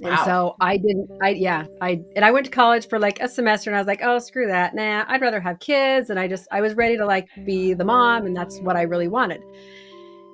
And 0.00 0.10
wow. 0.10 0.24
so 0.24 0.56
I 0.60 0.76
didn't, 0.76 1.10
I, 1.22 1.30
yeah, 1.30 1.66
I, 1.80 2.00
and 2.14 2.24
I 2.24 2.30
went 2.30 2.46
to 2.46 2.52
college 2.52 2.88
for 2.88 2.98
like 2.98 3.20
a 3.20 3.28
semester 3.28 3.68
and 3.68 3.76
I 3.76 3.80
was 3.80 3.86
like, 3.88 4.00
oh, 4.02 4.18
screw 4.18 4.46
that. 4.46 4.74
Nah, 4.74 5.04
I'd 5.08 5.20
rather 5.20 5.40
have 5.40 5.58
kids. 5.58 6.10
And 6.10 6.20
I 6.20 6.28
just, 6.28 6.46
I 6.52 6.60
was 6.60 6.74
ready 6.74 6.96
to 6.96 7.04
like 7.04 7.28
be 7.44 7.74
the 7.74 7.84
mom 7.84 8.26
and 8.26 8.36
that's 8.36 8.58
what 8.60 8.76
I 8.76 8.82
really 8.82 9.08
wanted. 9.08 9.42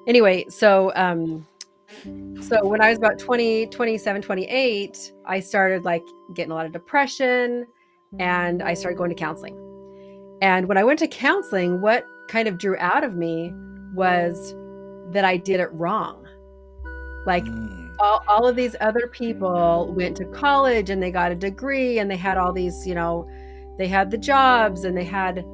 Anyway, 0.06 0.44
so, 0.50 0.92
um, 0.94 1.46
so 2.42 2.66
when 2.66 2.82
I 2.82 2.90
was 2.90 2.98
about 2.98 3.18
20, 3.18 3.66
27, 3.66 4.20
28, 4.20 5.12
I 5.26 5.40
started 5.40 5.84
like 5.84 6.02
getting 6.34 6.52
a 6.52 6.54
lot 6.54 6.66
of 6.66 6.72
depression 6.72 7.66
and 8.18 8.62
I 8.62 8.74
started 8.74 8.98
going 8.98 9.10
to 9.10 9.16
counseling. 9.16 9.58
And 10.42 10.68
when 10.68 10.76
I 10.76 10.84
went 10.84 10.98
to 10.98 11.08
counseling, 11.08 11.80
what 11.80 12.04
kind 12.28 12.48
of 12.48 12.58
drew 12.58 12.76
out 12.78 13.02
of 13.02 13.14
me 13.14 13.52
was 13.94 14.54
that 15.12 15.24
I 15.24 15.36
did 15.36 15.60
it 15.60 15.72
wrong. 15.72 16.26
Like 17.26 17.44
mm. 17.44 17.83
All, 17.98 18.22
all 18.28 18.46
of 18.46 18.56
these 18.56 18.76
other 18.80 19.06
people 19.08 19.92
went 19.96 20.16
to 20.16 20.24
mm. 20.24 20.34
college 20.34 20.90
and 20.90 21.02
they 21.02 21.10
got 21.10 21.32
a 21.32 21.34
degree 21.34 21.98
and 21.98 22.10
they 22.10 22.16
had 22.16 22.36
all 22.36 22.52
these, 22.52 22.86
you 22.86 22.94
know, 22.94 23.28
they 23.78 23.88
had 23.88 24.10
the 24.10 24.18
jobs 24.18 24.84
and 24.84 24.96
they 24.96 25.04
had 25.04 25.44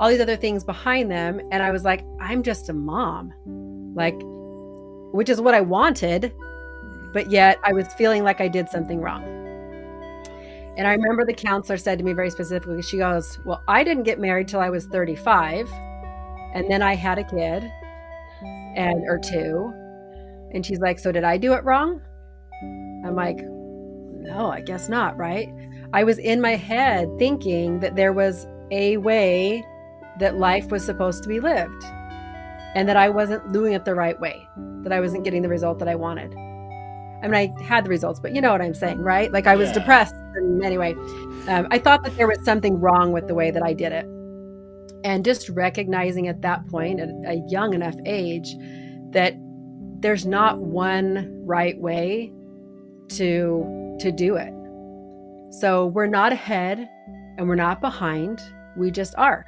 all 0.00 0.08
these 0.08 0.20
other 0.20 0.36
things 0.36 0.64
behind 0.64 1.10
them. 1.10 1.40
And 1.50 1.62
I 1.62 1.70
was 1.70 1.84
like, 1.84 2.04
I'm 2.20 2.42
just 2.42 2.68
a 2.68 2.72
mom. 2.72 3.32
Like, 3.94 4.18
which 5.12 5.28
is 5.28 5.40
what 5.40 5.54
I 5.54 5.60
wanted, 5.60 6.32
but 7.12 7.30
yet 7.30 7.58
I 7.64 7.72
was 7.72 7.92
feeling 7.94 8.22
like 8.22 8.40
I 8.40 8.48
did 8.48 8.68
something 8.68 9.00
wrong. 9.00 9.24
And 10.76 10.86
I 10.86 10.92
remember 10.92 11.24
the 11.24 11.34
counselor 11.34 11.76
said 11.76 11.98
to 11.98 12.04
me 12.04 12.12
very 12.12 12.30
specifically, 12.30 12.82
she 12.82 12.98
goes, 12.98 13.40
Well, 13.44 13.62
I 13.66 13.82
didn't 13.82 14.04
get 14.04 14.20
married 14.20 14.46
till 14.46 14.60
I 14.60 14.70
was 14.70 14.86
35. 14.86 15.68
And 16.54 16.70
then 16.70 16.82
I 16.82 16.94
had 16.94 17.18
a 17.18 17.24
kid 17.24 17.68
and 18.76 19.02
or 19.08 19.18
two. 19.18 19.72
And 20.52 20.64
she's 20.64 20.80
like, 20.80 20.98
So 20.98 21.12
did 21.12 21.24
I 21.24 21.36
do 21.36 21.52
it 21.54 21.64
wrong? 21.64 22.00
I'm 23.04 23.14
like, 23.14 23.38
No, 23.38 24.50
I 24.50 24.60
guess 24.60 24.88
not, 24.88 25.16
right? 25.16 25.48
I 25.92 26.04
was 26.04 26.18
in 26.18 26.40
my 26.40 26.56
head 26.56 27.08
thinking 27.18 27.80
that 27.80 27.96
there 27.96 28.12
was 28.12 28.46
a 28.70 28.98
way 28.98 29.64
that 30.18 30.36
life 30.36 30.70
was 30.70 30.84
supposed 30.84 31.22
to 31.22 31.28
be 31.28 31.40
lived 31.40 31.84
and 32.74 32.88
that 32.88 32.96
I 32.96 33.08
wasn't 33.08 33.52
doing 33.52 33.72
it 33.72 33.84
the 33.84 33.94
right 33.94 34.18
way, 34.20 34.46
that 34.82 34.92
I 34.92 35.00
wasn't 35.00 35.24
getting 35.24 35.42
the 35.42 35.48
result 35.48 35.78
that 35.78 35.88
I 35.88 35.94
wanted. 35.94 36.34
I 37.22 37.26
mean, 37.26 37.34
I 37.34 37.62
had 37.62 37.84
the 37.84 37.88
results, 37.88 38.20
but 38.20 38.34
you 38.34 38.40
know 38.40 38.52
what 38.52 38.60
I'm 38.60 38.74
saying, 38.74 38.98
right? 38.98 39.32
Like 39.32 39.46
I 39.46 39.56
was 39.56 39.68
yeah. 39.68 39.74
depressed. 39.74 40.14
And 40.34 40.62
anyway, 40.62 40.94
um, 41.48 41.66
I 41.70 41.78
thought 41.78 42.04
that 42.04 42.16
there 42.16 42.28
was 42.28 42.38
something 42.44 42.78
wrong 42.78 43.12
with 43.12 43.26
the 43.26 43.34
way 43.34 43.50
that 43.50 43.62
I 43.62 43.72
did 43.72 43.92
it. 43.92 44.04
And 45.04 45.24
just 45.24 45.48
recognizing 45.48 46.28
at 46.28 46.42
that 46.42 46.66
point, 46.68 47.00
at 47.00 47.08
a 47.26 47.42
young 47.48 47.74
enough 47.74 47.94
age, 48.04 48.54
that 49.10 49.34
there's 50.00 50.24
not 50.24 50.60
one 50.60 51.44
right 51.44 51.76
way 51.80 52.32
to 53.08 53.96
to 53.98 54.12
do 54.12 54.36
it. 54.36 54.52
So 55.60 55.86
we're 55.86 56.06
not 56.06 56.32
ahead 56.32 56.88
and 57.36 57.48
we're 57.48 57.56
not 57.56 57.80
behind. 57.80 58.40
We 58.76 58.92
just 58.92 59.14
are. 59.16 59.44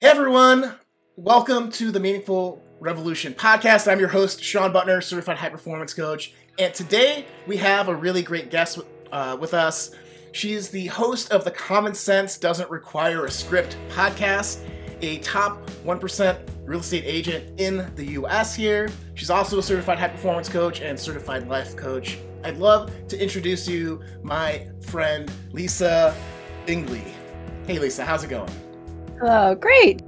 Hey 0.00 0.08
everyone, 0.08 0.74
welcome 1.16 1.70
to 1.72 1.90
the 1.90 2.00
Meaningful 2.00 2.62
Revolution 2.80 3.34
podcast. 3.34 3.90
I'm 3.90 3.98
your 3.98 4.08
host, 4.08 4.42
Shawn 4.42 4.72
Buttner, 4.72 5.02
certified 5.02 5.36
high 5.36 5.50
performance 5.50 5.92
coach. 5.92 6.32
And 6.58 6.72
today 6.72 7.26
we 7.46 7.58
have 7.58 7.88
a 7.88 7.94
really 7.94 8.22
great 8.22 8.50
guest 8.50 8.78
uh, 9.12 9.36
with 9.38 9.52
us. 9.52 9.90
She's 10.32 10.68
the 10.68 10.86
host 10.88 11.32
of 11.32 11.44
the 11.44 11.50
Common 11.50 11.94
Sense 11.94 12.36
Doesn't 12.38 12.70
Require 12.70 13.24
a 13.24 13.30
Script 13.30 13.76
podcast, 13.88 14.60
a 15.00 15.18
top 15.18 15.70
1% 15.84 16.38
real 16.64 16.80
estate 16.80 17.04
agent 17.06 17.60
in 17.60 17.90
the 17.94 18.12
US 18.12 18.54
here. 18.54 18.90
She's 19.14 19.30
also 19.30 19.58
a 19.58 19.62
certified 19.62 19.98
high 19.98 20.08
performance 20.08 20.48
coach 20.48 20.80
and 20.80 20.98
certified 20.98 21.48
life 21.48 21.76
coach. 21.76 22.18
I'd 22.44 22.58
love 22.58 22.92
to 23.08 23.22
introduce 23.22 23.66
you 23.66 24.02
my 24.22 24.68
friend 24.80 25.30
Lisa 25.52 26.14
Binggeli. 26.66 27.12
Hey 27.66 27.78
Lisa, 27.78 28.04
how's 28.04 28.24
it 28.24 28.28
going? 28.28 28.50
Oh, 29.22 29.54
great. 29.54 30.02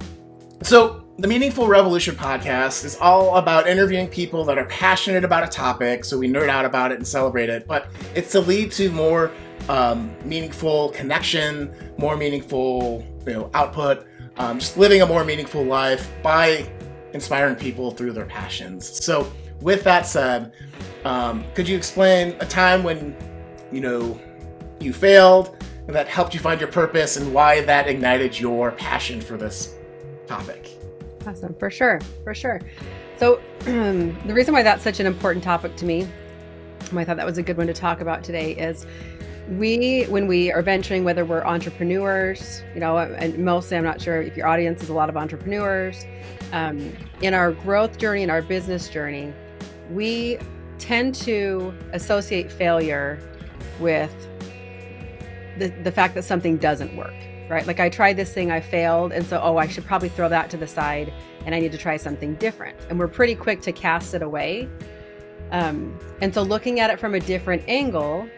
So, 0.61 1.05
the 1.17 1.27
Meaningful 1.27 1.67
Revolution 1.67 2.15
podcast 2.15 2.85
is 2.85 2.95
all 2.97 3.35
about 3.35 3.67
interviewing 3.67 4.07
people 4.07 4.45
that 4.45 4.57
are 4.57 4.65
passionate 4.65 5.25
about 5.25 5.43
a 5.43 5.47
topic, 5.47 6.05
so 6.05 6.17
we 6.17 6.29
nerd 6.29 6.47
out 6.47 6.63
about 6.63 6.93
it 6.93 6.95
and 6.95 7.05
celebrate 7.05 7.49
it, 7.49 7.67
but 7.67 7.87
it's 8.15 8.31
to 8.31 8.39
lead 8.39 8.71
to 8.73 8.89
more 8.91 9.31
um, 9.67 10.15
meaningful 10.23 10.89
connection, 10.89 11.73
more 11.97 12.15
meaningful 12.15 13.05
you 13.25 13.33
know, 13.33 13.51
output, 13.53 14.07
um, 14.37 14.59
just 14.59 14.77
living 14.77 15.01
a 15.01 15.05
more 15.05 15.23
meaningful 15.23 15.63
life 15.63 16.09
by 16.23 16.71
inspiring 17.13 17.55
people 17.55 17.91
through 17.91 18.13
their 18.13 18.25
passions. 18.25 19.03
So, 19.03 19.31
with 19.61 19.83
that 19.83 20.05
said, 20.05 20.53
um, 21.03 21.43
could 21.53 21.67
you 21.67 21.75
explain 21.75 22.35
a 22.39 22.45
time 22.45 22.83
when 22.83 23.15
you 23.71 23.81
know 23.81 24.19
you 24.79 24.93
failed 24.93 25.57
and 25.87 25.95
that 25.95 26.07
helped 26.07 26.33
you 26.33 26.39
find 26.39 26.61
your 26.61 26.71
purpose 26.71 27.17
and 27.17 27.33
why 27.33 27.61
that 27.61 27.87
ignited 27.87 28.39
your 28.39 28.71
passion 28.73 29.19
for 29.19 29.37
this 29.37 29.75
topic. 30.27 30.69
Awesome, 31.25 31.55
for 31.55 31.71
sure, 31.71 31.99
for 32.23 32.35
sure. 32.35 32.61
So, 33.17 33.41
the 33.61 34.33
reason 34.33 34.53
why 34.53 34.61
that's 34.61 34.83
such 34.83 34.99
an 34.99 35.07
important 35.07 35.43
topic 35.43 35.75
to 35.77 35.85
me, 35.85 36.07
I 36.93 37.03
thought 37.03 37.17
that 37.17 37.25
was 37.25 37.37
a 37.39 37.43
good 37.43 37.57
one 37.57 37.67
to 37.67 37.73
talk 37.73 38.01
about 38.01 38.23
today, 38.23 38.51
is 38.51 38.85
we, 39.57 40.03
when 40.03 40.27
we 40.27 40.51
are 40.51 40.61
venturing, 40.61 41.03
whether 41.03 41.25
we're 41.25 41.43
entrepreneurs, 41.43 42.61
you 42.73 42.79
know, 42.79 42.97
and 42.97 43.37
mostly 43.39 43.77
I'm 43.77 43.83
not 43.83 43.99
sure 43.99 44.21
if 44.21 44.37
your 44.37 44.47
audience 44.47 44.83
is 44.83 44.89
a 44.89 44.93
lot 44.93 45.09
of 45.09 45.17
entrepreneurs, 45.17 46.05
um, 46.51 46.95
in 47.21 47.33
our 47.33 47.51
growth 47.51 47.97
journey, 47.97 48.21
in 48.21 48.29
our 48.29 48.41
business 48.41 48.89
journey, 48.89 49.33
we 49.91 50.37
tend 50.77 51.15
to 51.15 51.73
associate 51.93 52.51
failure 52.51 53.19
with 53.79 54.13
the, 55.57 55.69
the 55.83 55.91
fact 55.91 56.13
that 56.13 56.23
something 56.23 56.57
doesn't 56.57 56.95
work, 56.95 57.13
right? 57.49 57.65
Like 57.65 57.79
I 57.79 57.89
tried 57.89 58.17
this 58.17 58.31
thing, 58.31 58.51
I 58.51 58.61
failed. 58.61 59.11
And 59.11 59.25
so, 59.25 59.39
oh, 59.41 59.57
I 59.57 59.67
should 59.67 59.85
probably 59.85 60.09
throw 60.09 60.29
that 60.29 60.49
to 60.51 60.57
the 60.57 60.67
side 60.67 61.11
and 61.45 61.55
I 61.55 61.59
need 61.59 61.71
to 61.71 61.77
try 61.77 61.97
something 61.97 62.35
different. 62.35 62.77
And 62.89 62.99
we're 62.99 63.07
pretty 63.07 63.35
quick 63.35 63.61
to 63.61 63.71
cast 63.71 64.13
it 64.13 64.21
away. 64.21 64.69
Um, 65.51 65.97
and 66.21 66.33
so, 66.33 66.43
looking 66.43 66.79
at 66.79 66.91
it 66.91 66.99
from 66.99 67.15
a 67.15 67.19
different 67.19 67.63
angle, 67.67 68.29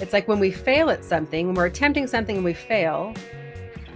it's 0.00 0.12
like 0.12 0.28
when 0.28 0.38
we 0.38 0.50
fail 0.50 0.90
at 0.90 1.04
something, 1.04 1.46
when 1.46 1.54
we're 1.54 1.66
attempting 1.66 2.06
something 2.06 2.36
and 2.36 2.44
we 2.44 2.54
fail, 2.54 3.14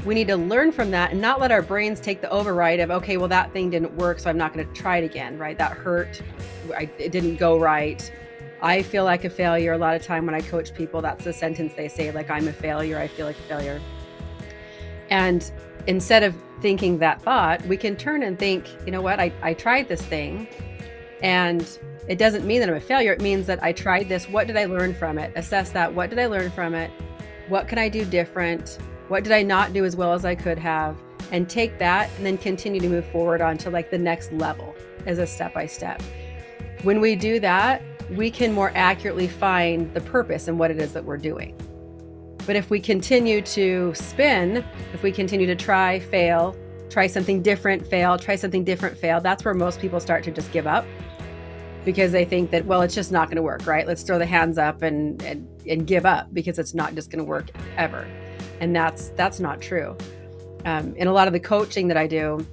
we 0.04 0.14
need 0.14 0.28
to 0.28 0.36
learn 0.36 0.70
from 0.70 0.90
that 0.92 1.10
and 1.12 1.20
not 1.20 1.40
let 1.40 1.50
our 1.50 1.62
brains 1.62 2.00
take 2.00 2.20
the 2.20 2.30
override 2.30 2.80
of, 2.80 2.90
okay, 2.90 3.16
well, 3.16 3.28
that 3.28 3.52
thing 3.52 3.70
didn't 3.70 3.94
work, 3.96 4.18
so 4.20 4.30
I'm 4.30 4.38
not 4.38 4.54
going 4.54 4.66
to 4.66 4.72
try 4.72 4.98
it 4.98 5.04
again, 5.04 5.38
right? 5.38 5.58
That 5.58 5.72
hurt. 5.72 6.22
I, 6.74 6.88
it 6.98 7.10
didn't 7.10 7.36
go 7.36 7.58
right. 7.58 8.10
I 8.62 8.82
feel 8.82 9.04
like 9.04 9.24
a 9.24 9.30
failure 9.30 9.72
a 9.72 9.78
lot 9.78 9.96
of 9.96 10.02
time 10.02 10.26
when 10.26 10.34
I 10.34 10.40
coach 10.40 10.74
people. 10.74 11.02
That's 11.02 11.24
the 11.24 11.32
sentence 11.32 11.74
they 11.74 11.88
say, 11.88 12.10
like, 12.12 12.30
I'm 12.30 12.48
a 12.48 12.52
failure. 12.52 12.98
I 12.98 13.08
feel 13.08 13.26
like 13.26 13.38
a 13.38 13.42
failure. 13.42 13.80
And 15.10 15.50
instead 15.86 16.22
of 16.22 16.34
thinking 16.60 16.98
that 16.98 17.22
thought, 17.22 17.64
we 17.66 17.76
can 17.76 17.96
turn 17.96 18.22
and 18.22 18.38
think, 18.38 18.68
you 18.84 18.92
know 18.92 19.00
what, 19.00 19.20
I, 19.20 19.32
I 19.42 19.54
tried 19.54 19.88
this 19.88 20.02
thing 20.02 20.48
and 21.22 21.78
it 22.08 22.16
doesn't 22.16 22.46
mean 22.46 22.60
that 22.60 22.70
I'm 22.70 22.74
a 22.74 22.80
failure. 22.80 23.12
It 23.12 23.20
means 23.20 23.46
that 23.46 23.62
I 23.62 23.72
tried 23.72 24.08
this. 24.08 24.28
What 24.28 24.46
did 24.46 24.56
I 24.56 24.64
learn 24.64 24.94
from 24.94 25.18
it? 25.18 25.30
Assess 25.36 25.70
that. 25.70 25.92
What 25.92 26.08
did 26.08 26.18
I 26.18 26.26
learn 26.26 26.50
from 26.50 26.74
it? 26.74 26.90
What 27.48 27.68
can 27.68 27.78
I 27.78 27.90
do 27.90 28.04
different? 28.06 28.78
What 29.08 29.24
did 29.24 29.32
I 29.32 29.42
not 29.42 29.74
do 29.74 29.84
as 29.84 29.94
well 29.94 30.14
as 30.14 30.24
I 30.24 30.34
could 30.34 30.58
have? 30.58 30.96
And 31.32 31.50
take 31.50 31.78
that 31.78 32.10
and 32.16 32.24
then 32.24 32.38
continue 32.38 32.80
to 32.80 32.88
move 32.88 33.04
forward 33.06 33.42
on 33.42 33.58
to 33.58 33.70
like 33.70 33.90
the 33.90 33.98
next 33.98 34.32
level 34.32 34.74
as 35.04 35.18
a 35.18 35.26
step 35.26 35.52
by 35.52 35.66
step. 35.66 36.02
When 36.82 37.00
we 37.00 37.14
do 37.14 37.40
that, 37.40 37.82
we 38.10 38.30
can 38.30 38.54
more 38.54 38.72
accurately 38.74 39.28
find 39.28 39.92
the 39.92 40.00
purpose 40.00 40.48
and 40.48 40.58
what 40.58 40.70
it 40.70 40.78
is 40.78 40.94
that 40.94 41.04
we're 41.04 41.18
doing. 41.18 41.54
But 42.46 42.56
if 42.56 42.70
we 42.70 42.80
continue 42.80 43.42
to 43.42 43.92
spin, 43.94 44.64
if 44.94 45.02
we 45.02 45.12
continue 45.12 45.46
to 45.46 45.56
try, 45.56 46.00
fail, 46.00 46.56
try 46.88 47.06
something 47.06 47.42
different, 47.42 47.86
fail, 47.86 48.16
try 48.16 48.36
something 48.36 48.64
different, 48.64 48.96
fail, 48.96 49.20
that's 49.20 49.44
where 49.44 49.52
most 49.52 49.78
people 49.78 50.00
start 50.00 50.24
to 50.24 50.30
just 50.30 50.50
give 50.52 50.66
up 50.66 50.86
because 51.88 52.12
they 52.12 52.26
think 52.26 52.50
that, 52.50 52.66
well, 52.66 52.82
it's 52.82 52.94
just 52.94 53.10
not 53.10 53.28
going 53.28 53.36
to 53.36 53.42
work, 53.42 53.66
right? 53.66 53.86
Let's 53.86 54.02
throw 54.02 54.18
the 54.18 54.26
hands 54.26 54.58
up 54.58 54.82
and, 54.82 55.22
and, 55.22 55.48
and 55.66 55.86
give 55.86 56.04
up 56.04 56.34
because 56.34 56.58
it's 56.58 56.74
not 56.74 56.94
just 56.94 57.10
going 57.10 57.20
to 57.20 57.24
work 57.24 57.48
ever. 57.78 58.06
And 58.60 58.76
that's, 58.76 59.08
that's 59.16 59.40
not 59.40 59.62
true. 59.62 59.96
Um, 60.66 60.94
in 60.96 61.06
a 61.06 61.12
lot 61.14 61.28
of 61.28 61.32
the 61.32 61.40
coaching 61.40 61.88
that 61.88 61.96
I 61.96 62.06
do, 62.06 62.46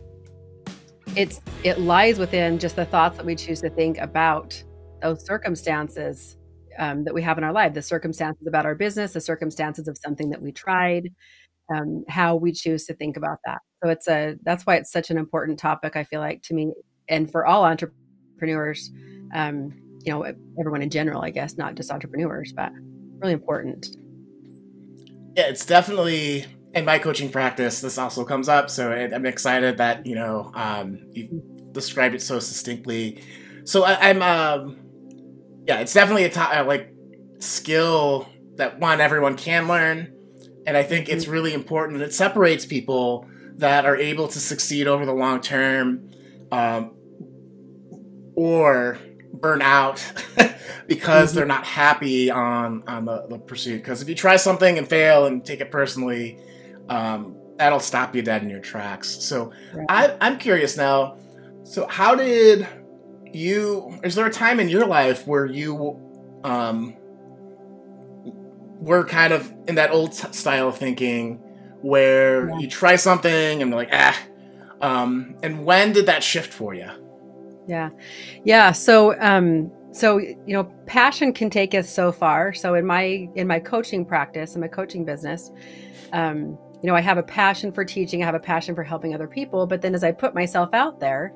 it's, 1.18 1.42
it 1.66 1.82
lies 1.82 2.18
within 2.18 2.60
just 2.60 2.78
the 2.78 2.86
thoughts 2.86 3.18
that 3.18 3.26
we 3.26 3.36
choose 3.36 3.60
to 3.60 3.70
think 3.70 3.98
about 3.98 4.64
those 5.02 5.26
circumstances 5.26 6.38
um, 6.80 7.04
that 7.04 7.14
we 7.14 7.22
have 7.22 7.38
in 7.38 7.44
our 7.44 7.52
life 7.52 7.74
the 7.74 7.82
circumstances 7.82 8.48
about 8.48 8.66
our 8.66 8.76
business 8.76 9.12
the 9.14 9.22
circumstances 9.22 9.88
of 9.90 9.98
something 9.98 10.30
that 10.30 10.42
we 10.42 10.52
tried 10.52 11.10
um, 11.74 12.06
how 12.08 12.36
we 12.36 12.52
choose 12.52 12.86
to 12.86 12.94
think 12.94 13.16
about 13.16 13.38
that 13.46 13.60
so 13.82 13.90
it's 13.90 14.08
a 14.08 14.36
that's 14.44 14.66
why 14.66 14.76
it's 14.76 14.92
such 14.92 15.10
an 15.10 15.18
important 15.18 15.58
topic 15.58 15.96
i 15.96 16.04
feel 16.04 16.20
like 16.20 16.42
to 16.42 16.54
me 16.54 16.74
and 17.08 17.32
for 17.32 17.46
all 17.46 17.64
entrepreneurs 17.64 18.92
um, 19.34 19.74
you 20.04 20.14
know 20.14 20.24
everyone 20.60 20.82
in 20.82 20.90
general 20.90 21.22
i 21.22 21.30
guess 21.30 21.58
not 21.58 21.76
just 21.76 21.92
entrepreneurs 21.92 22.54
but 22.54 22.72
really 23.20 23.34
important 23.34 23.98
yeah 25.36 25.48
it's 25.48 25.66
definitely 25.66 26.46
in 26.76 26.84
my 26.84 27.00
coaching 27.00 27.32
practice, 27.32 27.80
this 27.80 27.98
also 27.98 28.26
comes 28.26 28.50
up. 28.50 28.70
So 28.70 28.92
I'm 28.92 29.26
excited 29.26 29.78
that 29.78 30.06
you 30.06 30.14
know 30.14 30.52
um, 30.54 31.00
you 31.12 31.42
described 31.72 32.14
it 32.14 32.22
so 32.22 32.40
succinctly. 32.40 33.24
So 33.64 33.84
I, 33.84 34.10
am 34.10 34.22
um, 34.22 34.78
yeah, 35.66 35.80
it's 35.80 35.94
definitely 35.94 36.26
a 36.26 36.30
top, 36.30 36.54
uh, 36.54 36.66
like 36.66 36.94
skill 37.40 38.30
that 38.58 38.80
one 38.80 39.02
everyone 39.02 39.38
can 39.38 39.68
learn, 39.68 40.14
and 40.68 40.76
I 40.76 40.84
think 40.84 41.08
it's 41.08 41.24
mm-hmm. 41.24 41.34
really 41.34 41.54
important. 41.54 42.02
It 42.02 42.14
separates 42.14 42.66
people 42.66 43.26
that 43.58 43.86
are 43.86 43.96
able 43.96 44.28
to 44.28 44.40
succeed 44.40 44.86
over 44.86 45.06
the 45.06 45.14
long 45.14 45.40
term, 45.40 46.12
um, 46.52 46.92
or 48.36 49.00
burn 49.40 49.62
out 49.62 50.06
because 50.88 51.30
mm-hmm. 51.30 51.38
they're 51.38 51.46
not 51.46 51.66
happy 51.66 52.32
on 52.32 52.84
on 52.88 53.06
the, 53.06 53.26
the 53.30 53.40
pursuit. 53.40 53.78
Because 53.78 54.02
if 54.02 54.10
you 54.10 54.16
try 54.16 54.36
something 54.36 54.78
and 54.78 54.88
fail 54.88 55.26
and 55.26 55.44
take 55.44 55.62
it 55.62 55.72
personally, 55.72 56.40
um, 56.90 57.36
that'll 57.58 57.80
stop 57.80 58.16
you 58.16 58.22
dead 58.22 58.44
in 58.44 58.50
your 58.50 58.60
tracks. 58.60 59.10
So 59.10 59.52
right. 59.74 59.86
I, 59.90 60.18
I'm 60.22 60.38
curious 60.38 60.78
now. 60.78 61.18
So 61.64 61.88
how 61.88 62.16
did 62.16 62.68
you? 63.34 64.00
Is 64.04 64.16
there 64.16 64.26
a 64.26 64.32
time 64.32 64.60
in 64.60 64.70
your 64.70 64.86
life 64.86 65.26
where 65.28 65.46
you 65.46 66.00
um, 66.44 66.96
were 68.80 69.04
kind 69.04 69.34
of 69.34 69.52
in 69.68 69.76
that 69.76 69.92
old 69.92 70.14
style 70.14 70.70
of 70.70 70.78
thinking, 70.78 71.38
where 71.82 72.50
yeah. 72.50 72.60
you 72.60 72.70
try 72.70 72.96
something 72.96 73.62
and 73.62 73.72
like 73.72 73.90
ah, 73.92 74.20
um, 74.82 75.36
and 75.42 75.66
when 75.66 75.94
did 75.94 76.06
that 76.08 76.24
shift 76.24 76.54
for 76.54 76.74
you? 76.74 76.90
Yeah, 77.68 77.90
yeah. 78.46 78.72
So 78.74 79.20
um, 79.22 79.72
so 79.94 80.20
you 80.20 80.38
know 80.48 80.66
passion 80.88 81.34
can 81.34 81.50
take 81.50 81.74
us 81.76 81.90
so 81.90 82.12
far. 82.12 82.54
So 82.54 82.76
in 82.76 82.86
my 82.86 83.30
in 83.36 83.48
my 83.48 83.60
coaching 83.60 84.06
practice 84.06 84.56
in 84.56 84.62
my 84.62 84.70
coaching 84.70 85.06
business 85.06 85.52
um, 86.14 86.58
you 86.82 86.88
know 86.88 86.96
i 86.96 87.02
have 87.02 87.18
a 87.20 87.24
passion 87.24 87.72
for 87.72 87.86
teaching 87.86 88.24
i 88.24 88.26
have 88.26 88.36
a 88.36 88.40
passion 88.40 88.76
for 88.76 88.84
helping 88.84 89.14
other 89.16 89.28
people 89.28 89.68
but 89.68 89.82
then 89.82 89.96
as 89.96 90.04
i 90.04 90.12
put 90.12 90.36
myself 90.36 90.74
out 90.74 91.00
there 91.00 91.34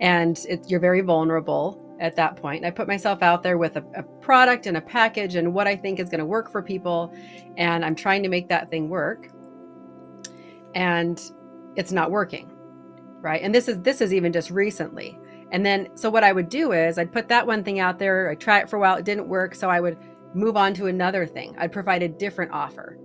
and 0.00 0.38
it, 0.48 0.70
you're 0.70 0.80
very 0.80 1.02
vulnerable 1.02 1.82
at 2.00 2.16
that 2.16 2.36
point 2.36 2.64
i 2.64 2.70
put 2.70 2.88
myself 2.88 3.22
out 3.22 3.42
there 3.42 3.58
with 3.58 3.76
a, 3.76 3.84
a 3.96 4.02
product 4.22 4.66
and 4.66 4.76
a 4.76 4.82
package 4.82 5.36
and 5.36 5.52
what 5.52 5.66
i 5.68 5.76
think 5.76 6.00
is 6.00 6.08
going 6.10 6.20
to 6.20 6.26
work 6.26 6.50
for 6.52 6.62
people 6.62 7.12
and 7.58 7.84
i'm 7.84 7.96
trying 7.96 8.22
to 8.22 8.30
make 8.30 8.48
that 8.48 8.70
thing 8.70 8.88
work 8.88 9.30
and 10.74 11.32
it's 11.76 11.92
not 11.92 12.10
working 12.10 12.50
right? 13.22 13.42
And 13.42 13.54
this 13.54 13.68
is 13.68 13.80
this 13.82 14.00
is 14.00 14.14
even 14.14 14.32
just 14.32 14.50
recently 14.50 15.18
and 15.52 15.64
then, 15.64 15.88
so 15.96 16.10
what 16.10 16.24
I 16.24 16.32
would 16.32 16.48
do 16.48 16.72
is 16.72 16.98
I'd 16.98 17.12
put 17.12 17.28
that 17.28 17.46
one 17.46 17.62
thing 17.62 17.78
out 17.78 17.98
there, 17.98 18.30
I'd 18.30 18.40
try 18.40 18.60
it 18.60 18.68
for 18.68 18.76
a 18.76 18.80
while, 18.80 18.96
it 18.96 19.04
didn't 19.04 19.28
work. 19.28 19.54
So 19.54 19.70
I 19.70 19.80
would 19.80 19.96
move 20.34 20.56
on 20.56 20.74
to 20.74 20.86
another 20.86 21.26
thing. 21.26 21.54
I'd 21.58 21.72
provide 21.72 22.02
a 22.02 22.08
different 22.08 22.52
offer. 22.52 22.98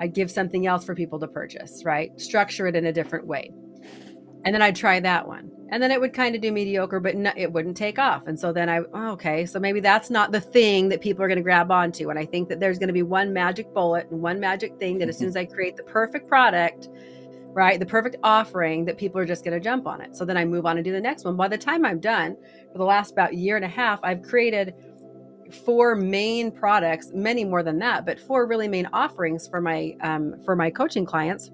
I'd 0.00 0.14
give 0.14 0.30
something 0.30 0.66
else 0.66 0.84
for 0.84 0.94
people 0.94 1.18
to 1.20 1.28
purchase, 1.28 1.82
right? 1.84 2.18
Structure 2.20 2.66
it 2.68 2.76
in 2.76 2.86
a 2.86 2.92
different 2.92 3.26
way. 3.26 3.50
And 4.44 4.54
then 4.54 4.62
I'd 4.62 4.76
try 4.76 5.00
that 5.00 5.26
one. 5.26 5.50
And 5.70 5.82
then 5.82 5.90
it 5.90 6.00
would 6.00 6.14
kind 6.14 6.34
of 6.34 6.40
do 6.40 6.50
mediocre, 6.50 7.00
but 7.00 7.16
no, 7.16 7.30
it 7.36 7.52
wouldn't 7.52 7.76
take 7.76 7.98
off. 7.98 8.26
And 8.26 8.38
so 8.38 8.52
then 8.52 8.70
I, 8.70 8.78
oh, 8.94 9.10
okay, 9.10 9.44
so 9.44 9.58
maybe 9.58 9.80
that's 9.80 10.08
not 10.08 10.32
the 10.32 10.40
thing 10.40 10.88
that 10.88 11.02
people 11.02 11.22
are 11.22 11.28
going 11.28 11.36
to 11.36 11.42
grab 11.42 11.70
onto. 11.70 12.08
And 12.08 12.18
I 12.18 12.24
think 12.24 12.48
that 12.48 12.58
there's 12.58 12.78
going 12.78 12.88
to 12.88 12.94
be 12.94 13.02
one 13.02 13.34
magic 13.34 13.74
bullet 13.74 14.08
and 14.10 14.22
one 14.22 14.40
magic 14.40 14.78
thing 14.78 14.98
that 14.98 15.08
as 15.08 15.16
mm-hmm. 15.16 15.24
soon 15.24 15.28
as 15.28 15.36
I 15.36 15.44
create 15.44 15.76
the 15.76 15.82
perfect 15.82 16.26
product, 16.26 16.88
right? 17.52 17.80
The 17.80 17.86
perfect 17.86 18.16
offering 18.22 18.84
that 18.84 18.98
people 18.98 19.20
are 19.20 19.26
just 19.26 19.44
going 19.44 19.54
to 19.54 19.60
jump 19.60 19.86
on 19.86 20.00
it. 20.00 20.16
So 20.16 20.24
then 20.24 20.36
I 20.36 20.44
move 20.44 20.66
on 20.66 20.76
and 20.76 20.84
do 20.84 20.92
the 20.92 21.00
next 21.00 21.24
one. 21.24 21.36
By 21.36 21.48
the 21.48 21.58
time 21.58 21.84
I'm 21.84 22.00
done, 22.00 22.36
for 22.72 22.78
the 22.78 22.84
last 22.84 23.12
about 23.12 23.34
year 23.34 23.56
and 23.56 23.64
a 23.64 23.68
half, 23.68 24.00
I've 24.02 24.22
created 24.22 24.74
four 25.64 25.94
main 25.94 26.50
products, 26.50 27.10
many 27.14 27.44
more 27.44 27.62
than 27.62 27.78
that, 27.78 28.04
but 28.04 28.20
four 28.20 28.46
really 28.46 28.68
main 28.68 28.86
offerings 28.92 29.48
for 29.48 29.60
my 29.60 29.96
um, 30.02 30.34
for 30.44 30.54
my 30.54 30.70
coaching 30.70 31.06
clients 31.06 31.50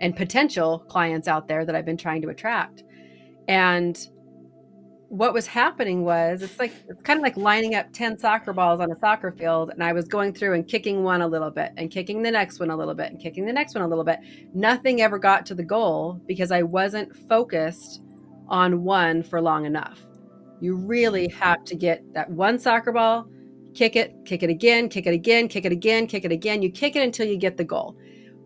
and 0.00 0.16
potential 0.16 0.80
clients 0.88 1.28
out 1.28 1.46
there 1.46 1.64
that 1.64 1.74
I've 1.74 1.84
been 1.84 1.96
trying 1.96 2.22
to 2.22 2.28
attract. 2.28 2.82
And 3.48 4.08
what 5.10 5.34
was 5.34 5.44
happening 5.44 6.04
was 6.04 6.40
it's 6.40 6.56
like 6.60 6.72
it's 6.88 7.02
kind 7.02 7.18
of 7.18 7.22
like 7.24 7.36
lining 7.36 7.74
up 7.74 7.92
10 7.92 8.16
soccer 8.16 8.52
balls 8.52 8.78
on 8.78 8.92
a 8.92 8.96
soccer 8.96 9.32
field 9.32 9.70
and 9.70 9.82
i 9.82 9.92
was 9.92 10.06
going 10.06 10.32
through 10.32 10.54
and 10.54 10.68
kicking 10.68 11.02
one 11.02 11.20
a 11.20 11.26
little 11.26 11.50
bit 11.50 11.72
and 11.76 11.90
kicking 11.90 12.22
the 12.22 12.30
next 12.30 12.60
one 12.60 12.70
a 12.70 12.76
little 12.76 12.94
bit 12.94 13.10
and 13.10 13.20
kicking 13.20 13.44
the 13.44 13.52
next 13.52 13.74
one 13.74 13.82
a 13.82 13.88
little 13.88 14.04
bit. 14.04 14.20
Nothing 14.54 15.00
ever 15.02 15.18
got 15.18 15.44
to 15.46 15.54
the 15.56 15.64
goal 15.64 16.20
because 16.26 16.52
i 16.52 16.62
wasn't 16.62 17.14
focused 17.28 18.02
on 18.46 18.84
one 18.84 19.24
for 19.24 19.40
long 19.40 19.66
enough. 19.66 20.00
You 20.60 20.76
really 20.76 21.26
mm. 21.26 21.32
have 21.32 21.64
to 21.64 21.74
get 21.74 22.04
that 22.14 22.30
one 22.30 22.56
soccer 22.60 22.92
ball 22.92 23.28
kick 23.74 23.96
it 23.96 24.14
kick 24.24 24.44
it 24.44 24.50
again 24.50 24.88
kick 24.88 25.06
it 25.06 25.12
again 25.12 25.48
kick 25.48 25.64
it 25.64 25.72
again 25.72 26.06
kick 26.06 26.24
it 26.24 26.30
again. 26.30 26.62
You 26.62 26.70
kick 26.70 26.94
it 26.94 27.02
until 27.02 27.26
you 27.26 27.36
get 27.36 27.56
the 27.56 27.64
goal. 27.64 27.96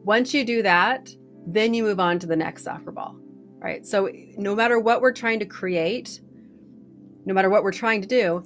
Once 0.03 0.33
you 0.33 0.47
do 0.47 0.63
that 0.63 1.15
then 1.47 1.75
you 1.75 1.83
move 1.83 2.01
on 2.01 2.19
to 2.21 2.27
the 2.27 2.37
next 2.37 2.65
soccer 2.65 2.91
ball 2.91 3.17
right? 3.59 3.87
So 3.87 4.11
no 4.37 4.55
matter 4.55 4.79
what 4.79 5.01
we're 5.01 5.13
trying 5.13 5.39
to 5.39 5.47
create 5.47 6.21
no 7.27 7.35
matter 7.35 7.51
what 7.51 7.63
we're 7.63 7.73
trying 7.73 8.03
to 8.03 8.09
do, 8.09 8.45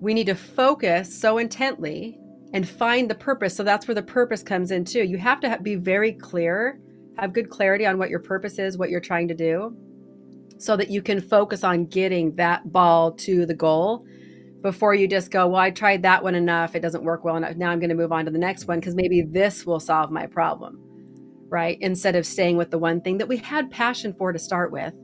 we 0.00 0.14
need 0.14 0.26
to 0.26 0.34
focus 0.34 1.18
so 1.18 1.38
intently 1.38 2.18
and 2.52 2.68
find 2.68 3.08
the 3.08 3.14
purpose. 3.14 3.56
So 3.56 3.62
that's 3.62 3.88
where 3.88 3.94
the 3.94 4.02
purpose 4.02 4.42
comes 4.42 4.70
in 4.70 4.84
too. 4.84 5.04
You 5.04 5.16
have 5.18 5.40
to 5.40 5.58
be 5.62 5.76
very 5.76 6.12
clear, 6.12 6.80
have 7.18 7.32
good 7.32 7.50
clarity 7.50 7.86
on 7.86 7.98
what 7.98 8.10
your 8.10 8.20
purpose 8.20 8.58
is, 8.58 8.76
what 8.76 8.90
you're 8.90 9.00
trying 9.00 9.28
to 9.28 9.34
do, 9.34 9.76
so 10.58 10.76
that 10.76 10.90
you 10.90 11.02
can 11.02 11.20
focus 11.20 11.64
on 11.64 11.86
getting 11.86 12.34
that 12.36 12.70
ball 12.70 13.12
to 13.12 13.46
the 13.46 13.54
goal 13.54 14.04
before 14.60 14.94
you 14.94 15.08
just 15.08 15.30
go, 15.30 15.48
well, 15.48 15.60
I 15.60 15.70
tried 15.70 16.02
that 16.02 16.22
one 16.22 16.34
enough. 16.34 16.74
It 16.74 16.80
doesn't 16.80 17.02
work 17.02 17.24
well 17.24 17.36
enough. 17.36 17.56
Now 17.56 17.70
I'm 17.70 17.80
going 17.80 17.90
to 17.90 17.96
move 17.96 18.12
on 18.12 18.24
to 18.26 18.30
the 18.30 18.38
next 18.38 18.66
one 18.66 18.80
because 18.80 18.94
maybe 18.94 19.22
this 19.22 19.66
will 19.66 19.80
solve 19.80 20.10
my 20.10 20.26
problem, 20.26 20.78
right? 21.48 21.78
Instead 21.80 22.14
of 22.14 22.26
staying 22.26 22.56
with 22.56 22.70
the 22.70 22.78
one 22.78 23.00
thing 23.00 23.18
that 23.18 23.28
we 23.28 23.38
had 23.38 23.70
passion 23.70 24.14
for 24.14 24.32
to 24.32 24.38
start 24.38 24.70
with 24.70 24.94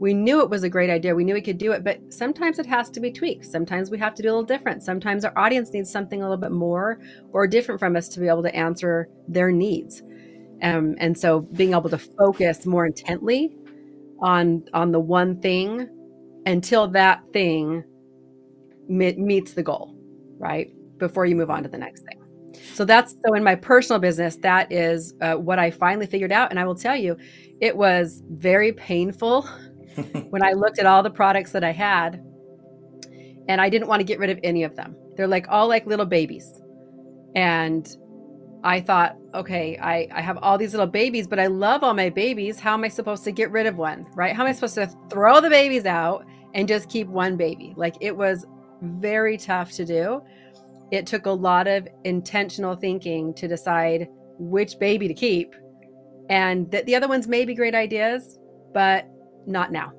we 0.00 0.14
knew 0.14 0.40
it 0.40 0.50
was 0.50 0.62
a 0.62 0.68
great 0.68 0.90
idea. 0.90 1.14
We 1.14 1.24
knew 1.24 1.34
we 1.34 1.42
could 1.42 1.58
do 1.58 1.72
it, 1.72 1.82
but 1.82 2.12
sometimes 2.12 2.58
it 2.58 2.66
has 2.66 2.88
to 2.90 3.00
be 3.00 3.10
tweaked. 3.10 3.44
Sometimes 3.44 3.90
we 3.90 3.98
have 3.98 4.14
to 4.14 4.22
do 4.22 4.28
a 4.28 4.30
little 4.30 4.44
different. 4.44 4.82
Sometimes 4.82 5.24
our 5.24 5.36
audience 5.36 5.72
needs 5.72 5.90
something 5.90 6.20
a 6.20 6.24
little 6.24 6.40
bit 6.40 6.52
more 6.52 7.00
or 7.32 7.46
different 7.46 7.80
from 7.80 7.96
us 7.96 8.08
to 8.10 8.20
be 8.20 8.28
able 8.28 8.42
to 8.42 8.54
answer 8.54 9.08
their 9.26 9.50
needs. 9.50 10.02
Um, 10.62 10.94
and 10.98 11.18
so 11.18 11.40
being 11.40 11.72
able 11.72 11.90
to 11.90 11.98
focus 11.98 12.66
more 12.66 12.86
intently 12.86 13.56
on 14.20 14.64
on 14.74 14.90
the 14.92 15.00
one 15.00 15.40
thing 15.40 15.88
until 16.46 16.88
that 16.88 17.22
thing 17.32 17.84
meets 18.88 19.52
the 19.52 19.62
goal, 19.62 19.96
right? 20.38 20.72
Before 20.98 21.26
you 21.26 21.36
move 21.36 21.50
on 21.50 21.62
to 21.62 21.68
the 21.68 21.78
next 21.78 22.02
thing. 22.02 22.18
So 22.74 22.84
that's 22.84 23.14
so 23.26 23.34
in 23.34 23.44
my 23.44 23.54
personal 23.54 24.00
business, 24.00 24.36
that 24.38 24.70
is 24.72 25.14
uh, 25.20 25.34
what 25.34 25.58
I 25.58 25.70
finally 25.70 26.06
figured 26.06 26.32
out. 26.32 26.50
And 26.50 26.58
I 26.58 26.64
will 26.64 26.74
tell 26.74 26.96
you, 26.96 27.16
it 27.60 27.76
was 27.76 28.22
very 28.30 28.72
painful 28.72 29.48
when 30.30 30.42
I 30.42 30.52
looked 30.52 30.78
at 30.78 30.86
all 30.86 31.02
the 31.02 31.10
products 31.10 31.52
that 31.52 31.64
I 31.64 31.72
had 31.72 32.22
and 33.48 33.60
I 33.60 33.68
didn't 33.68 33.88
want 33.88 34.00
to 34.00 34.04
get 34.04 34.18
rid 34.18 34.30
of 34.30 34.38
any 34.42 34.62
of 34.62 34.76
them. 34.76 34.94
They're 35.16 35.26
like 35.26 35.46
all 35.48 35.68
like 35.68 35.86
little 35.86 36.06
babies. 36.06 36.60
And 37.34 37.88
I 38.62 38.80
thought, 38.80 39.16
okay, 39.34 39.78
I, 39.78 40.08
I 40.12 40.20
have 40.20 40.38
all 40.38 40.58
these 40.58 40.72
little 40.72 40.86
babies, 40.86 41.26
but 41.26 41.38
I 41.38 41.46
love 41.46 41.82
all 41.82 41.94
my 41.94 42.10
babies. 42.10 42.60
How 42.60 42.74
am 42.74 42.84
I 42.84 42.88
supposed 42.88 43.24
to 43.24 43.32
get 43.32 43.50
rid 43.50 43.66
of 43.66 43.76
one? 43.76 44.06
Right? 44.14 44.34
How 44.34 44.42
am 44.42 44.48
I 44.48 44.52
supposed 44.52 44.74
to 44.74 44.90
throw 45.10 45.40
the 45.40 45.50
babies 45.50 45.86
out 45.86 46.24
and 46.54 46.68
just 46.68 46.88
keep 46.88 47.08
one 47.08 47.36
baby? 47.36 47.74
Like 47.76 47.94
it 48.00 48.16
was 48.16 48.44
very 48.82 49.36
tough 49.36 49.72
to 49.72 49.84
do. 49.84 50.22
It 50.90 51.06
took 51.06 51.26
a 51.26 51.30
lot 51.30 51.66
of 51.66 51.86
intentional 52.04 52.74
thinking 52.74 53.34
to 53.34 53.48
decide 53.48 54.08
which 54.38 54.78
baby 54.78 55.08
to 55.08 55.14
keep. 55.14 55.54
And 56.30 56.70
that 56.70 56.84
the 56.86 56.94
other 56.94 57.08
ones 57.08 57.26
may 57.26 57.44
be 57.44 57.54
great 57.54 57.74
ideas, 57.74 58.38
but 58.74 59.08
not 59.46 59.72
now 59.72 59.92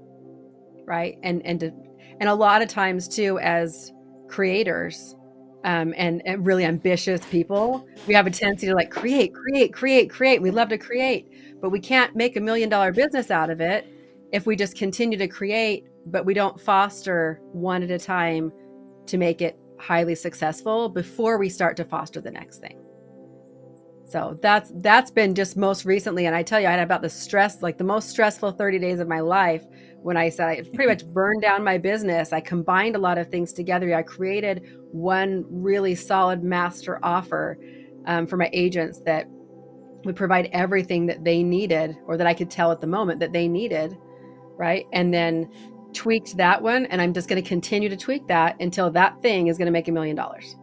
right? 0.90 1.20
And 1.24 1.46
and 1.46 1.60
to, 1.62 1.72
and 2.20 2.28
a 2.28 2.34
lot 2.34 2.62
of 2.62 2.68
times 2.68 3.08
too 3.08 3.40
as 3.40 3.94
creators 4.28 5.16
um, 5.64 5.94
and, 5.96 6.22
and 6.26 6.46
really 6.46 6.66
ambitious 6.66 7.24
people 7.26 7.86
we 8.08 8.14
have 8.14 8.26
a 8.28 8.32
tendency 8.32 8.68
to 8.68 8.74
like 8.74 8.90
create 8.90 9.34
create 9.34 9.72
create 9.72 10.10
create. 10.10 10.42
We 10.42 10.52
love 10.52 10.70
to 10.70 10.78
create 10.78 11.28
but 11.62 11.70
we 11.70 11.80
can't 11.80 12.16
make 12.16 12.36
a 12.36 12.42
million 12.42 12.70
dollar 12.70 12.92
business 12.92 13.30
out 13.32 13.50
of 13.50 13.62
it 13.62 13.88
if 14.34 14.46
we 14.46 14.56
just 14.56 14.76
continue 14.76 15.18
to 15.18 15.28
create 15.28 15.86
but 16.06 16.26
we 16.26 16.34
don't 16.34 16.60
foster 16.60 17.40
one 17.52 17.84
at 17.84 17.92
a 17.92 18.00
time 18.00 18.52
to 19.06 19.18
make 19.18 19.42
it 19.42 19.58
highly 19.80 20.16
successful 20.16 20.90
before 20.90 21.38
we 21.38 21.50
start 21.50 21.78
to 21.78 21.86
foster 21.86 22.20
the 22.22 22.32
next 22.32 22.60
thing 22.60 22.79
so 24.10 24.40
that's 24.42 24.72
that's 24.78 25.12
been 25.12 25.36
just 25.36 25.56
most 25.56 25.86
recently, 25.86 26.26
and 26.26 26.36
I 26.36 26.42
tell 26.42 26.60
you, 26.60 26.66
I 26.66 26.72
had 26.72 26.80
about 26.80 27.04
the 27.04 27.10
stress, 27.10 27.62
like 27.62 27.78
the 27.78 27.84
most 27.84 28.10
stressful 28.10 28.52
30 28.52 28.80
days 28.80 29.00
of 29.00 29.08
my 29.08 29.20
life 29.20 29.64
when 30.02 30.18
I 30.18 30.30
said 30.30 30.48
I 30.50 30.62
pretty 30.74 30.88
much 30.88 31.06
burned 31.06 31.44
down 31.44 31.64
my 31.64 31.78
business. 31.78 32.34
I 32.34 32.40
combined 32.42 32.96
a 32.96 33.00
lot 33.00 33.20
of 33.20 33.30
things 33.30 33.54
together. 33.54 33.94
I 33.94 34.02
created 34.02 34.66
one 34.92 35.46
really 35.48 35.94
solid 35.94 36.44
master 36.44 37.00
offer 37.04 37.60
um, 38.08 38.26
for 38.26 38.36
my 38.36 38.50
agents 38.52 39.00
that 39.02 39.28
would 40.06 40.16
provide 40.16 40.50
everything 40.54 41.06
that 41.06 41.24
they 41.24 41.44
needed, 41.44 41.96
or 42.08 42.18
that 42.18 42.26
I 42.26 42.34
could 42.34 42.50
tell 42.50 42.72
at 42.72 42.82
the 42.82 42.88
moment 42.88 43.20
that 43.20 43.32
they 43.32 43.48
needed, 43.48 43.96
right? 44.58 44.88
And 44.92 45.14
then 45.14 45.52
tweaked 45.94 46.36
that 46.38 46.64
one, 46.64 46.88
and 46.88 47.00
I'm 47.00 47.14
just 47.14 47.30
going 47.30 47.42
to 47.42 47.48
continue 47.48 47.90
to 47.90 47.98
tweak 47.98 48.28
that 48.28 48.60
until 48.60 48.90
that 48.90 49.22
thing 49.22 49.48
is 49.48 49.60
going 49.60 49.68
to 49.68 49.72
make 49.72 49.88
a 49.88 49.92
million 49.92 50.16
dollars. 50.16 50.56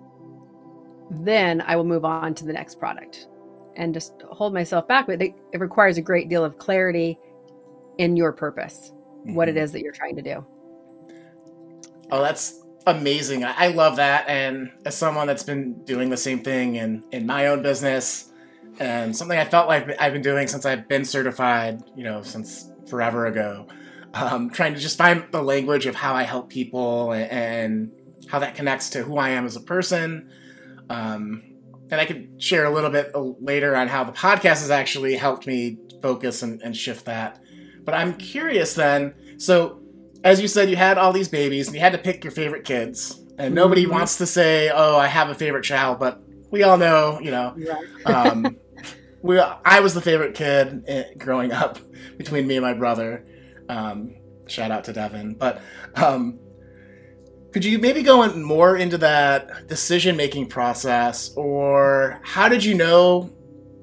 Then 1.10 1.60
I 1.60 1.76
will 1.76 1.84
move 1.84 2.04
on 2.04 2.34
to 2.34 2.44
the 2.44 2.52
next 2.52 2.80
product 2.80 3.28
and 3.76 3.94
just 3.94 4.12
hold 4.30 4.52
myself 4.52 4.88
back. 4.88 5.06
But 5.06 5.22
it, 5.22 5.34
it 5.52 5.60
requires 5.60 5.98
a 5.98 6.02
great 6.02 6.28
deal 6.28 6.44
of 6.44 6.58
clarity 6.58 7.18
in 7.98 8.16
your 8.16 8.32
purpose, 8.32 8.92
mm-hmm. 8.92 9.34
what 9.34 9.48
it 9.48 9.54
mm-hmm. 9.54 9.72
that 9.72 9.80
you're 9.80 9.92
trying 9.92 10.16
to 10.16 10.22
do. 10.22 10.46
Oh, 12.10 12.22
that's 12.22 12.62
amazing. 12.86 13.44
I, 13.44 13.54
I 13.56 13.68
love 13.68 13.96
that. 13.96 14.28
And 14.28 14.70
as 14.84 14.96
someone 14.96 15.26
that's 15.26 15.42
been 15.42 15.84
doing 15.84 16.08
the 16.08 16.16
same 16.16 16.42
thing 16.42 16.76
in, 16.76 17.04
in 17.10 17.26
my 17.26 17.48
own 17.48 17.62
business, 17.62 18.32
and 18.78 19.16
something 19.16 19.38
I 19.38 19.44
felt 19.44 19.68
like 19.68 20.00
I've 20.00 20.12
been 20.12 20.22
doing 20.22 20.48
since 20.48 20.66
I've 20.66 20.86
been 20.86 21.04
certified, 21.04 21.82
you 21.96 22.04
know, 22.04 22.22
since 22.22 22.70
forever 22.88 23.26
ago, 23.26 23.66
um, 24.12 24.50
trying 24.50 24.74
to 24.74 24.80
just 24.80 24.98
find 24.98 25.24
the 25.30 25.42
language 25.42 25.86
of 25.86 25.94
how 25.94 26.14
I 26.14 26.24
help 26.24 26.50
people 26.50 27.12
and, 27.12 27.30
and 27.30 27.92
how 28.28 28.38
that 28.40 28.54
connects 28.54 28.90
to 28.90 29.02
who 29.02 29.16
I 29.16 29.30
am 29.30 29.46
as 29.46 29.56
a 29.56 29.60
person. 29.60 30.30
Um, 30.90 31.42
and 31.90 32.00
I 32.00 32.04
could 32.04 32.42
share 32.42 32.64
a 32.64 32.70
little 32.70 32.90
bit 32.90 33.12
later 33.40 33.76
on 33.76 33.88
how 33.88 34.04
the 34.04 34.12
podcast 34.12 34.60
has 34.60 34.70
actually 34.70 35.16
helped 35.16 35.46
me 35.46 35.78
focus 36.02 36.42
and, 36.42 36.60
and 36.62 36.76
shift 36.76 37.04
that. 37.06 37.40
But 37.84 37.94
I'm 37.94 38.14
curious 38.14 38.74
then. 38.74 39.14
So, 39.38 39.80
as 40.24 40.40
you 40.40 40.48
said, 40.48 40.68
you 40.68 40.76
had 40.76 40.98
all 40.98 41.12
these 41.12 41.28
babies 41.28 41.68
and 41.68 41.74
you 41.74 41.80
had 41.80 41.92
to 41.92 41.98
pick 41.98 42.24
your 42.24 42.32
favorite 42.32 42.64
kids. 42.64 43.22
And 43.38 43.54
nobody 43.54 43.84
mm-hmm. 43.84 43.92
wants 43.92 44.18
to 44.18 44.26
say, 44.26 44.70
"Oh, 44.72 44.96
I 44.96 45.06
have 45.06 45.28
a 45.28 45.34
favorite 45.34 45.64
child," 45.64 45.98
but 45.98 46.22
we 46.50 46.62
all 46.62 46.78
know, 46.78 47.20
you 47.20 47.30
know. 47.30 47.54
um, 48.06 48.56
we, 49.22 49.38
I 49.38 49.80
was 49.80 49.94
the 49.94 50.00
favorite 50.00 50.34
kid 50.34 50.84
eh, 50.88 51.04
growing 51.18 51.52
up 51.52 51.78
between 52.16 52.46
me 52.46 52.56
and 52.56 52.64
my 52.64 52.72
brother. 52.72 53.26
Um, 53.68 54.14
shout 54.46 54.70
out 54.70 54.84
to 54.84 54.92
Devin. 54.92 55.34
But 55.34 55.60
um, 55.94 56.38
could 57.56 57.64
you 57.64 57.78
maybe 57.78 58.02
go 58.02 58.22
in 58.22 58.42
more 58.42 58.76
into 58.76 58.98
that 58.98 59.66
decision 59.66 60.14
making 60.14 60.46
process, 60.46 61.32
or 61.38 62.20
how 62.22 62.50
did 62.50 62.62
you 62.62 62.74
know 62.74 63.30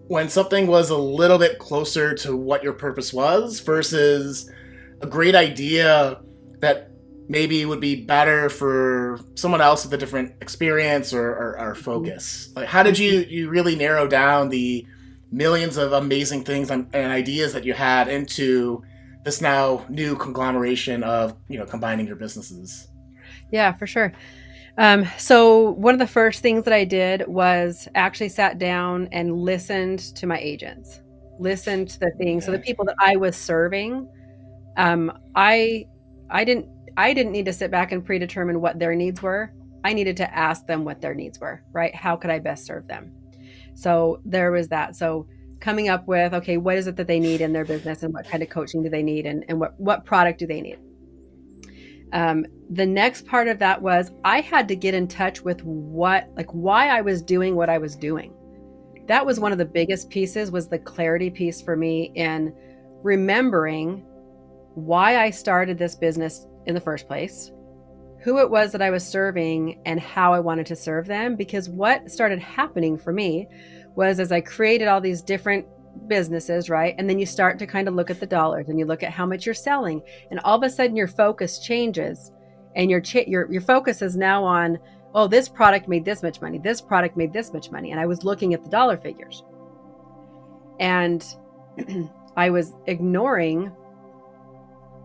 when 0.09 0.29
something 0.29 0.67
was 0.67 0.91
a 0.91 0.95
little 0.95 1.39
bit 1.39 1.57
closer 1.57 2.13
to 2.13 2.37
what 2.37 2.61
your 2.61 2.73
purpose 2.73 3.11
was 3.11 3.61
versus 3.61 4.47
a 5.01 5.07
great 5.07 5.33
idea 5.33 6.21
that 6.59 6.91
maybe 7.27 7.65
would 7.65 7.79
be 7.79 8.05
better 8.05 8.47
for 8.47 9.19
someone 9.33 9.59
else 9.59 9.83
with 9.83 9.93
a 9.95 9.97
different 9.97 10.35
experience 10.39 11.11
or, 11.11 11.29
or, 11.29 11.59
or 11.59 11.73
mm-hmm. 11.73 11.81
focus? 11.81 12.53
Like, 12.55 12.67
how 12.67 12.83
did 12.83 12.99
you 12.99 13.21
mm-hmm. 13.21 13.31
you 13.31 13.49
really 13.49 13.75
narrow 13.75 14.07
down 14.07 14.49
the 14.49 14.85
millions 15.31 15.77
of 15.77 15.93
amazing 15.93 16.43
things 16.43 16.69
and, 16.69 16.87
and 16.93 17.11
ideas 17.11 17.53
that 17.53 17.63
you 17.65 17.73
had 17.73 18.07
into 18.07 18.83
this 19.25 19.41
now 19.41 19.83
new 19.89 20.15
conglomeration 20.15 21.01
of 21.01 21.35
you 21.47 21.57
know 21.57 21.65
combining 21.65 22.05
your 22.05 22.17
businesses 22.17 22.87
yeah 23.53 23.71
for 23.71 23.87
sure. 23.87 24.11
Um, 24.77 25.07
so 25.17 25.71
one 25.71 25.93
of 25.93 25.99
the 25.99 26.07
first 26.07 26.41
things 26.41 26.65
that 26.65 26.73
i 26.73 26.83
did 26.83 27.27
was 27.27 27.87
actually 27.93 28.29
sat 28.29 28.57
down 28.57 29.07
and 29.11 29.37
listened 29.37 29.99
to 30.15 30.25
my 30.25 30.39
agents 30.39 30.99
listened 31.39 31.89
to 31.89 31.99
the 31.99 32.11
things 32.17 32.43
so 32.43 32.51
the 32.51 32.57
people 32.57 32.83
that 32.85 32.95
i 32.99 33.15
was 33.15 33.35
serving 33.35 34.09
um, 34.77 35.11
i 35.35 35.85
i 36.31 36.43
didn't 36.43 36.67
i 36.97 37.13
didn't 37.13 37.31
need 37.31 37.45
to 37.45 37.53
sit 37.53 37.69
back 37.69 37.91
and 37.91 38.03
predetermine 38.03 38.59
what 38.61 38.79
their 38.79 38.95
needs 38.95 39.21
were. 39.21 39.53
I 39.83 39.93
needed 39.93 40.17
to 40.17 40.35
ask 40.35 40.65
them 40.65 40.85
what 40.85 41.01
their 41.01 41.13
needs 41.13 41.39
were 41.39 41.63
right? 41.71 41.93
How 41.93 42.15
could 42.15 42.31
i 42.31 42.39
best 42.39 42.65
serve 42.65 42.87
them? 42.87 43.11
So 43.75 44.21
there 44.25 44.51
was 44.51 44.67
that. 44.69 44.95
So 44.95 45.27
coming 45.59 45.89
up 45.89 46.07
with, 46.07 46.33
okay, 46.33 46.57
what 46.57 46.77
is 46.77 46.87
it 46.87 46.95
that 46.97 47.07
they 47.07 47.19
need 47.19 47.41
in 47.41 47.53
their 47.53 47.65
business 47.65 48.03
and 48.03 48.13
what 48.13 48.27
kind 48.27 48.43
of 48.43 48.49
coaching 48.49 48.83
do 48.83 48.89
they 48.89 49.03
need 49.03 49.25
and, 49.25 49.45
and 49.47 49.59
what, 49.59 49.79
what 49.79 50.05
product 50.05 50.39
do 50.39 50.47
they 50.47 50.61
need? 50.61 50.77
Um, 52.13 52.45
the 52.69 52.85
next 52.85 53.25
part 53.25 53.47
of 53.47 53.59
that 53.59 53.81
was 53.81 54.11
I 54.23 54.39
had 54.39 54.67
to 54.67 54.75
get 54.75 54.93
in 54.93 55.07
touch 55.07 55.41
with 55.41 55.63
what, 55.63 56.29
like 56.35 56.51
why 56.51 56.89
I 56.89 57.01
was 57.01 57.21
doing 57.23 57.55
what 57.55 57.69
I 57.69 57.79
was 57.79 57.95
doing. 57.95 58.33
That 59.07 59.25
was 59.25 59.39
one 59.39 59.51
of 59.51 59.57
the 59.57 59.65
biggest 59.65 60.09
pieces 60.09 60.51
was 60.51 60.67
the 60.67 60.77
clarity 60.79 61.29
piece 61.29 61.61
for 61.61 61.75
me 61.75 62.11
in 62.15 62.53
remembering 63.01 64.05
why 64.75 65.17
I 65.17 65.31
started 65.31 65.77
this 65.77 65.95
business 65.95 66.47
in 66.67 66.75
the 66.75 66.81
first 66.81 67.07
place, 67.07 67.51
who 68.21 68.39
it 68.39 68.49
was 68.49 68.71
that 68.71 68.81
I 68.81 68.91
was 68.91 69.05
serving 69.05 69.81
and 69.85 69.99
how 69.99 70.33
I 70.33 70.39
wanted 70.39 70.67
to 70.67 70.75
serve 70.75 71.07
them. 71.07 71.35
Because 71.35 71.67
what 71.67 72.11
started 72.11 72.39
happening 72.39 72.97
for 72.97 73.11
me 73.11 73.47
was 73.95 74.19
as 74.19 74.31
I 74.31 74.41
created 74.41 74.87
all 74.87 75.01
these 75.01 75.21
different 75.21 75.65
businesses, 76.07 76.69
right? 76.69 76.95
And 76.97 77.09
then 77.09 77.19
you 77.19 77.25
start 77.25 77.59
to 77.59 77.67
kind 77.67 77.87
of 77.87 77.95
look 77.95 78.09
at 78.09 78.19
the 78.19 78.25
dollars 78.25 78.69
and 78.69 78.77
you 78.79 78.85
look 78.85 79.03
at 79.03 79.11
how 79.11 79.25
much 79.25 79.45
you're 79.45 79.55
selling, 79.55 80.01
and 80.31 80.39
all 80.41 80.57
of 80.57 80.63
a 80.63 80.69
sudden 80.69 80.95
your 80.95 81.07
focus 81.07 81.59
changes, 81.59 82.31
and 82.75 82.89
your 82.89 83.01
your 83.27 83.51
your 83.51 83.61
focus 83.61 84.01
is 84.01 84.15
now 84.15 84.43
on, 84.43 84.79
oh, 85.13 85.27
this 85.27 85.47
product 85.47 85.87
made 85.87 86.05
this 86.05 86.23
much 86.23 86.41
money, 86.41 86.57
this 86.57 86.81
product 86.81 87.17
made 87.17 87.33
this 87.33 87.53
much 87.53 87.71
money, 87.71 87.91
and 87.91 87.99
I 87.99 88.05
was 88.05 88.23
looking 88.23 88.53
at 88.53 88.63
the 88.63 88.69
dollar 88.69 88.97
figures, 88.97 89.43
and 90.79 91.23
I 92.35 92.49
was 92.49 92.73
ignoring 92.87 93.71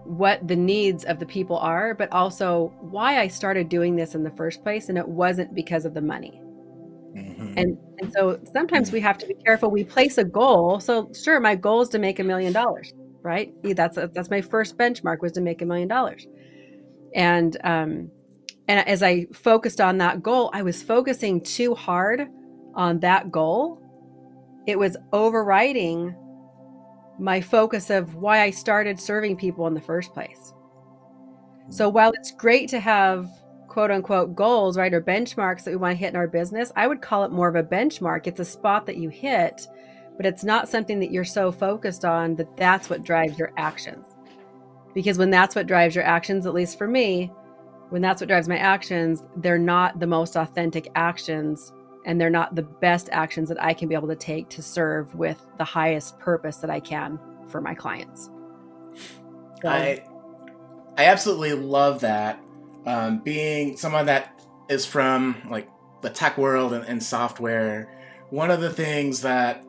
what 0.09 0.47
the 0.49 0.57
needs 0.57 1.05
of 1.05 1.19
the 1.19 1.27
people 1.27 1.59
are, 1.59 1.95
but 1.95 2.11
also 2.13 2.73
why 2.81 3.21
I 3.21 3.29
started 3.29 3.69
doing 3.69 3.95
this 3.95 4.15
in 4.15 4.23
the 4.23 4.31
first 4.31 4.63
place. 4.63 4.89
And 4.89 4.97
it 4.97 5.07
wasn't 5.07 5.55
because 5.55 5.85
of 5.85 5.93
the 5.93 6.01
money. 6.01 6.41
Mm-hmm. 7.15 7.55
And 7.57 7.79
and 7.99 8.13
so 8.13 8.39
sometimes 8.53 8.93
we 8.93 9.01
have 9.01 9.19
to 9.19 9.27
be 9.27 9.35
careful. 9.35 9.71
We 9.71 9.85
place 9.85 10.19
a 10.19 10.25
goal. 10.25 10.81
So 10.81 11.11
sure, 11.13 11.41
my 11.41 11.55
goal 11.55 11.81
is 11.83 11.89
to 11.91 11.99
make 11.99 12.19
a 12.19 12.25
million 12.25 12.53
dollars, 12.53 12.93
right? 13.23 13.53
That's 13.63 13.97
a, 13.97 14.09
that's 14.09 14.31
my 14.31 14.41
first 14.41 14.77
benchmark 14.77 15.21
was 15.21 15.33
to 15.33 15.41
make 15.41 15.63
a 15.63 15.67
million 15.67 15.89
dollars. 15.89 16.27
And 17.15 17.57
um 17.65 18.11
and 18.69 18.87
as 18.87 19.03
I 19.03 19.27
focused 19.33 19.81
on 19.81 19.99
that 19.99 20.23
goal, 20.23 20.51
I 20.53 20.63
was 20.63 20.83
focusing 20.83 21.41
too 21.41 21.75
hard 21.75 22.29
on 22.75 23.01
that 23.01 23.33
goal. 23.33 23.83
It 24.67 24.79
was 24.79 24.97
overriding 25.13 26.15
my 27.19 27.41
focus 27.41 27.91
of 27.91 28.15
why 28.15 28.43
I 28.43 28.51
started 28.51 29.01
serving 29.01 29.37
people 29.37 29.67
in 29.67 29.75
the 29.75 29.81
first 29.81 30.13
place. 30.13 30.53
So 31.71 31.89
while 31.89 32.13
it's 32.13 32.33
great 32.33 32.69
to 32.71 32.81
have 32.81 33.29
quote 33.79 33.93
unquote 33.93 34.35
goals, 34.35 34.77
right, 34.77 34.93
or 34.93 35.01
benchmarks 35.01 35.63
that 35.63 35.71
we 35.71 35.77
want 35.77 35.93
to 35.93 35.97
hit 35.97 36.09
in 36.09 36.17
our 36.17 36.27
business, 36.27 36.73
I 36.75 36.89
would 36.89 37.01
call 37.01 37.23
it 37.23 37.31
more 37.31 37.47
of 37.47 37.55
a 37.55 37.63
benchmark. 37.63 38.27
It's 38.27 38.41
a 38.41 38.45
spot 38.45 38.87
that 38.87 38.97
you 38.97 39.09
hit, 39.09 39.69
but 40.17 40.27
it's 40.27 40.43
not 40.43 40.69
something 40.69 40.99
that 40.99 41.13
you're 41.13 41.23
so 41.23 41.53
focused 41.53 42.05
on 42.05 42.35
that 42.35 42.57
that's 42.57 42.91
what 42.91 43.05
drives 43.05 43.39
your 43.39 43.53
actions. 43.57 44.05
Because 44.97 45.17
when 45.17 45.31
that's 45.31 45.55
what 45.55 45.69
drives 45.69 45.95
your 45.95 46.03
actions, 46.03 46.45
at 46.45 46.55
least 46.55 46.77
for 46.77 46.89
me, 46.89 47.31
when 47.91 48.03
that's 48.03 48.21
what 48.21 48.27
drives 48.27 48.49
my 48.49 48.59
actions, 48.59 49.23
they're 49.37 49.59
not 49.59 50.01
the 50.01 50.09
most 50.09 50.35
authentic 50.35 50.91
actions 50.97 51.73
and 52.05 52.21
they're 52.21 52.31
not 52.31 52.57
the 52.57 52.65
best 52.65 53.09
actions 53.13 53.49
that 53.49 53.63
I 53.63 53.75
can 53.75 53.89
be 53.89 53.95
able 53.95 54.09
to 54.09 54.17
take 54.17 54.49
to 54.49 54.61
serve 54.61 55.15
with 55.15 55.41
the 55.57 55.65
highest 55.65 56.19
purpose 56.19 56.57
that 56.57 56.71
I 56.71 56.81
can 56.81 57.21
for 57.47 57.61
my 57.61 57.77
clients. 57.77 58.29
So, 59.63 59.69
I 59.69 60.05
I 60.97 61.05
absolutely 61.05 61.53
love 61.53 62.01
that. 62.01 62.43
Um, 62.87 63.19
being 63.19 63.77
someone 63.77 64.07
that 64.07 64.41
is 64.69 64.87
from 64.87 65.43
like 65.51 65.69
the 66.03 66.11
tech 66.11 66.39
world 66.39 66.73
and, 66.73 66.85
and 66.85 67.03
software, 67.03 67.89
one 68.31 68.51
of 68.51 68.61
the 68.61 68.71
things 68.71 69.23
that 69.23 69.65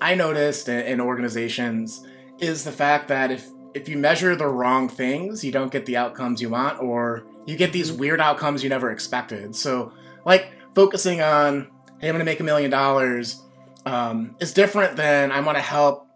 I 0.00 0.14
noticed 0.14 0.68
in, 0.68 0.80
in 0.80 1.00
organizations 1.00 2.06
is 2.38 2.64
the 2.64 2.72
fact 2.72 3.08
that 3.08 3.30
if 3.30 3.48
if 3.72 3.88
you 3.88 3.96
measure 3.96 4.34
the 4.34 4.48
wrong 4.48 4.88
things, 4.88 5.44
you 5.44 5.52
don't 5.52 5.70
get 5.70 5.86
the 5.86 5.96
outcomes 5.96 6.42
you 6.42 6.50
want, 6.50 6.80
or 6.82 7.24
you 7.46 7.56
get 7.56 7.72
these 7.72 7.90
mm-hmm. 7.90 8.00
weird 8.00 8.20
outcomes 8.20 8.64
you 8.64 8.68
never 8.68 8.90
expected. 8.90 9.54
So, 9.54 9.92
like 10.24 10.52
focusing 10.74 11.20
on 11.20 11.70
hey, 12.00 12.08
I'm 12.08 12.14
going 12.14 12.20
to 12.20 12.24
make 12.24 12.40
a 12.40 12.44
million 12.44 12.70
dollars 12.70 13.42
um, 13.84 14.34
is 14.40 14.54
different 14.54 14.96
than 14.96 15.30
I 15.30 15.40
want 15.40 15.58
to 15.58 15.62
help 15.62 16.06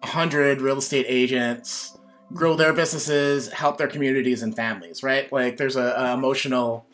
100 0.00 0.60
real 0.60 0.78
estate 0.78 1.06
agents 1.08 1.97
grow 2.32 2.54
their 2.54 2.72
businesses, 2.72 3.50
help 3.52 3.78
their 3.78 3.88
communities 3.88 4.42
and 4.42 4.54
families, 4.54 5.02
right? 5.02 5.32
Like 5.32 5.56
there's 5.56 5.76
a, 5.76 5.94
a 5.96 6.14
emotional 6.14 6.86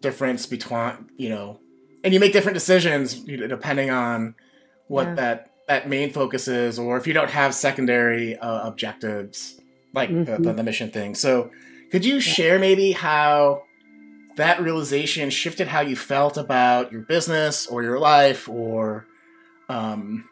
difference 0.00 0.46
between, 0.46 1.10
you 1.16 1.28
know, 1.28 1.60
and 2.04 2.14
you 2.14 2.20
make 2.20 2.32
different 2.32 2.54
decisions 2.54 3.14
depending 3.14 3.90
on 3.90 4.34
what 4.88 5.08
yeah. 5.08 5.14
that 5.14 5.50
that 5.68 5.88
main 5.88 6.12
focus 6.12 6.46
is, 6.46 6.78
or 6.78 6.96
if 6.96 7.06
you 7.06 7.12
don't 7.12 7.30
have 7.30 7.54
secondary 7.54 8.36
uh, 8.38 8.68
objectives 8.68 9.60
like 9.92 10.10
mm-hmm. 10.10 10.42
the, 10.42 10.52
the, 10.52 10.62
mission 10.62 10.90
thing. 10.90 11.16
So, 11.16 11.50
could 11.90 12.04
you 12.04 12.20
share 12.20 12.58
maybe 12.58 12.92
how 12.92 13.64
that 14.36 14.60
realization 14.60 15.30
shifted 15.30 15.66
how 15.66 15.80
you 15.80 15.96
felt 15.96 16.36
about 16.36 16.92
your 16.92 17.00
business 17.00 17.66
or 17.66 17.82
your 17.82 17.98
life 17.98 18.48
or 18.48 19.06
um, 19.68 20.28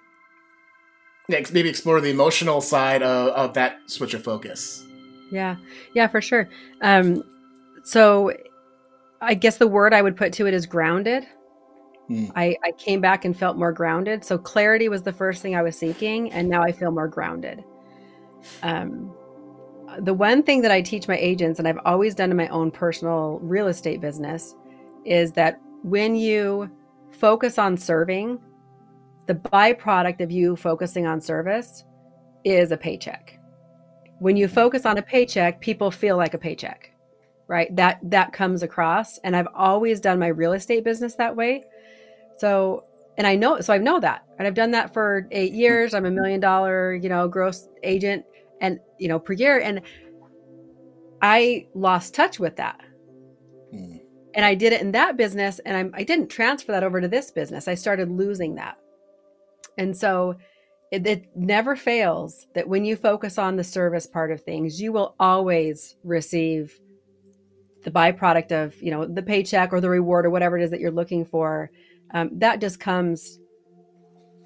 maybe 1.28 1.68
explore 1.68 2.00
the 2.00 2.10
emotional 2.10 2.60
side 2.60 3.02
of, 3.02 3.28
of 3.28 3.54
that 3.54 3.78
switch 3.86 4.14
of 4.14 4.22
focus. 4.22 4.84
Yeah. 5.30 5.56
Yeah 5.94 6.06
for 6.06 6.20
sure. 6.20 6.48
Um, 6.82 7.22
so 7.84 8.32
i 9.20 9.34
guess 9.34 9.58
the 9.58 9.68
word 9.68 9.94
i 9.94 10.02
would 10.02 10.16
put 10.16 10.32
to 10.32 10.46
it 10.46 10.54
is 10.54 10.66
grounded. 10.66 11.26
Hmm. 12.08 12.26
I, 12.36 12.56
I 12.62 12.72
came 12.72 13.00
back 13.00 13.24
and 13.24 13.34
felt 13.34 13.56
more 13.56 13.72
grounded. 13.72 14.24
So 14.24 14.36
clarity 14.36 14.90
was 14.90 15.02
the 15.02 15.12
first 15.12 15.40
thing 15.40 15.54
i 15.54 15.62
was 15.62 15.78
seeking 15.78 16.32
and 16.32 16.48
now 16.48 16.62
i 16.62 16.72
feel 16.72 16.90
more 16.90 17.08
grounded. 17.08 17.62
Um, 18.62 19.14
the 20.00 20.14
one 20.14 20.42
thing 20.42 20.62
that 20.62 20.72
I 20.72 20.82
teach 20.82 21.06
my 21.06 21.16
agents, 21.16 21.58
and 21.58 21.68
I've 21.68 21.78
always 21.84 22.14
done 22.14 22.30
in 22.30 22.36
my 22.36 22.48
own 22.48 22.70
personal 22.70 23.38
real 23.42 23.68
estate 23.68 24.00
business, 24.00 24.54
is 25.04 25.32
that 25.32 25.60
when 25.82 26.16
you 26.16 26.70
focus 27.12 27.58
on 27.58 27.76
serving, 27.76 28.40
the 29.26 29.34
byproduct 29.34 30.20
of 30.20 30.30
you 30.30 30.56
focusing 30.56 31.06
on 31.06 31.20
service 31.20 31.84
is 32.44 32.72
a 32.72 32.76
paycheck. 32.76 33.38
When 34.18 34.36
you 34.36 34.48
focus 34.48 34.86
on 34.86 34.98
a 34.98 35.02
paycheck, 35.02 35.60
people 35.60 35.90
feel 35.90 36.16
like 36.16 36.34
a 36.34 36.38
paycheck, 36.38 36.90
right? 37.48 37.74
That 37.74 37.98
that 38.04 38.32
comes 38.32 38.62
across, 38.62 39.18
and 39.18 39.34
I've 39.34 39.48
always 39.54 40.00
done 40.00 40.18
my 40.18 40.28
real 40.28 40.52
estate 40.52 40.84
business 40.84 41.14
that 41.16 41.34
way. 41.34 41.64
So, 42.36 42.84
and 43.18 43.26
I 43.26 43.34
know, 43.36 43.60
so 43.60 43.72
I 43.72 43.78
know 43.78 43.98
that, 44.00 44.24
and 44.38 44.46
I've 44.46 44.54
done 44.54 44.70
that 44.72 44.92
for 44.92 45.26
eight 45.30 45.52
years. 45.52 45.94
I'm 45.94 46.06
a 46.06 46.10
million 46.10 46.40
dollar, 46.40 46.94
you 46.94 47.08
know, 47.08 47.28
gross 47.28 47.68
agent, 47.82 48.24
and 48.60 48.78
you 48.98 49.08
know, 49.08 49.18
per 49.18 49.32
year, 49.32 49.60
and 49.60 49.80
I 51.22 51.66
lost 51.74 52.14
touch 52.14 52.38
with 52.38 52.56
that. 52.56 52.80
Mm. 53.74 54.00
And 54.34 54.44
I 54.44 54.54
did 54.54 54.72
it 54.72 54.80
in 54.80 54.92
that 54.92 55.16
business, 55.16 55.60
and 55.60 55.76
I'm, 55.76 55.92
I 55.94 56.02
didn't 56.02 56.28
transfer 56.28 56.72
that 56.72 56.82
over 56.82 57.00
to 57.00 57.08
this 57.08 57.30
business. 57.30 57.68
I 57.68 57.74
started 57.74 58.10
losing 58.10 58.56
that. 58.56 58.76
And 59.78 59.96
so 59.96 60.36
it, 60.90 61.06
it, 61.06 61.26
never 61.34 61.76
fails 61.76 62.46
that 62.54 62.68
when 62.68 62.84
you 62.84 62.96
focus 62.96 63.38
on 63.38 63.56
the 63.56 63.64
service 63.64 64.06
part 64.06 64.30
of 64.30 64.40
things, 64.42 64.80
you 64.80 64.92
will 64.92 65.14
always 65.18 65.96
receive 66.04 66.78
the 67.82 67.90
byproduct 67.90 68.52
of, 68.52 68.80
you 68.82 68.90
know, 68.90 69.04
the 69.04 69.22
paycheck 69.22 69.72
or 69.72 69.80
the 69.80 69.90
reward 69.90 70.24
or 70.24 70.30
whatever 70.30 70.58
it 70.58 70.62
is 70.62 70.70
that 70.70 70.80
you're 70.80 70.90
looking 70.90 71.24
for. 71.24 71.70
Um, 72.12 72.30
that 72.34 72.60
just 72.60 72.80
comes 72.80 73.38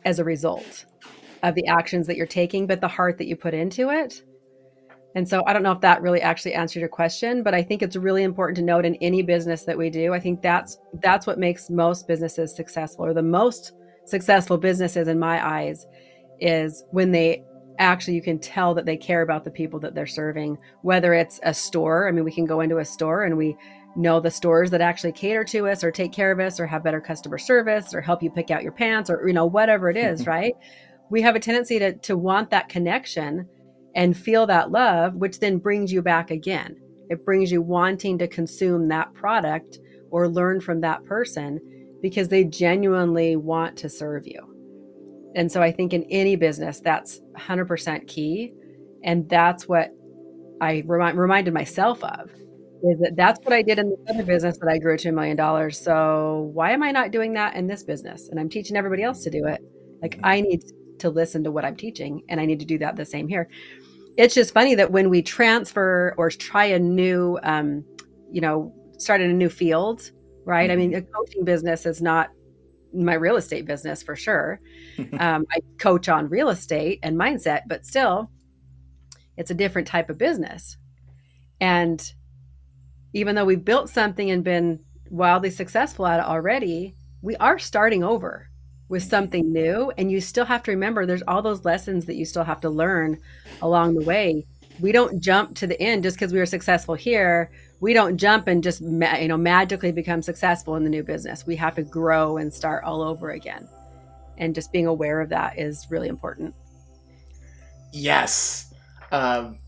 as 0.04 0.18
a 0.18 0.24
result 0.24 0.86
of 1.42 1.54
the 1.54 1.66
actions 1.66 2.06
that 2.06 2.16
you're 2.16 2.26
taking, 2.26 2.66
but 2.66 2.80
the 2.80 2.88
heart 2.88 3.18
that 3.18 3.26
you 3.26 3.36
put 3.36 3.54
into 3.54 3.90
it. 3.90 4.22
And 5.14 5.28
so 5.28 5.42
I 5.46 5.52
don't 5.52 5.62
know 5.62 5.72
if 5.72 5.80
that 5.80 6.02
really 6.02 6.20
actually 6.20 6.54
answered 6.54 6.80
your 6.80 6.88
question, 6.88 7.42
but 7.42 7.54
I 7.54 7.62
think 7.62 7.82
it's 7.82 7.96
really 7.96 8.22
important 8.22 8.56
to 8.56 8.62
note 8.62 8.84
in 8.84 8.94
any 8.96 9.22
business 9.22 9.64
that 9.64 9.76
we 9.76 9.90
do. 9.90 10.12
I 10.12 10.20
think 10.20 10.42
that's 10.42 10.78
that's 11.02 11.26
what 11.26 11.38
makes 11.38 11.70
most 11.70 12.06
businesses 12.06 12.54
successful 12.54 13.04
or 13.04 13.14
the 13.14 13.22
most 13.22 13.72
successful 14.08 14.58
businesses 14.58 15.08
in 15.08 15.18
my 15.18 15.46
eyes 15.46 15.86
is 16.40 16.84
when 16.90 17.12
they 17.12 17.42
actually 17.78 18.14
you 18.14 18.22
can 18.22 18.38
tell 18.38 18.74
that 18.74 18.86
they 18.86 18.96
care 18.96 19.22
about 19.22 19.44
the 19.44 19.50
people 19.50 19.78
that 19.78 19.94
they're 19.94 20.06
serving 20.06 20.58
whether 20.82 21.14
it's 21.14 21.38
a 21.44 21.54
store. 21.54 22.08
I 22.08 22.12
mean 22.12 22.24
we 22.24 22.32
can 22.32 22.44
go 22.44 22.60
into 22.60 22.78
a 22.78 22.84
store 22.84 23.24
and 23.24 23.36
we 23.36 23.56
know 23.96 24.20
the 24.20 24.30
stores 24.30 24.70
that 24.70 24.80
actually 24.80 25.12
cater 25.12 25.44
to 25.44 25.68
us 25.68 25.82
or 25.82 25.90
take 25.90 26.12
care 26.12 26.30
of 26.30 26.40
us 26.40 26.60
or 26.60 26.66
have 26.66 26.84
better 26.84 27.00
customer 27.00 27.38
service 27.38 27.94
or 27.94 28.00
help 28.00 28.22
you 28.22 28.30
pick 28.30 28.50
out 28.50 28.62
your 28.62 28.72
pants 28.72 29.10
or 29.10 29.26
you 29.26 29.32
know 29.32 29.46
whatever 29.46 29.88
it 29.90 29.96
is 30.08 30.26
right? 30.26 30.54
We 31.10 31.22
have 31.22 31.36
a 31.36 31.40
tendency 31.40 31.78
to 31.78 31.94
to 31.94 32.16
want 32.16 32.50
that 32.50 32.68
connection 32.68 33.48
and 33.94 34.16
feel 34.16 34.46
that 34.46 34.70
love 34.70 35.14
which 35.14 35.40
then 35.40 35.58
brings 35.58 35.92
you 35.92 36.02
back 36.02 36.30
again. 36.30 36.76
It 37.10 37.24
brings 37.24 37.50
you 37.50 37.62
wanting 37.62 38.18
to 38.18 38.28
consume 38.28 38.88
that 38.88 39.14
product 39.14 39.78
or 40.10 40.28
learn 40.28 40.60
from 40.60 40.80
that 40.80 41.04
person 41.04 41.60
because 42.00 42.28
they 42.28 42.44
genuinely 42.44 43.36
want 43.36 43.76
to 43.78 43.88
serve 43.88 44.26
you. 44.26 44.40
And 45.34 45.50
so 45.50 45.62
I 45.62 45.72
think 45.72 45.92
in 45.92 46.04
any 46.04 46.36
business, 46.36 46.80
that's 46.80 47.20
100% 47.36 48.06
key. 48.06 48.52
And 49.04 49.28
that's 49.28 49.68
what 49.68 49.90
I 50.60 50.82
remind, 50.86 51.18
reminded 51.18 51.54
myself 51.54 52.02
of 52.02 52.30
is 52.82 52.98
that 53.00 53.14
that's 53.16 53.40
what 53.44 53.52
I 53.52 53.62
did 53.62 53.78
in 53.78 53.90
the 53.90 54.14
other 54.14 54.24
business 54.24 54.58
that 54.58 54.68
I 54.68 54.78
grew 54.78 54.96
to 54.98 55.08
a 55.08 55.12
million 55.12 55.36
dollars. 55.36 55.78
So 55.78 56.50
why 56.52 56.72
am 56.72 56.82
I 56.82 56.92
not 56.92 57.10
doing 57.10 57.32
that 57.34 57.54
in 57.54 57.66
this 57.66 57.82
business? 57.82 58.28
And 58.28 58.38
I'm 58.38 58.48
teaching 58.48 58.76
everybody 58.76 59.02
else 59.02 59.24
to 59.24 59.30
do 59.30 59.46
it. 59.46 59.60
Like 60.00 60.18
I 60.22 60.40
need 60.40 60.62
to 61.00 61.10
listen 61.10 61.44
to 61.44 61.50
what 61.50 61.64
I'm 61.64 61.76
teaching 61.76 62.22
and 62.28 62.40
I 62.40 62.44
need 62.44 62.60
to 62.60 62.66
do 62.66 62.78
that 62.78 62.96
the 62.96 63.04
same 63.04 63.28
here. 63.28 63.48
It's 64.16 64.34
just 64.34 64.52
funny 64.52 64.74
that 64.76 64.90
when 64.90 65.10
we 65.10 65.22
transfer 65.22 66.14
or 66.16 66.30
try 66.30 66.66
a 66.66 66.78
new, 66.78 67.38
um, 67.42 67.84
you 68.32 68.40
know, 68.40 68.72
start 68.98 69.20
in 69.20 69.30
a 69.30 69.34
new 69.34 69.48
field, 69.48 70.10
right? 70.48 70.70
Mm-hmm. 70.70 70.80
I 70.80 70.86
mean, 70.86 70.94
a 70.94 71.02
coaching 71.02 71.44
business 71.44 71.84
is 71.84 72.00
not 72.00 72.30
my 72.94 73.12
real 73.12 73.36
estate 73.36 73.66
business 73.66 74.02
for 74.02 74.16
sure. 74.16 74.60
um, 75.20 75.46
I 75.52 75.60
coach 75.78 76.08
on 76.08 76.30
real 76.30 76.48
estate 76.48 77.00
and 77.02 77.16
mindset, 77.16 77.62
but 77.68 77.84
still, 77.84 78.30
it's 79.36 79.50
a 79.50 79.54
different 79.54 79.86
type 79.86 80.08
of 80.08 80.16
business. 80.16 80.78
And 81.60 82.12
even 83.12 83.34
though 83.34 83.44
we've 83.44 83.64
built 83.64 83.90
something 83.90 84.30
and 84.30 84.42
been 84.42 84.80
wildly 85.10 85.50
successful 85.50 86.06
at 86.06 86.20
it 86.20 86.26
already, 86.26 86.94
we 87.20 87.36
are 87.36 87.58
starting 87.58 88.02
over 88.02 88.48
with 88.88 89.02
something 89.02 89.52
new. 89.52 89.92
And 89.98 90.10
you 90.10 90.20
still 90.22 90.46
have 90.46 90.62
to 90.62 90.70
remember 90.70 91.04
there's 91.04 91.22
all 91.28 91.42
those 91.42 91.66
lessons 91.66 92.06
that 92.06 92.14
you 92.14 92.24
still 92.24 92.44
have 92.44 92.60
to 92.62 92.70
learn 92.70 93.18
along 93.60 93.96
the 93.96 94.04
way. 94.04 94.46
We 94.80 94.92
don't 94.92 95.20
jump 95.20 95.56
to 95.56 95.66
the 95.66 95.80
end 95.80 96.04
just 96.04 96.16
because 96.16 96.32
we 96.32 96.38
were 96.38 96.46
successful 96.46 96.94
here 96.94 97.50
we 97.80 97.92
don't 97.92 98.16
jump 98.16 98.48
and 98.48 98.62
just 98.62 98.80
you 98.80 99.28
know 99.28 99.36
magically 99.36 99.92
become 99.92 100.22
successful 100.22 100.76
in 100.76 100.84
the 100.84 100.90
new 100.90 101.02
business. 101.02 101.46
We 101.46 101.56
have 101.56 101.74
to 101.76 101.82
grow 101.82 102.36
and 102.36 102.52
start 102.52 102.84
all 102.84 103.02
over 103.02 103.30
again. 103.30 103.68
And 104.36 104.54
just 104.54 104.72
being 104.72 104.86
aware 104.86 105.20
of 105.20 105.30
that 105.30 105.58
is 105.58 105.86
really 105.90 106.08
important. 106.08 106.54
Yes. 107.92 108.72
Um, 109.10 109.58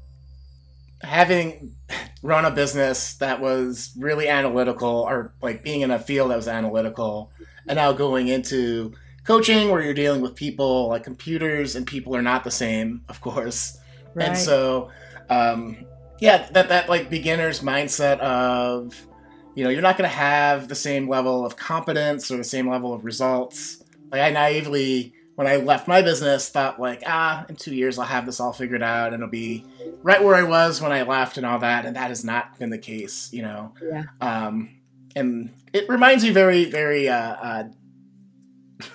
having 1.03 1.75
run 2.23 2.44
a 2.44 2.51
business 2.51 3.14
that 3.14 3.40
was 3.40 3.92
really 3.99 4.29
analytical 4.29 4.88
or 4.88 5.33
like 5.42 5.64
being 5.64 5.81
in 5.81 5.90
a 5.90 5.99
field 5.99 6.31
that 6.31 6.37
was 6.37 6.46
analytical 6.49 7.33
and 7.66 7.77
now 7.77 7.92
going 7.92 8.29
into 8.29 8.92
coaching 9.25 9.70
where 9.70 9.81
you're 9.81 9.94
dealing 9.94 10.20
with 10.20 10.35
people 10.35 10.88
like 10.88 11.03
computers 11.03 11.75
and 11.75 11.87
people 11.87 12.14
are 12.14 12.23
not 12.23 12.44
the 12.44 12.51
same 12.51 13.03
of 13.09 13.20
course. 13.20 13.79
Right. 14.14 14.29
and 14.29 14.37
so 14.38 14.90
um, 15.31 15.87
yeah, 16.20 16.48
that 16.52 16.68
that 16.68 16.88
like 16.88 17.11
beginner's 17.11 17.61
mindset 17.61 18.18
of, 18.20 19.06
you 19.54 19.64
know, 19.64 19.70
you're 19.70 19.83
not 19.83 19.96
going 19.96 20.09
to 20.09 20.16
have 20.16 20.68
the 20.68 20.74
same 20.74 21.09
level 21.09 21.44
of 21.44 21.56
competence 21.56 22.30
or 22.30 22.37
the 22.37 22.44
same 22.44 22.68
level 22.68 22.92
of 22.92 23.04
results. 23.04 23.83
Like 24.12 24.20
I 24.20 24.30
naively, 24.30 25.14
when 25.35 25.46
I 25.46 25.56
left 25.56 25.88
my 25.88 26.02
business, 26.02 26.50
thought 26.50 26.78
like, 26.78 27.02
ah, 27.06 27.46
in 27.48 27.56
two 27.56 27.74
years 27.74 27.98
I'll 27.98 28.04
have 28.04 28.26
this 28.26 28.38
all 28.38 28.52
figured 28.52 28.83
out 28.83 29.09
and 29.09 29.22
it'll 29.22 29.28
be 29.28 29.64
right 30.02 30.22
where 30.22 30.35
I 30.35 30.42
was 30.42 30.80
when 30.80 30.92
I 30.92 31.02
left 31.02 31.38
and 31.38 31.46
all 31.46 31.59
that, 31.61 31.87
and 31.87 31.96
that 31.96 32.09
has 32.09 32.24
not 32.24 32.59
been 32.59 32.70
the 32.70 32.78
case, 32.78 33.33
you 33.33 33.42
know. 33.42 33.72
Yeah. 33.83 34.04
Um, 34.20 34.76
and 35.16 35.50
it 35.72 35.88
reminds 35.88 36.22
me 36.22 36.30
very, 36.30 36.66
very 36.66 37.09
uh, 37.09 37.16
uh 37.16 37.64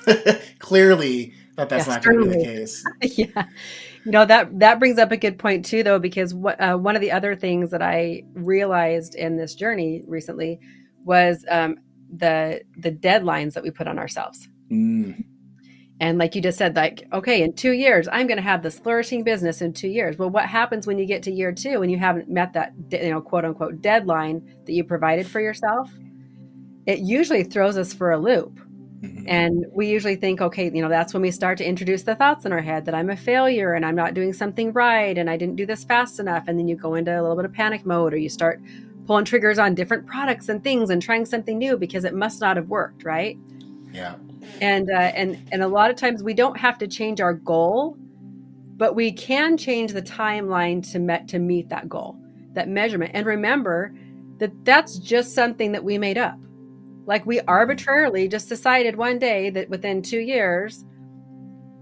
clearly 0.59 1.33
that 1.55 1.69
that's 1.69 1.87
yeah, 1.87 1.93
not 1.93 2.03
going 2.03 2.19
to 2.19 2.25
be 2.25 2.37
the 2.37 2.43
case. 2.43 2.83
yeah. 3.01 3.45
You 4.05 4.11
know 4.11 4.25
that 4.25 4.59
that 4.59 4.77
brings 4.77 4.99
up 4.99 5.11
a 5.11 5.17
good 5.17 5.39
point 5.39 5.65
too, 5.65 5.81
though, 5.81 5.97
because 5.97 6.33
what 6.33 6.61
uh, 6.61 6.77
one 6.77 6.95
of 6.95 7.01
the 7.01 7.11
other 7.11 7.35
things 7.35 7.71
that 7.71 7.81
I 7.81 8.23
realized 8.33 9.15
in 9.15 9.35
this 9.35 9.55
journey 9.55 10.03
recently 10.05 10.59
was 11.03 11.43
um, 11.49 11.77
the 12.15 12.61
the 12.77 12.91
deadlines 12.91 13.53
that 13.53 13.63
we 13.63 13.71
put 13.71 13.87
on 13.87 13.97
ourselves. 13.97 14.47
Mm. 14.71 15.23
And 15.99 16.17
like 16.19 16.35
you 16.35 16.41
just 16.41 16.59
said, 16.59 16.75
like 16.75 17.07
okay, 17.13 17.41
in 17.41 17.53
two 17.53 17.71
years, 17.71 18.07
I'm 18.11 18.27
going 18.27 18.37
to 18.37 18.43
have 18.43 18.61
this 18.61 18.77
flourishing 18.77 19.23
business 19.23 19.61
in 19.61 19.73
two 19.73 19.87
years. 19.87 20.19
Well, 20.19 20.29
what 20.29 20.45
happens 20.45 20.85
when 20.85 20.99
you 20.99 21.07
get 21.07 21.23
to 21.23 21.31
year 21.31 21.51
two 21.51 21.81
and 21.81 21.91
you 21.91 21.97
haven't 21.97 22.29
met 22.29 22.53
that 22.53 22.73
you 22.91 23.09
know 23.09 23.21
quote 23.21 23.43
unquote 23.43 23.81
deadline 23.81 24.55
that 24.65 24.73
you 24.73 24.83
provided 24.83 25.25
for 25.25 25.41
yourself? 25.41 25.89
It 26.85 26.99
usually 26.99 27.43
throws 27.43 27.75
us 27.75 27.91
for 27.91 28.11
a 28.11 28.19
loop 28.19 28.59
Mm-hmm. 29.05 29.25
And 29.27 29.65
we 29.71 29.87
usually 29.87 30.15
think, 30.15 30.41
okay, 30.41 30.71
you 30.71 30.81
know, 30.81 30.89
that's 30.89 31.13
when 31.13 31.21
we 31.21 31.31
start 31.31 31.57
to 31.59 31.67
introduce 31.67 32.03
the 32.03 32.15
thoughts 32.15 32.45
in 32.45 32.51
our 32.51 32.61
head 32.61 32.85
that 32.85 32.95
I'm 32.95 33.09
a 33.09 33.15
failure 33.15 33.73
and 33.73 33.85
I'm 33.85 33.95
not 33.95 34.13
doing 34.13 34.33
something 34.33 34.73
right 34.73 35.17
and 35.17 35.29
I 35.29 35.37
didn't 35.37 35.55
do 35.55 35.65
this 35.65 35.83
fast 35.83 36.19
enough. 36.19 36.45
And 36.47 36.57
then 36.57 36.67
you 36.67 36.75
go 36.75 36.95
into 36.95 37.11
a 37.11 37.21
little 37.21 37.35
bit 37.35 37.45
of 37.45 37.53
panic 37.53 37.85
mode 37.85 38.13
or 38.13 38.17
you 38.17 38.29
start 38.29 38.61
pulling 39.05 39.25
triggers 39.25 39.59
on 39.59 39.75
different 39.75 40.07
products 40.07 40.49
and 40.49 40.63
things 40.63 40.89
and 40.89 41.01
trying 41.01 41.25
something 41.25 41.57
new 41.57 41.77
because 41.77 42.03
it 42.03 42.13
must 42.13 42.41
not 42.41 42.57
have 42.57 42.67
worked, 42.69 43.03
right? 43.03 43.37
Yeah. 43.91 44.15
And 44.61 44.89
uh, 44.89 45.11
and 45.15 45.37
and 45.51 45.61
a 45.61 45.67
lot 45.67 45.91
of 45.91 45.97
times 45.97 46.23
we 46.23 46.33
don't 46.33 46.57
have 46.57 46.77
to 46.79 46.87
change 46.87 47.21
our 47.21 47.33
goal, 47.33 47.97
but 48.77 48.95
we 48.95 49.11
can 49.11 49.57
change 49.57 49.93
the 49.93 50.01
timeline 50.01 50.89
to 50.91 50.99
met 50.99 51.27
to 51.29 51.39
meet 51.39 51.69
that 51.69 51.89
goal, 51.89 52.17
that 52.53 52.67
measurement. 52.67 53.11
And 53.13 53.25
remember 53.25 53.93
that 54.37 54.51
that's 54.65 54.97
just 54.97 55.33
something 55.33 55.71
that 55.71 55.83
we 55.83 55.97
made 55.97 56.17
up 56.17 56.39
like 57.05 57.25
we 57.25 57.39
arbitrarily 57.41 58.27
just 58.27 58.49
decided 58.49 58.95
one 58.95 59.19
day 59.19 59.49
that 59.51 59.69
within 59.69 60.01
two 60.01 60.19
years 60.19 60.83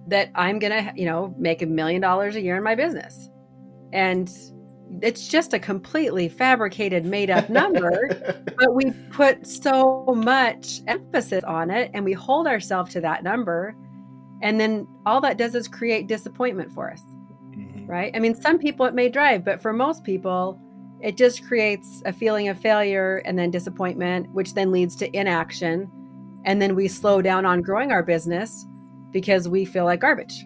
that 0.08 0.32
I'm 0.36 0.60
gonna, 0.60 0.94
you 0.96 1.06
know, 1.06 1.34
make 1.38 1.62
a 1.62 1.66
million 1.66 2.02
dollars 2.02 2.36
a 2.36 2.42
year 2.42 2.58
in 2.58 2.64
my 2.64 2.76
business. 2.76 3.30
And 3.94 4.30
it's 5.02 5.28
just 5.28 5.54
a 5.54 5.60
completely 5.60 6.28
fabricated, 6.28 7.06
made 7.06 7.30
up 7.30 7.50
number, 7.50 8.44
but 8.58 8.74
we 8.74 8.92
put 9.12 9.48
so 9.48 10.06
much 10.16 10.82
emphasis 10.88 11.44
on 11.46 11.72
it 11.72 11.90
and 11.94 12.04
we 12.04 12.14
hold 12.14 12.48
ourselves 12.48 12.92
to 12.94 13.02
that 13.02 13.24
number. 13.24 13.76
And 14.42 14.60
then 14.60 14.88
all 15.06 15.22
that 15.22 15.38
does 15.38 15.56
is 15.56 15.68
create 15.68 16.08
disappointment 16.08 16.72
for 16.74 16.92
us. 16.92 17.02
Mm-hmm. 17.52 17.88
Right. 17.88 18.12
I 18.16 18.20
mean, 18.20 18.36
some 18.36 18.60
people 18.60 18.86
it 18.86 18.94
may 18.94 19.10
drive, 19.10 19.46
but 19.46 19.62
for 19.62 19.72
most 19.72 20.04
people, 20.04 20.60
it 21.04 21.18
just 21.18 21.46
creates 21.46 22.02
a 22.06 22.14
feeling 22.14 22.48
of 22.48 22.60
failure 22.60 23.18
and 23.26 23.38
then 23.38 23.52
disappointment, 23.52 24.30
which 24.32 24.54
then 24.54 24.72
leads 24.72 24.96
to 24.96 25.16
inaction. 25.16 25.92
And 26.46 26.62
then 26.62 26.76
we 26.76 26.88
slow 26.88 27.22
down 27.22 27.46
on 27.46 27.62
growing 27.62 27.92
our 27.92 28.04
business 28.04 28.66
because 29.12 29.48
we 29.48 29.66
feel 29.66 29.86
like 29.86 30.00
garbage. 30.00 30.46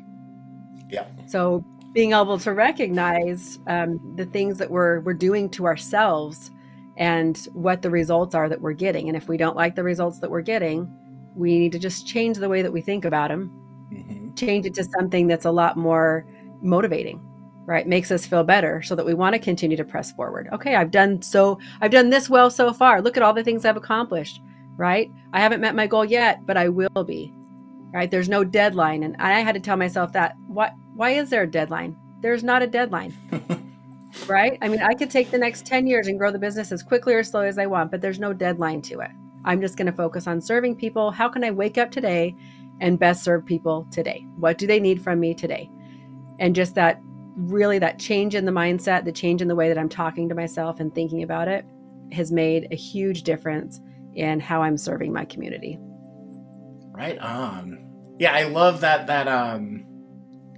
Yeah. 0.90 1.06
So 1.28 1.64
being 1.94 2.12
able 2.12 2.38
to 2.40 2.54
recognize 2.54 3.60
um, 3.68 4.00
the 4.16 4.26
things 4.26 4.58
that 4.58 4.70
we're 4.70 5.00
we're 5.02 5.14
doing 5.14 5.50
to 5.52 5.66
ourselves 5.66 6.52
and 6.98 7.38
what 7.54 7.82
the 7.82 7.90
results 7.90 8.36
are 8.36 8.50
that 8.50 8.62
we're 8.62 8.74
getting, 8.74 9.08
and 9.08 9.16
if 9.16 9.28
we 9.28 9.38
don't 9.38 9.56
like 9.56 9.76
the 9.76 9.84
results 9.84 10.20
that 10.20 10.30
we're 10.30 10.42
getting, 10.42 10.92
we 11.36 11.58
need 11.60 11.72
to 11.72 11.80
just 11.80 12.08
change 12.08 12.38
the 12.38 12.50
way 12.50 12.62
that 12.62 12.74
we 12.74 12.82
think 12.82 13.06
about 13.06 13.30
them 13.30 13.52
mm-hmm. 13.92 14.34
change 14.36 14.66
it 14.66 14.74
to 14.76 14.84
something 14.84 15.28
that's 15.28 15.46
a 15.46 15.52
lot 15.52 15.78
more 15.78 16.26
motivating 16.62 17.22
right 17.68 17.86
makes 17.86 18.10
us 18.10 18.26
feel 18.26 18.44
better 18.44 18.82
so 18.82 18.96
that 18.96 19.06
we 19.06 19.14
want 19.14 19.34
to 19.34 19.40
continue 19.40 19.78
to 19.78 19.84
press 19.84 20.12
forward. 20.14 20.50
Okay 20.52 20.76
i've 20.76 20.90
done 20.90 21.22
so 21.22 21.60
i've 21.82 21.92
done 21.92 22.10
this 22.10 22.30
well 22.30 22.50
so 22.50 22.74
far. 22.74 23.02
Look 23.02 23.18
at 23.18 23.24
all 23.24 23.34
the 23.34 23.44
things 23.44 23.66
i've 23.66 23.78
accomplished 23.78 24.42
right? 24.78 25.12
I 25.34 25.40
haven't 25.42 25.62
met 25.62 25.76
my 25.76 25.86
goal 25.86 26.06
yet 26.06 26.46
but 26.48 26.58
i 26.58 26.70
will 26.70 27.04
be 27.06 27.32
right? 27.94 28.10
There's 28.10 28.30
no 28.30 28.44
deadline. 28.44 29.04
And 29.04 29.16
i 29.20 29.42
had 29.42 29.54
to 29.54 29.62
tell 29.62 29.78
myself 29.78 30.14
that 30.14 30.36
what 30.48 30.74
why 30.96 31.12
is 31.12 31.30
there 31.30 31.44
a 31.44 31.48
deadline? 31.48 31.96
There's 32.22 32.44
not 32.44 32.64
a 32.64 32.68
deadline. 32.68 33.14
Right? 34.26 34.58
I 34.62 34.68
mean 34.68 34.82
i 34.82 34.94
could 34.94 35.12
take 35.12 35.30
the 35.30 35.38
next 35.38 35.66
10 35.68 35.86
years 35.86 36.08
and 36.08 36.18
grow 36.18 36.32
the 36.32 36.40
business 36.40 36.72
as 36.72 36.82
quickly 36.82 37.14
or 37.14 37.24
slowly 37.24 37.50
as 37.50 37.60
i 37.60 37.68
want 37.68 37.92
but 37.92 38.02
there's 38.02 38.20
no 38.20 38.34
deadline 38.34 38.82
to 38.84 39.02
it. 39.02 39.12
I'm 39.46 39.62
just 39.62 39.78
going 39.78 39.86
to 39.86 39.92
focus 39.92 40.28
on 40.28 40.42
serving 40.42 40.78
people. 40.78 41.12
How 41.12 41.30
can 41.30 41.44
i 41.44 41.52
wake 41.52 41.78
up 41.78 41.92
today 41.92 42.36
and 42.80 42.98
best 42.98 43.24
serve 43.24 43.46
people 43.46 43.86
today? 43.92 44.26
What 44.38 44.58
do 44.58 44.66
they 44.66 44.80
need 44.80 45.02
from 45.02 45.20
me 45.20 45.34
today? 45.34 45.70
And 46.40 46.56
just 46.56 46.74
that 46.76 47.02
really 47.38 47.78
that 47.80 48.00
change 48.00 48.34
in 48.34 48.46
the 48.46 48.52
mindset, 48.52 49.06
the 49.06 49.12
change 49.12 49.42
in 49.42 49.48
the 49.48 49.56
way 49.56 49.68
that 49.70 49.78
I'm 49.78 49.90
talking 49.90 50.28
to 50.28 50.36
myself 50.36 50.80
and 50.80 50.94
thinking 50.94 51.22
about 51.22 51.48
it 51.48 51.66
has 52.12 52.32
made 52.32 52.68
a 52.72 52.76
huge 52.76 53.24
difference 53.24 53.80
in 54.16 54.40
how 54.40 54.64
I'm 54.64 54.78
serving 54.78 55.14
my 55.14 55.24
community. 55.26 55.78
Right 56.92 57.20
on. 57.20 58.16
Yeah, 58.20 58.34
I 58.34 58.44
love 58.44 58.82
that 58.82 59.06
that 59.08 59.28
um 59.28 59.86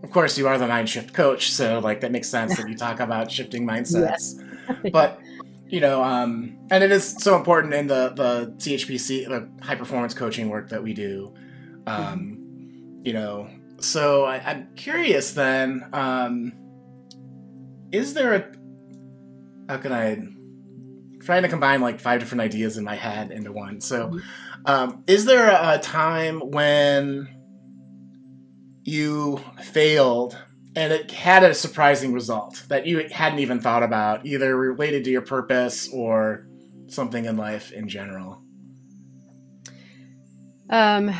of 0.01 0.11
course 0.11 0.37
you 0.37 0.47
are 0.47 0.57
the 0.57 0.67
mind 0.67 0.89
shift 0.89 1.13
coach, 1.13 1.51
so 1.51 1.79
like 1.79 1.99
that 2.01 2.11
makes 2.11 2.29
sense 2.29 2.55
that 2.55 2.69
you 2.69 2.75
talk 2.75 3.01
about 3.01 3.29
shifting 3.29 3.67
mindsets. 3.67 4.41
Yes. 4.69 4.91
but 4.93 5.19
you 5.67 5.81
know, 5.81 6.03
um 6.03 6.57
and 6.71 6.83
it 6.83 6.91
is 6.91 7.15
so 7.19 7.35
important 7.35 7.73
in 7.73 7.87
the 7.87 8.13
the 8.15 8.53
CHPC 8.57 9.27
the 9.27 9.49
high 9.65 9.75
performance 9.75 10.13
coaching 10.13 10.47
work 10.47 10.69
that 10.69 10.81
we 10.81 10.93
do. 10.93 11.33
Um 11.87 11.95
mm-hmm. 11.97 13.05
you 13.05 13.13
know, 13.13 13.49
so 13.81 14.23
I, 14.23 14.37
am 14.51 14.69
curious 14.75 15.33
then, 15.33 15.89
um 15.91 16.53
is 17.91 18.13
there 18.13 18.33
a 18.33 18.51
how 19.67 19.77
can 19.77 19.91
I 19.91 20.17
I'm 21.19 21.25
trying 21.25 21.43
to 21.43 21.49
combine 21.49 21.81
like 21.81 21.99
five 21.99 22.19
different 22.19 22.41
ideas 22.41 22.77
in 22.77 22.83
my 22.83 22.95
head 22.95 23.31
into 23.31 23.51
one. 23.51 23.81
So, 23.81 24.07
mm-hmm. 24.07 24.19
um, 24.65 25.03
is 25.05 25.25
there 25.25 25.49
a, 25.49 25.75
a 25.75 25.79
time 25.79 26.39
when 26.39 27.27
you 28.85 29.41
failed 29.61 30.37
and 30.75 30.93
it 30.93 31.11
had 31.11 31.43
a 31.43 31.53
surprising 31.53 32.13
result 32.13 32.63
that 32.69 32.85
you 32.85 33.07
hadn't 33.11 33.39
even 33.39 33.59
thought 33.59 33.83
about, 33.83 34.25
either 34.25 34.55
related 34.55 35.03
to 35.03 35.11
your 35.11 35.21
purpose 35.21 35.89
or 35.91 36.47
something 36.87 37.25
in 37.25 37.35
life 37.35 37.71
in 37.73 37.89
general? 37.89 38.41
Um, 40.69 41.13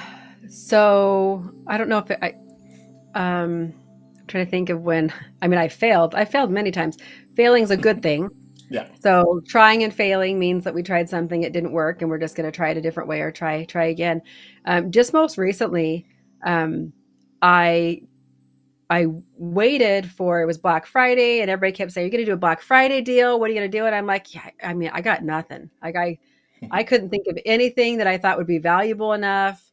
so 0.48 1.52
I 1.68 1.78
don't 1.78 1.90
know 1.90 1.98
if 1.98 2.10
it, 2.12 2.20
I, 2.22 2.36
um, 3.16 3.74
trying 4.30 4.46
to 4.46 4.52
think 4.52 4.70
of 4.70 4.82
when 4.82 5.12
I 5.42 5.48
mean 5.48 5.60
I 5.60 5.68
failed. 5.68 6.16
I 6.16 6.26
failed 6.26 6.52
many 6.52 6.72
times. 6.72 6.98
Failing's 7.36 7.72
a 7.72 7.78
good 7.78 8.02
thing. 8.04 8.30
Yeah. 8.70 8.88
So 9.00 9.42
trying 9.48 9.84
and 9.84 9.94
failing 9.94 10.38
means 10.38 10.64
that 10.64 10.76
we 10.76 10.84
tried 10.84 11.10
something, 11.10 11.42
it 11.44 11.54
didn't 11.54 11.72
work, 11.72 12.02
and 12.02 12.10
we're 12.10 12.20
just 12.20 12.36
going 12.36 12.50
to 12.50 12.56
try 12.56 12.70
it 12.70 12.78
a 12.78 12.82
different 12.82 13.10
way 13.10 13.22
or 13.22 13.32
try 13.32 13.66
try 13.66 13.86
again. 13.86 14.22
Um, 14.66 14.92
just 14.92 15.12
most 15.12 15.38
recently, 15.38 16.06
um, 16.46 16.94
I 17.42 18.04
I 18.92 19.08
waited 19.36 20.10
for 20.10 20.42
it 20.42 20.46
was 20.46 20.58
Black 20.58 20.86
Friday, 20.86 21.42
and 21.42 21.50
everybody 21.50 21.76
kept 21.76 21.92
saying, 21.92 22.06
"You're 22.06 22.12
going 22.12 22.26
to 22.26 22.32
do 22.32 22.34
a 22.34 22.38
Black 22.38 22.62
Friday 22.62 23.02
deal. 23.02 23.40
What 23.40 23.50
are 23.50 23.54
you 23.54 23.60
going 23.60 23.72
to 23.72 23.78
do?" 23.78 23.86
And 23.86 23.96
I'm 23.96 24.06
like, 24.06 24.34
"Yeah, 24.34 24.50
I 24.64 24.74
mean, 24.74 24.92
I 24.94 25.02
got 25.02 25.24
nothing. 25.24 25.70
Like 25.82 25.96
I 25.96 26.20
I 26.72 26.84
couldn't 26.84 27.10
think 27.10 27.28
of 27.28 27.40
anything 27.46 27.98
that 27.98 28.08
I 28.08 28.18
thought 28.18 28.38
would 28.38 28.48
be 28.48 28.60
valuable 28.60 29.14
enough 29.14 29.69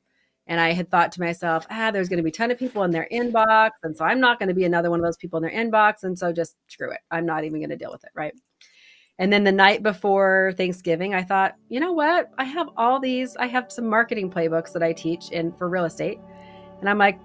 and 0.48 0.60
I 0.60 0.72
had 0.72 0.90
thought 0.90 1.12
to 1.12 1.20
myself, 1.20 1.66
ah, 1.70 1.90
there's 1.90 2.08
going 2.08 2.18
to 2.18 2.22
be 2.22 2.30
a 2.30 2.32
ton 2.32 2.50
of 2.50 2.58
people 2.58 2.84
in 2.84 2.92
their 2.92 3.08
inbox. 3.10 3.70
And 3.82 3.96
so 3.96 4.04
I'm 4.04 4.20
not 4.20 4.38
going 4.38 4.48
to 4.48 4.54
be 4.54 4.64
another 4.64 4.90
one 4.90 5.00
of 5.00 5.04
those 5.04 5.16
people 5.16 5.38
in 5.38 5.42
their 5.42 5.52
inbox. 5.52 6.04
And 6.04 6.16
so 6.16 6.32
just 6.32 6.56
screw 6.68 6.92
it. 6.92 7.00
I'm 7.10 7.26
not 7.26 7.44
even 7.44 7.58
going 7.58 7.70
to 7.70 7.76
deal 7.76 7.90
with 7.90 8.04
it. 8.04 8.10
Right. 8.14 8.32
And 9.18 9.32
then 9.32 9.44
the 9.44 9.52
night 9.52 9.82
before 9.82 10.52
Thanksgiving, 10.56 11.14
I 11.14 11.22
thought, 11.22 11.56
you 11.68 11.80
know 11.80 11.92
what? 11.92 12.30
I 12.38 12.44
have 12.44 12.68
all 12.76 13.00
these, 13.00 13.36
I 13.36 13.46
have 13.46 13.72
some 13.72 13.86
marketing 13.86 14.30
playbooks 14.30 14.72
that 14.72 14.82
I 14.82 14.92
teach 14.92 15.30
in 15.30 15.52
for 15.52 15.68
real 15.68 15.86
estate. 15.86 16.20
And 16.80 16.88
I'm 16.88 16.98
like, 16.98 17.18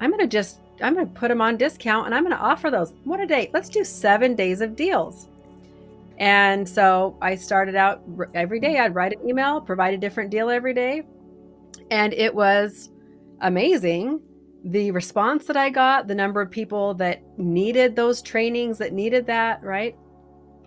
I'm 0.00 0.10
going 0.10 0.20
to 0.20 0.26
just, 0.26 0.60
I'm 0.82 0.94
going 0.94 1.06
to 1.06 1.12
put 1.12 1.28
them 1.28 1.40
on 1.40 1.56
discount 1.56 2.06
and 2.06 2.14
I'm 2.14 2.24
going 2.24 2.36
to 2.36 2.42
offer 2.42 2.70
those. 2.70 2.92
What 3.04 3.20
a 3.20 3.26
day. 3.26 3.50
Let's 3.54 3.68
do 3.68 3.84
seven 3.84 4.34
days 4.34 4.60
of 4.60 4.76
deals. 4.76 5.28
And 6.18 6.68
so 6.68 7.16
I 7.22 7.36
started 7.36 7.76
out 7.76 8.02
every 8.34 8.58
day, 8.58 8.78
I'd 8.78 8.94
write 8.94 9.12
an 9.12 9.26
email, 9.26 9.60
provide 9.60 9.94
a 9.94 9.98
different 9.98 10.30
deal 10.30 10.50
every 10.50 10.74
day 10.74 11.04
and 11.90 12.12
it 12.12 12.34
was 12.34 12.90
amazing 13.40 14.20
the 14.64 14.90
response 14.90 15.44
that 15.46 15.56
I 15.56 15.70
got, 15.70 16.08
the 16.08 16.14
number 16.14 16.40
of 16.40 16.50
people 16.50 16.94
that 16.94 17.22
needed 17.38 17.94
those 17.94 18.20
trainings, 18.20 18.78
that 18.78 18.92
needed 18.92 19.26
that, 19.26 19.62
right? 19.62 19.96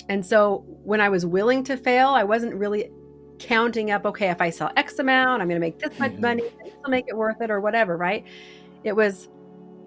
And 0.08 0.26
so 0.26 0.64
when 0.84 1.02
I 1.02 1.10
was 1.10 1.26
willing 1.26 1.64
to 1.66 1.76
fail, 1.76 2.10
I 2.10 2.24
wasn't 2.24 2.56
really 2.56 2.90
counting 3.40 3.92
up, 3.92 4.06
okay, 4.06 4.30
if 4.30 4.42
I 4.42 4.50
sell 4.50 4.72
X 4.78 5.00
amount, 5.00 5.42
I'm 5.42 5.50
going 5.50 5.60
to 5.60 5.66
make 5.66 5.80
this 5.80 5.98
much 6.00 6.14
mm-hmm. 6.14 6.22
money, 6.22 6.44
I'll 6.84 6.92
make 6.92 7.06
it 7.10 7.16
worth 7.16 7.42
it 7.42 7.52
or 7.52 7.60
whatever, 7.60 7.98
right? 7.98 8.26
It 8.86 8.96
was, 8.96 9.28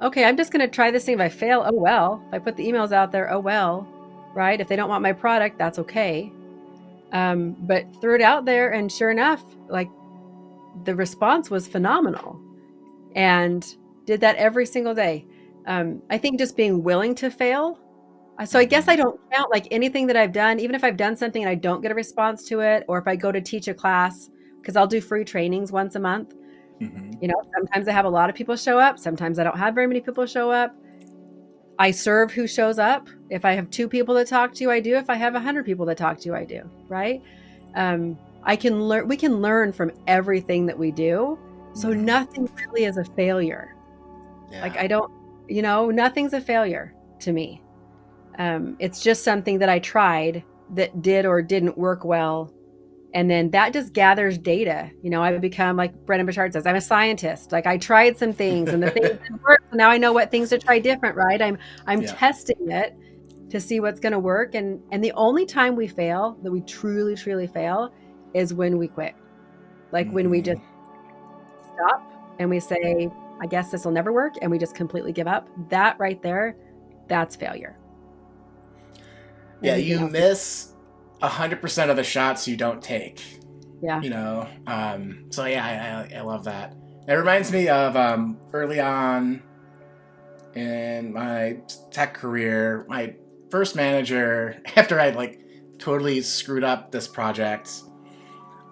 okay, 0.02 0.24
I'm 0.24 0.37
just 0.37 0.52
going 0.52 0.61
to 0.61 0.68
try 0.68 0.90
this 0.90 1.06
thing. 1.06 1.14
If 1.14 1.20
I 1.20 1.28
fail, 1.30 1.62
oh 1.64 1.72
well. 1.72 2.22
If 2.28 2.35
I 2.35 2.38
put 2.38 2.56
the 2.56 2.66
emails 2.66 2.92
out 2.92 3.12
there, 3.12 3.32
oh 3.32 3.40
well, 3.40 3.88
right? 4.35 4.61
If 4.61 4.68
they 4.68 4.76
don't 4.76 4.90
want 4.90 5.02
my 5.02 5.12
product, 5.12 5.58
that's 5.58 5.78
okay. 5.78 6.30
Um, 7.12 7.56
but 7.61 7.87
threw 8.00 8.14
it 8.14 8.22
out 8.22 8.44
there, 8.44 8.72
and 8.72 8.90
sure 8.90 9.11
enough, 9.11 9.44
like 9.68 9.88
the 10.85 10.94
response 10.94 11.50
was 11.50 11.66
phenomenal 11.68 12.40
and 13.14 13.76
did 14.04 14.20
that 14.20 14.37
every 14.37 14.66
single 14.66 14.94
day. 14.94 15.26
Um, 15.66 16.02
I 16.11 16.18
think 16.18 16.38
just 16.38 16.56
being 16.56 16.82
willing 16.82 17.14
to 17.16 17.30
fail. 17.30 17.78
Uh, 18.38 18.46
so 18.46 18.58
I 18.58 18.64
guess 18.64 18.88
I 18.88 18.96
don't 18.96 19.20
count 19.30 19.50
like 19.50 19.68
anything 19.70 20.06
that 20.08 20.16
I've 20.16 20.32
done, 20.32 20.58
even 20.58 20.74
if 20.74 20.82
I've 20.82 20.96
done 20.96 21.16
something 21.16 21.42
and 21.42 21.50
I 21.50 21.54
don't 21.54 21.82
get 21.82 21.92
a 21.92 21.94
response 21.94 22.44
to 22.48 22.61
it, 22.61 22.85
or 22.88 22.98
if 22.98 23.06
I 23.06 23.14
go 23.14 23.30
to 23.30 23.40
teach 23.40 23.68
a 23.68 23.74
class, 23.74 24.30
because 24.61 24.76
I'll 24.76 24.87
do 24.87 25.00
free 25.00 25.24
trainings 25.24 25.70
once 25.70 25.94
a 25.94 26.00
month. 26.00 26.35
Mm-hmm. 26.80 27.12
You 27.20 27.28
know, 27.28 27.42
sometimes 27.54 27.87
I 27.87 27.92
have 27.92 28.06
a 28.06 28.11
lot 28.11 28.30
of 28.30 28.35
people 28.35 28.56
show 28.56 28.78
up, 28.78 28.98
sometimes 28.98 29.38
I 29.38 29.44
don't 29.44 29.58
have 29.58 29.74
very 29.74 29.87
many 29.87 30.00
people 30.00 30.26
show 30.26 30.50
up. 30.50 30.74
I 31.78 31.90
serve 31.90 32.32
who 32.32 32.46
shows 32.46 32.78
up. 32.78 33.08
If 33.30 33.44
I 33.44 33.52
have 33.52 33.70
two 33.70 33.88
people 33.88 34.14
to 34.14 34.24
talk 34.24 34.54
to, 34.54 34.70
I 34.70 34.80
do. 34.80 34.96
If 34.96 35.11
I 35.11 35.14
have 35.14 35.35
a 35.35 35.40
hundred 35.40 35.64
people 35.64 35.87
to 35.87 35.94
talk 35.94 36.18
to, 36.20 36.35
I 36.35 36.44
do. 36.44 36.68
Right. 36.88 37.22
Um, 37.74 38.18
I 38.44 38.57
can 38.57 38.83
learn 38.83 39.09
we 39.09 39.16
can 39.16 39.40
learn 39.40 39.72
from 39.72 39.92
everything 40.07 40.66
that 40.66 40.78
we 40.78 40.90
do. 40.90 41.38
So 41.74 41.88
mm-hmm. 41.88 42.05
nothing 42.05 42.50
really 42.57 42.85
is 42.85 42.96
a 42.96 43.05
failure. 43.05 43.74
Yeah. 44.50 44.62
Like 44.62 44.76
I 44.76 44.87
don't, 44.87 45.11
you 45.48 45.62
know, 45.62 45.90
nothing's 45.90 46.33
a 46.33 46.40
failure 46.40 46.94
to 47.20 47.33
me. 47.33 47.62
Um, 48.38 48.76
it's 48.78 49.02
just 49.02 49.24
something 49.24 49.59
that 49.59 49.68
I 49.68 49.78
tried 49.78 50.44
that 50.74 51.02
did 51.02 51.26
or 51.26 51.42
didn't 51.42 51.76
work 51.76 52.05
well. 52.05 52.52
And 53.14 53.31
then 53.31 53.50
that 53.50 53.74
just 53.74 53.92
gathers 53.92 54.38
data. 54.38 54.90
You 55.02 55.11
know, 55.11 55.22
I've 55.22 55.40
become 55.40 55.76
like 55.76 55.94
Brendon 56.07 56.26
Burchard 56.26 56.55
says, 56.55 56.66
I'm 56.66 56.76
a 56.76 56.81
scientist. 56.81 57.52
Like 57.52 57.66
I 57.66 57.76
tried 57.76 58.16
some 58.16 58.33
things 58.33 58.70
and 58.70 58.83
the 58.83 58.90
things 58.90 59.09
didn't 59.22 59.42
work. 59.42 59.62
So 59.70 59.76
now 59.76 59.90
I 59.90 59.98
know 59.98 60.12
what 60.12 60.31
things 60.31 60.48
to 60.48 60.59
try 60.59 60.78
different, 60.78 61.16
right? 61.16 61.40
I'm 61.40 61.59
I'm 61.87 62.02
yeah. 62.02 62.12
testing 62.14 62.70
it 62.70 62.96
to 63.50 63.61
see 63.61 63.81
what's 63.81 64.00
gonna 64.00 64.18
work. 64.18 64.55
And 64.55 64.83
and 64.92 65.05
the 65.05 65.12
only 65.12 65.44
time 65.44 65.76
we 65.76 65.87
fail, 65.87 66.38
that 66.42 66.50
we 66.50 66.62
truly, 66.62 67.14
truly 67.14 67.46
fail, 67.46 67.92
is 68.35 68.55
when 68.55 68.79
we 68.79 68.88
quit. 68.88 69.14
Like 69.90 70.11
when 70.11 70.31
we 70.31 70.40
just 70.40 70.61
mm-hmm. 70.61 71.75
stop 71.75 72.35
and 72.38 72.49
we 72.49 72.61
say, 72.61 73.11
I 73.40 73.47
guess 73.47 73.71
this 73.71 73.85
will 73.85 73.92
never 73.92 74.12
work, 74.12 74.35
and 74.40 74.51
we 74.51 74.59
just 74.59 74.75
completely 74.75 75.12
give 75.12 75.27
up. 75.27 75.49
That 75.68 75.99
right 75.99 76.23
there, 76.23 76.57
that's 77.09 77.37
failure. 77.37 77.77
Yeah, 79.61 79.77
you 79.77 80.09
miss 80.09 80.73
a 81.21 81.29
hundred 81.29 81.61
percent 81.61 81.90
of 81.90 81.97
the 81.97 82.05
shots 82.05 82.49
you 82.49 82.57
don't 82.57 82.83
take. 82.83 83.23
Yeah. 83.83 84.01
You 84.01 84.11
know. 84.11 84.49
Um, 84.66 85.27
so 85.31 85.45
yeah, 85.45 86.07
I, 86.12 86.16
I, 86.16 86.21
I 86.21 86.23
love 86.23 86.45
that. 86.45 86.75
It 87.07 87.14
reminds 87.14 87.51
me 87.51 87.68
of 87.68 87.97
um, 87.97 88.38
early 88.53 88.81
on 88.81 89.42
in 90.55 91.12
my 91.12 91.59
tech 91.90 92.14
career, 92.14 92.85
my 92.88 93.14
first 93.51 93.75
manager, 93.75 94.61
after 94.77 95.01
I 95.01 95.11
like 95.11 95.40
totally 95.79 96.23
screwed 96.23 96.64
up 96.64 96.92
this 96.92 97.09
project, 97.09 97.83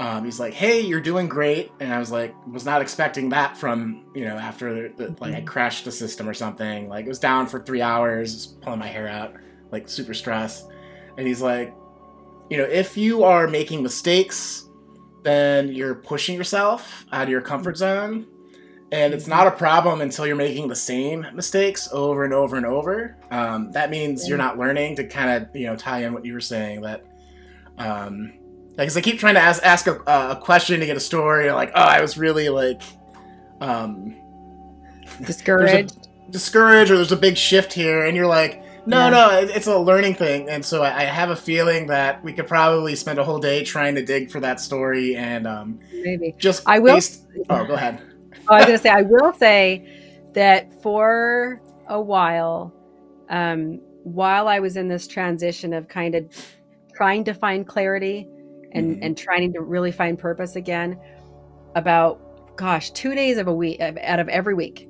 um, 0.01 0.25
he's 0.25 0.41
like, 0.41 0.55
"Hey, 0.55 0.81
you're 0.81 1.03
doing 1.03 1.29
great," 1.29 1.71
and 1.79 1.93
I 1.93 1.99
was 1.99 2.11
like, 2.11 2.35
was 2.47 2.65
not 2.65 2.81
expecting 2.81 3.29
that 3.29 3.55
from 3.55 4.07
you 4.15 4.25
know 4.25 4.37
after 4.37 4.89
the, 4.89 5.09
like 5.21 5.35
I 5.35 5.37
mm-hmm. 5.37 5.45
crashed 5.45 5.85
the 5.85 5.93
system 5.93 6.27
or 6.27 6.33
something. 6.33 6.89
Like 6.89 7.05
it 7.05 7.09
was 7.09 7.19
down 7.19 7.47
for 7.47 7.61
three 7.61 7.83
hours, 7.83 8.47
pulling 8.63 8.79
my 8.79 8.87
hair 8.87 9.07
out, 9.07 9.35
like 9.71 9.91
super 9.91 10.15
stressed. 10.15 10.71
And 11.19 11.27
he's 11.27 11.43
like, 11.43 11.75
you 12.49 12.57
know, 12.57 12.65
if 12.65 12.97
you 12.97 13.25
are 13.25 13.47
making 13.47 13.83
mistakes, 13.83 14.71
then 15.23 15.69
you're 15.71 15.97
pushing 15.97 16.35
yourself 16.35 17.05
out 17.13 17.25
of 17.25 17.29
your 17.29 17.43
comfort 17.43 17.77
zone, 17.77 18.27
and 18.93 19.13
it's 19.13 19.27
not 19.27 19.47
a 19.47 19.51
problem 19.51 20.01
until 20.01 20.27
you're 20.27 20.35
making 20.35 20.69
the 20.69 20.77
same 20.77 21.27
mistakes 21.35 21.91
over 21.93 22.25
and 22.25 22.33
over 22.33 22.57
and 22.57 22.65
over. 22.65 23.19
Um, 23.31 23.71
that 23.73 23.91
means 23.91 24.27
you're 24.27 24.39
not 24.39 24.59
learning 24.59 24.97
to 24.97 25.07
kind 25.07 25.43
of 25.43 25.55
you 25.55 25.67
know 25.67 25.77
tie 25.77 26.05
in 26.05 26.15
what 26.15 26.25
you 26.25 26.33
were 26.33 26.41
saying 26.41 26.81
that. 26.81 27.05
Um, 27.77 28.40
because 28.77 28.97
I 28.97 29.01
keep 29.01 29.19
trying 29.19 29.35
to 29.35 29.41
ask 29.41 29.63
ask 29.65 29.87
a, 29.87 30.01
a, 30.07 30.37
question 30.41 30.81
to 30.81 30.87
get 30.87 30.97
a 30.97 31.01
story. 31.01 31.51
Like, 31.51 31.71
oh, 31.75 31.83
I 31.83 32.01
was 32.01 32.17
really 32.17 32.49
like, 32.49 32.83
um, 33.61 34.17
discouraged, 35.25 36.09
discouraged, 36.31 36.91
or 36.91 36.97
there's 36.97 37.13
a 37.13 37.17
big 37.17 37.37
shift 37.37 37.73
here, 37.73 38.05
and 38.05 38.17
you're 38.17 38.27
like, 38.27 38.65
no, 38.87 39.05
yeah. 39.05 39.11
no, 39.11 39.41
it's 39.41 39.67
a 39.67 39.79
learning 39.79 40.15
thing, 40.15 40.49
and 40.49 40.65
so 40.65 40.83
I, 40.83 41.05
have 41.05 41.31
a 41.31 41.37
feeling 41.37 41.87
that 41.89 42.23
we 42.25 42.33
could 42.33 42.47
probably 42.47 42.97
spend 42.97 43.19
a 43.19 43.25
whole 43.25 43.39
day 43.39 43.63
trying 43.63 43.95
to 43.97 44.05
dig 44.05 44.31
for 44.31 44.41
that 44.41 44.61
story, 44.61 45.17
and 45.17 45.47
um, 45.47 45.79
maybe 45.93 46.35
just 46.39 46.63
I 46.67 46.79
will. 46.79 46.95
Based, 46.95 47.27
oh, 47.51 47.65
go 47.67 47.75
ahead. 47.75 48.01
oh, 48.49 48.55
I 48.55 48.59
was 48.59 48.67
gonna 48.67 48.79
say 48.79 48.89
I 48.89 49.03
will 49.03 49.35
say 49.35 50.23
that 50.33 50.83
for 50.83 51.61
a 51.89 52.01
while, 52.01 52.73
um, 53.29 53.81
while 54.05 54.49
I 54.49 54.61
was 54.61 54.77
in 54.77 54.89
this 54.89 55.07
transition 55.07 55.75
of 55.75 55.89
kind 55.89 56.15
of 56.15 56.27
trying 56.95 57.25
to 57.25 57.35
find 57.35 57.67
clarity 57.67 58.29
and 58.73 58.95
mm-hmm. 58.95 59.03
and 59.05 59.19
trying 59.19 59.53
to 59.53 59.61
really 59.61 59.93
find 59.93 60.19
purpose 60.19 60.57
again, 60.57 60.99
about 61.75 62.57
gosh, 62.57 62.91
two 62.91 63.15
days 63.15 63.39
of 63.39 63.49
a 63.49 63.55
week 63.55 63.81
out 63.81 64.19
of 64.21 64.29
every 64.29 64.55
week, 64.55 64.89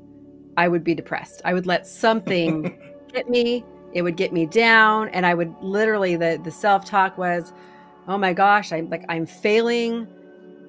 I 0.56 0.68
would 0.68 0.82
be 0.82 0.94
depressed. 0.94 1.42
I 1.44 1.54
would 1.54 1.66
let 1.66 1.86
something 1.86 2.78
hit 3.14 3.28
me 3.28 3.64
it 3.92 4.02
would 4.02 4.16
get 4.16 4.32
me 4.32 4.46
down 4.46 5.08
and 5.10 5.26
i 5.26 5.34
would 5.34 5.54
literally 5.60 6.16
the 6.16 6.40
the 6.44 6.50
self 6.50 6.84
talk 6.84 7.16
was 7.18 7.52
oh 8.08 8.18
my 8.18 8.32
gosh 8.32 8.72
i'm 8.72 8.88
like 8.88 9.04
i'm 9.08 9.26
failing 9.26 10.06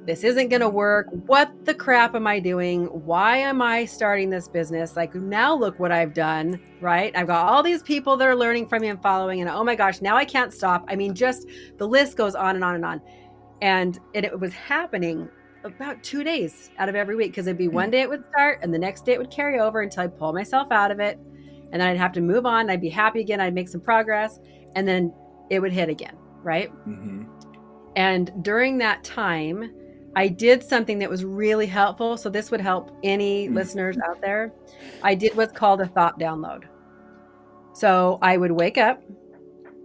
this 0.05 0.23
isn't 0.23 0.49
going 0.49 0.61
to 0.61 0.69
work 0.69 1.07
what 1.27 1.51
the 1.65 1.73
crap 1.73 2.15
am 2.15 2.25
i 2.25 2.39
doing 2.39 2.85
why 3.05 3.37
am 3.37 3.61
i 3.61 3.85
starting 3.85 4.29
this 4.29 4.47
business 4.47 4.95
like 4.95 5.13
now 5.15 5.53
look 5.53 5.79
what 5.79 5.91
i've 5.91 6.13
done 6.13 6.59
right 6.79 7.15
i've 7.15 7.27
got 7.27 7.47
all 7.47 7.61
these 7.61 7.83
people 7.83 8.17
that 8.17 8.27
are 8.27 8.35
learning 8.35 8.67
from 8.67 8.81
me 8.81 8.87
and 8.87 9.01
following 9.01 9.41
and 9.41 9.49
oh 9.49 9.63
my 9.63 9.75
gosh 9.75 10.01
now 10.01 10.15
i 10.15 10.25
can't 10.25 10.53
stop 10.53 10.83
i 10.87 10.95
mean 10.95 11.13
just 11.13 11.47
the 11.77 11.87
list 11.87 12.17
goes 12.17 12.35
on 12.35 12.55
and 12.55 12.63
on 12.63 12.75
and 12.75 12.85
on 12.85 13.01
and 13.61 13.99
it, 14.13 14.25
it 14.25 14.39
was 14.39 14.53
happening 14.53 15.29
about 15.63 16.01
two 16.01 16.23
days 16.23 16.71
out 16.79 16.89
of 16.89 16.95
every 16.95 17.15
week 17.15 17.31
because 17.31 17.45
it'd 17.45 17.57
be 17.57 17.67
one 17.67 17.85
hmm. 17.85 17.91
day 17.91 18.01
it 18.01 18.09
would 18.09 18.25
start 18.29 18.59
and 18.63 18.73
the 18.73 18.79
next 18.79 19.05
day 19.05 19.13
it 19.13 19.19
would 19.19 19.31
carry 19.31 19.59
over 19.59 19.81
until 19.81 20.03
i 20.03 20.07
pull 20.07 20.33
myself 20.33 20.71
out 20.71 20.89
of 20.89 20.99
it 20.99 21.19
and 21.71 21.81
then 21.81 21.87
I'd 21.87 21.97
have 21.97 22.11
to 22.13 22.21
move 22.21 22.45
on. 22.45 22.69
I'd 22.69 22.81
be 22.81 22.89
happy 22.89 23.21
again. 23.21 23.39
I'd 23.39 23.53
make 23.53 23.69
some 23.69 23.81
progress, 23.81 24.39
and 24.75 24.87
then 24.87 25.13
it 25.49 25.59
would 25.59 25.71
hit 25.71 25.89
again, 25.89 26.17
right? 26.43 26.71
Mm-hmm. 26.87 27.23
And 27.95 28.31
during 28.41 28.77
that 28.79 29.03
time, 29.03 29.73
I 30.15 30.27
did 30.27 30.63
something 30.63 30.99
that 30.99 31.09
was 31.09 31.23
really 31.23 31.67
helpful. 31.67 32.17
So 32.17 32.29
this 32.29 32.51
would 32.51 32.61
help 32.61 32.91
any 33.03 33.45
mm-hmm. 33.45 33.55
listeners 33.55 33.97
out 34.07 34.21
there. 34.21 34.53
I 35.03 35.15
did 35.15 35.35
what's 35.35 35.53
called 35.53 35.81
a 35.81 35.87
thought 35.87 36.19
download. 36.19 36.63
So 37.73 38.19
I 38.21 38.37
would 38.37 38.51
wake 38.51 38.77
up 38.77 39.01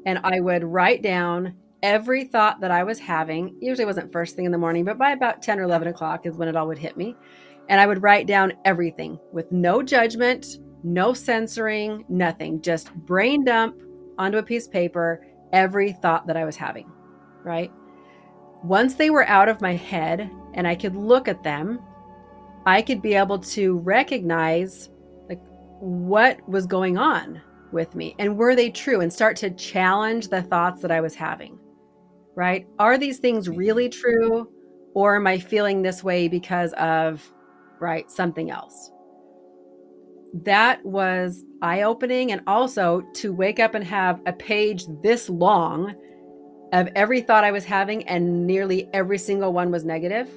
and 0.05 0.19
I 0.25 0.41
would 0.41 0.65
write 0.65 1.03
down 1.03 1.55
every 1.83 2.25
thought 2.25 2.61
that 2.61 2.71
I 2.71 2.83
was 2.83 2.99
having. 2.99 3.55
Usually 3.61 3.85
wasn't 3.85 4.13
first 4.13 4.35
thing 4.35 4.45
in 4.45 4.53
the 4.53 4.59
morning, 4.59 4.85
but 4.85 4.99
by 4.99 5.13
about 5.13 5.43
10 5.43 5.61
or 5.61 5.63
11 5.63 5.89
o'clock 5.89 6.27
is 6.27 6.37
when 6.37 6.49
it 6.49 6.57
all 6.57 6.67
would 6.67 6.79
hit 6.79 6.97
me. 6.97 7.15
And 7.69 7.81
I 7.81 7.87
would 7.87 8.03
write 8.03 8.27
down 8.27 8.53
everything 8.65 9.19
with 9.33 9.51
no 9.53 9.83
judgment, 9.83 10.59
no 10.83 11.13
censoring, 11.13 12.05
nothing, 12.09 12.61
just 12.61 12.93
brain 12.95 13.45
dump 13.45 13.77
onto 14.19 14.39
a 14.39 14.43
piece 14.43 14.67
of 14.67 14.73
paper 14.73 15.25
every 15.53 15.93
thought 15.93 16.27
that 16.27 16.37
I 16.37 16.45
was 16.45 16.57
having, 16.57 16.91
right? 17.43 17.73
Once 18.67 18.95
they 18.95 19.11
were 19.11 19.27
out 19.29 19.49
of 19.49 19.61
my 19.61 19.75
head 19.75 20.29
and 20.55 20.67
I 20.67 20.75
could 20.75 20.97
look 20.97 21.29
at 21.29 21.45
them, 21.45 21.81
I 22.67 22.83
could 22.83 23.01
be 23.01 23.15
able 23.15 23.39
to 23.39 23.79
recognize 23.79 24.91
like 25.29 25.41
what 25.79 26.47
was 26.49 26.67
going 26.67 26.99
on 26.99 27.41
with 27.71 27.95
me 27.95 28.17
and 28.19 28.37
were 28.37 28.57
they 28.57 28.71
true 28.71 29.01
and 29.01 29.13
start 29.13 29.37
to 29.37 29.51
challenge 29.51 30.29
the 30.29 30.43
thoughts 30.43 30.83
that 30.83 30.91
I 30.91 31.01
was 31.01 31.15
having. 31.15 31.61
Right? 32.35 32.67
Are 32.81 32.99
these 32.99 33.19
things 33.19 33.49
mm-hmm. 33.49 33.57
really 33.57 33.89
true 33.89 34.51
or 34.95 35.15
am 35.15 35.29
I 35.29 35.39
feeling 35.39 35.83
this 35.83 36.03
way 36.03 36.27
because 36.27 36.73
of 36.73 37.23
right 37.79 38.11
something 38.11 38.51
else? 38.51 38.91
that 40.45 40.85
was 40.85 41.45
eye 41.63 41.83
opening. 41.83 42.33
And 42.33 42.43
also 42.47 43.03
to 43.15 43.33
wake 43.33 43.59
up 43.59 43.75
and 43.75 43.85
have 43.85 44.21
a 44.27 44.33
page 44.33 44.85
this 45.03 45.29
long 45.29 45.95
of 46.77 46.89
every 46.95 47.21
thought 47.21 47.45
I 47.45 47.53
was 47.53 47.65
having, 47.65 48.07
and 48.09 48.47
nearly 48.47 48.89
every 48.93 49.19
single 49.19 49.53
one 49.53 49.71
was 49.71 49.85
negative 49.85 50.29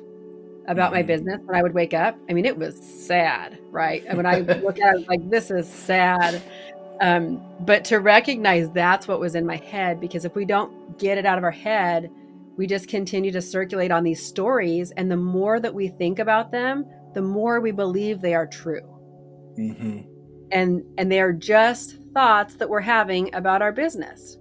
about 0.68 0.92
my 0.92 1.00
mm-hmm. 1.00 1.08
business 1.08 1.42
when 1.46 1.56
I 1.58 1.64
would 1.64 1.74
wake 1.74 1.94
up. 1.94 2.18
I 2.30 2.34
mean, 2.34 2.46
it 2.46 2.58
was 2.58 2.78
sad, 2.78 3.60
right? 3.72 4.04
And 4.08 4.18
when 4.18 4.26
I 4.26 4.40
look 4.40 4.80
at 4.80 4.96
it, 4.96 5.08
like, 5.08 5.28
this 5.30 5.50
is 5.52 5.68
sad. 5.68 6.42
Um, 7.02 7.42
but 7.62 7.86
to 7.86 8.00
recognize 8.00 8.70
that's 8.72 9.08
what 9.08 9.20
was 9.20 9.34
in 9.34 9.46
my 9.46 9.56
head, 9.56 10.00
because 10.00 10.26
if 10.26 10.36
we 10.36 10.46
don't 10.46 11.00
get 11.00 11.18
it 11.18 11.26
out 11.26 11.38
of 11.38 11.44
our 11.44 11.52
head, 11.52 12.12
we 12.58 12.68
just 12.68 12.90
continue 12.90 13.32
to 13.32 13.42
circulate 13.42 13.90
on 13.90 14.04
these 14.04 14.22
stories. 14.22 14.92
And 14.92 15.10
the 15.10 15.18
more 15.18 15.60
that 15.60 15.74
we 15.74 15.88
think 15.88 16.20
about 16.20 16.52
them, 16.52 16.86
the 17.14 17.22
more 17.22 17.62
we 17.62 17.72
believe 17.72 18.22
they 18.22 18.34
are 18.34 18.48
true. 18.48 18.82
Mm-hmm. 19.58 20.02
And 20.52 20.84
and 20.98 21.12
they 21.12 21.22
are 21.22 21.32
just 21.32 21.98
thoughts 22.14 22.56
that 22.56 22.70
we're 22.70 22.82
having 22.82 23.34
about 23.34 23.62
our 23.62 23.72
business. 23.72 24.39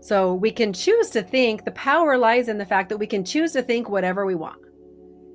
So 0.00 0.34
we 0.34 0.50
can 0.50 0.72
choose 0.72 1.10
to 1.10 1.22
think 1.22 1.64
the 1.64 1.72
power 1.72 2.16
lies 2.16 2.48
in 2.48 2.58
the 2.58 2.66
fact 2.66 2.88
that 2.88 2.98
we 2.98 3.06
can 3.06 3.24
choose 3.24 3.52
to 3.52 3.62
think 3.62 3.88
whatever 3.88 4.24
we 4.24 4.34
want. 4.34 4.60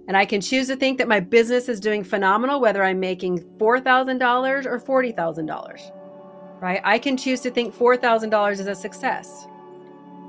And 0.08 0.18
I 0.18 0.26
can 0.26 0.42
choose 0.42 0.68
to 0.68 0.76
think 0.76 0.98
that 0.98 1.08
my 1.08 1.20
business 1.20 1.70
is 1.70 1.80
doing 1.80 2.04
phenomenal, 2.04 2.60
whether 2.60 2.84
I'm 2.84 3.00
making 3.00 3.40
$4,000 3.58 4.66
or 4.66 4.80
$40,000, 4.80 6.62
right? 6.62 6.82
I 6.84 7.00
can 7.00 7.16
choose 7.16 7.42
to 7.42 7.52
think 7.52 7.76
$4,000 7.76 8.52
is 8.52 8.68
a 8.68 8.76
success. 8.76 9.48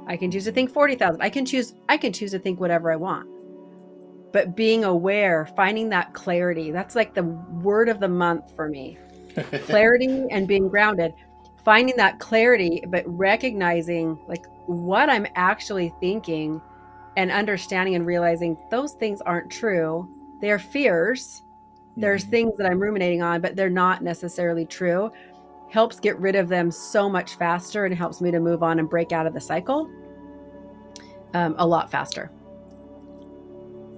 I 0.06 0.16
can 0.16 0.30
choose 0.30 0.44
to 0.44 0.52
think 0.52 0.70
40,000. 0.70 1.20
I 1.20 1.30
can 1.30 1.44
choose, 1.44 1.74
I 1.88 1.96
can 1.96 2.12
choose 2.12 2.32
to 2.32 2.38
think 2.38 2.60
whatever 2.60 2.92
I 2.92 2.96
want 2.96 3.28
but 4.34 4.56
being 4.56 4.82
aware, 4.82 5.46
finding 5.54 5.88
that 5.90 6.12
clarity. 6.12 6.72
That's 6.72 6.96
like 6.96 7.14
the 7.14 7.22
word 7.22 7.88
of 7.88 8.00
the 8.00 8.08
month 8.08 8.52
for 8.56 8.68
me. 8.68 8.98
clarity 9.66 10.26
and 10.30 10.48
being 10.48 10.68
grounded. 10.68 11.12
Finding 11.64 11.96
that 11.96 12.18
clarity, 12.18 12.82
but 12.88 13.04
recognizing 13.06 14.18
like 14.28 14.44
what 14.66 15.08
I'm 15.08 15.26
actually 15.34 15.94
thinking 16.00 16.60
and 17.16 17.30
understanding 17.30 17.94
and 17.94 18.06
realizing 18.06 18.56
those 18.70 18.92
things 18.94 19.20
aren't 19.22 19.50
true. 19.50 20.08
They're 20.40 20.58
fears. 20.58 21.42
There's 21.96 22.22
mm-hmm. 22.22 22.30
things 22.30 22.52
that 22.58 22.66
I'm 22.66 22.80
ruminating 22.80 23.22
on, 23.22 23.40
but 23.40 23.56
they're 23.56 23.70
not 23.70 24.02
necessarily 24.02 24.66
true. 24.66 25.10
Helps 25.70 26.00
get 26.00 26.18
rid 26.18 26.36
of 26.36 26.48
them 26.48 26.70
so 26.70 27.08
much 27.08 27.36
faster 27.36 27.84
and 27.84 27.94
helps 27.94 28.20
me 28.20 28.30
to 28.30 28.40
move 28.40 28.62
on 28.62 28.78
and 28.78 28.88
break 28.88 29.12
out 29.12 29.26
of 29.26 29.34
the 29.34 29.40
cycle 29.40 29.90
um, 31.34 31.54
a 31.58 31.66
lot 31.66 31.90
faster. 31.90 32.30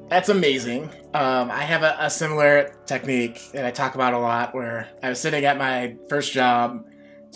That's 0.09 0.29
amazing. 0.29 0.85
Um, 1.15 1.51
I 1.51 1.63
have 1.63 1.83
a, 1.83 1.97
a, 1.99 2.11
similar 2.11 2.77
technique 2.87 3.41
that 3.53 3.65
I 3.65 3.73
talk 3.73 3.97
about 3.97 4.15
a 4.15 4.19
lot 4.19 4.55
where 4.55 4.89
I 5.03 5.09
was 5.09 5.21
sitting 5.21 5.45
at 5.45 5.59
my 5.59 5.97
first 6.09 6.33
job, 6.33 6.85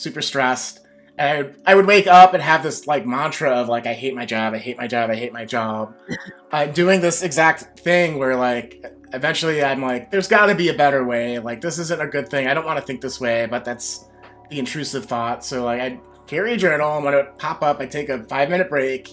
super 0.01 0.23
stressed. 0.23 0.81
And 1.19 1.29
I 1.29 1.43
would, 1.43 1.61
I 1.67 1.75
would 1.75 1.87
wake 1.87 2.07
up 2.07 2.33
and 2.33 2.43
have 2.43 2.63
this 2.63 2.87
like 2.87 3.07
mantra 3.07 3.51
of 3.51 3.69
like, 3.69 3.87
I 3.87 3.93
hate 3.93 4.15
my 4.15 4.25
job, 4.25 4.55
I 4.55 4.59
hate 4.59 4.79
my 4.79 4.87
job, 4.87 5.11
I 5.11 5.17
hate 5.17 5.33
my 5.33 5.45
job. 5.45 5.95
uh, 6.53 6.67
doing 6.67 7.01
this 7.01 7.23
exact 7.23 7.81
thing 7.81 8.19
where 8.19 8.37
like, 8.37 8.85
eventually 9.13 9.63
I'm 9.63 9.83
like, 9.83 10.11
there's 10.11 10.29
got 10.29 10.47
to 10.47 10.55
be 10.55 10.69
a 10.69 10.75
better 10.75 11.05
way. 11.05 11.39
Like, 11.39 11.61
this 11.61 11.79
isn't 11.79 12.01
a 12.01 12.07
good 12.07 12.29
thing. 12.29 12.47
I 12.47 12.55
don't 12.55 12.65
want 12.65 12.79
to 12.79 12.85
think 12.85 13.01
this 13.01 13.21
way, 13.21 13.47
but 13.47 13.65
that's 13.65 14.07
the 14.49 14.59
intrusive 14.59 15.05
thought. 15.05 15.45
So 15.45 15.65
like, 15.65 15.81
I 15.81 16.01
carry 16.27 16.55
a 16.55 16.57
journal 16.57 16.97
and 16.97 17.05
when 17.05 17.15
it 17.15 17.39
pop 17.39 17.63
up, 17.63 17.81
I 17.81 17.87
take 17.87 18.09
a 18.09 18.25
five 18.25 18.49
minute 18.49 18.71
break. 18.71 19.11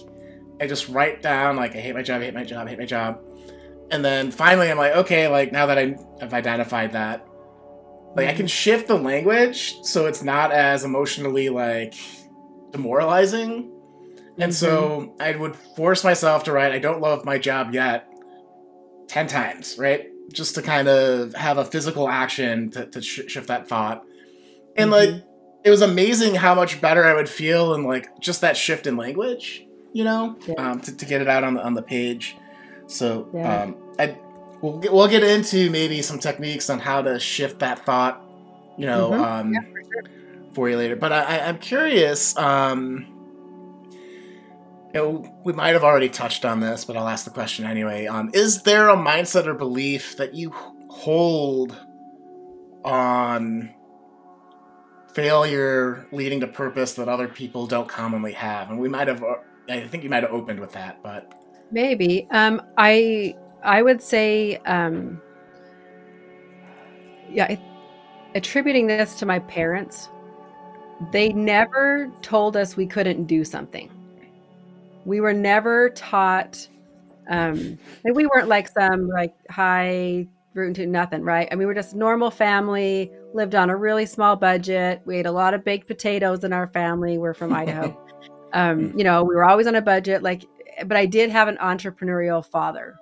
I 0.60 0.66
just 0.66 0.88
write 0.88 1.22
down 1.22 1.56
like, 1.56 1.76
I 1.76 1.80
hate 1.80 1.94
my 1.94 2.02
job, 2.02 2.22
I 2.22 2.24
hate 2.24 2.34
my 2.34 2.44
job, 2.44 2.66
I 2.66 2.70
hate 2.70 2.78
my 2.78 2.86
job 2.86 3.20
and 3.90 4.04
then 4.04 4.30
finally, 4.30 4.70
I'm 4.70 4.78
like, 4.78 4.94
okay, 4.94 5.28
like 5.28 5.52
now 5.52 5.66
that 5.66 5.78
I 5.78 5.96
have 6.20 6.34
identified 6.34 6.92
that, 6.92 7.26
like 8.14 8.28
I 8.28 8.34
can 8.34 8.46
shift 8.46 8.88
the 8.88 8.96
language 8.96 9.76
so 9.82 10.06
it's 10.06 10.22
not 10.22 10.52
as 10.52 10.84
emotionally 10.84 11.48
like 11.48 11.94
demoralizing. 12.72 13.70
And 14.38 14.52
mm-hmm. 14.52 14.52
so 14.52 15.14
I 15.20 15.34
would 15.36 15.56
force 15.56 16.04
myself 16.04 16.44
to 16.44 16.52
write, 16.52 16.72
I 16.72 16.78
don't 16.78 17.00
love 17.00 17.24
my 17.24 17.38
job 17.38 17.72
yet, 17.72 18.08
10 19.08 19.26
times, 19.26 19.76
right? 19.78 20.08
Just 20.32 20.54
to 20.54 20.62
kind 20.62 20.88
of 20.88 21.34
have 21.34 21.58
a 21.58 21.64
physical 21.64 22.08
action 22.08 22.70
to, 22.70 22.86
to 22.86 23.02
sh- 23.02 23.28
shift 23.28 23.48
that 23.48 23.68
thought. 23.68 24.04
And 24.76 24.90
mm-hmm. 24.90 25.12
like, 25.14 25.24
it 25.64 25.70
was 25.70 25.82
amazing 25.82 26.36
how 26.36 26.54
much 26.54 26.80
better 26.80 27.04
I 27.04 27.14
would 27.14 27.28
feel 27.28 27.74
in 27.74 27.82
like 27.84 28.20
just 28.20 28.40
that 28.42 28.56
shift 28.56 28.86
in 28.86 28.96
language, 28.96 29.66
you 29.92 30.04
know, 30.04 30.36
yeah. 30.46 30.54
um, 30.54 30.80
to, 30.82 30.96
to 30.96 31.04
get 31.04 31.20
it 31.20 31.28
out 31.28 31.42
on 31.42 31.54
the, 31.54 31.64
on 31.64 31.74
the 31.74 31.82
page. 31.82 32.36
So 32.86 33.28
yeah. 33.34 33.62
um, 33.62 33.76
I 33.98 34.16
we'll 34.62 34.78
get, 34.78 34.92
we'll 34.92 35.08
get 35.08 35.22
into 35.22 35.70
maybe 35.70 36.02
some 36.02 36.18
techniques 36.18 36.70
on 36.70 36.78
how 36.78 37.02
to 37.02 37.18
shift 37.18 37.60
that 37.60 37.84
thought, 37.84 38.22
you 38.76 38.86
know, 38.86 39.10
mm-hmm. 39.10 39.22
um, 39.22 39.54
yeah, 39.54 39.60
for, 39.60 39.82
sure. 39.82 40.04
for, 40.52 40.70
you 40.70 40.76
later. 40.76 40.96
But 40.96 41.12
I, 41.12 41.38
am 41.38 41.58
curious. 41.58 42.36
Um, 42.36 43.06
you 43.90 44.94
know, 44.94 45.40
we 45.44 45.52
might 45.52 45.74
have 45.74 45.84
already 45.84 46.08
touched 46.08 46.44
on 46.44 46.60
this, 46.60 46.84
but 46.84 46.96
I'll 46.96 47.08
ask 47.08 47.24
the 47.24 47.30
question 47.30 47.64
anyway. 47.64 48.06
Um, 48.06 48.30
is 48.32 48.62
there 48.62 48.88
a 48.88 48.96
mindset 48.96 49.46
or 49.46 49.54
belief 49.54 50.16
that 50.16 50.34
you 50.34 50.50
hold 50.88 51.76
on 52.84 53.74
failure 55.12 56.06
leading 56.12 56.40
to 56.40 56.46
purpose 56.46 56.94
that 56.94 57.08
other 57.08 57.28
people 57.28 57.66
don't 57.66 57.88
commonly 57.88 58.32
have? 58.32 58.70
And 58.70 58.78
we 58.78 58.88
might 58.88 59.08
have, 59.08 59.22
I 59.68 59.86
think 59.86 60.04
you 60.04 60.10
might 60.10 60.22
have 60.22 60.32
opened 60.32 60.60
with 60.60 60.72
that, 60.72 61.02
but 61.02 61.34
Maybe. 61.70 62.26
Um, 62.30 62.62
I 62.76 63.36
I 63.68 63.82
would 63.82 64.00
say 64.00 64.56
um, 64.64 65.20
yeah, 67.30 67.44
I, 67.44 67.60
attributing 68.34 68.86
this 68.86 69.14
to 69.16 69.26
my 69.26 69.40
parents, 69.40 70.08
they 71.12 71.28
never 71.28 72.10
told 72.22 72.56
us 72.56 72.78
we 72.78 72.86
couldn't 72.86 73.24
do 73.24 73.44
something. 73.44 73.90
We 75.04 75.20
were 75.20 75.34
never 75.34 75.90
taught, 75.90 76.66
um, 77.28 77.78
and 78.04 78.16
we 78.16 78.26
weren't 78.26 78.48
like 78.48 78.68
some 78.68 79.06
like 79.08 79.34
high 79.50 80.26
root 80.54 80.76
to 80.76 80.86
nothing, 80.86 81.22
right? 81.22 81.46
I 81.50 81.54
mean, 81.54 81.60
we 81.60 81.66
we're 81.66 81.74
just 81.74 81.94
normal 81.94 82.30
family, 82.30 83.12
lived 83.34 83.54
on 83.54 83.68
a 83.68 83.76
really 83.76 84.06
small 84.06 84.34
budget. 84.34 85.02
We 85.04 85.18
ate 85.18 85.26
a 85.26 85.30
lot 85.30 85.52
of 85.52 85.62
baked 85.62 85.86
potatoes 85.86 86.42
in 86.42 86.54
our 86.54 86.68
family. 86.68 87.18
We're 87.18 87.34
from 87.34 87.52
Idaho. 87.52 87.96
Um, 88.54 88.96
you 88.96 89.04
know, 89.04 89.24
we 89.24 89.34
were 89.34 89.44
always 89.44 89.66
on 89.66 89.74
a 89.74 89.82
budget, 89.82 90.22
like, 90.22 90.46
but 90.86 90.96
I 90.96 91.04
did 91.04 91.28
have 91.28 91.48
an 91.48 91.58
entrepreneurial 91.58 92.42
father. 92.42 92.96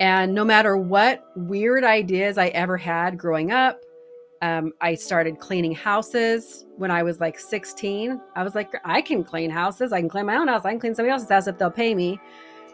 And 0.00 0.34
no 0.34 0.44
matter 0.44 0.76
what 0.76 1.24
weird 1.36 1.84
ideas 1.84 2.36
I 2.38 2.48
ever 2.48 2.76
had 2.76 3.16
growing 3.16 3.50
up, 3.50 3.80
um, 4.42 4.72
I 4.80 4.94
started 4.94 5.38
cleaning 5.38 5.74
houses 5.74 6.66
when 6.76 6.90
I 6.90 7.02
was 7.02 7.20
like 7.20 7.38
16. 7.38 8.20
I 8.34 8.42
was 8.42 8.54
like, 8.54 8.70
I 8.84 9.00
can 9.00 9.24
clean 9.24 9.50
houses. 9.50 9.92
I 9.92 10.00
can 10.00 10.08
clean 10.08 10.26
my 10.26 10.36
own 10.36 10.48
house. 10.48 10.64
I 10.64 10.70
can 10.70 10.80
clean 10.80 10.94
somebody 10.94 11.12
else's 11.12 11.28
house 11.28 11.46
if 11.46 11.56
they'll 11.56 11.70
pay 11.70 11.94
me. 11.94 12.20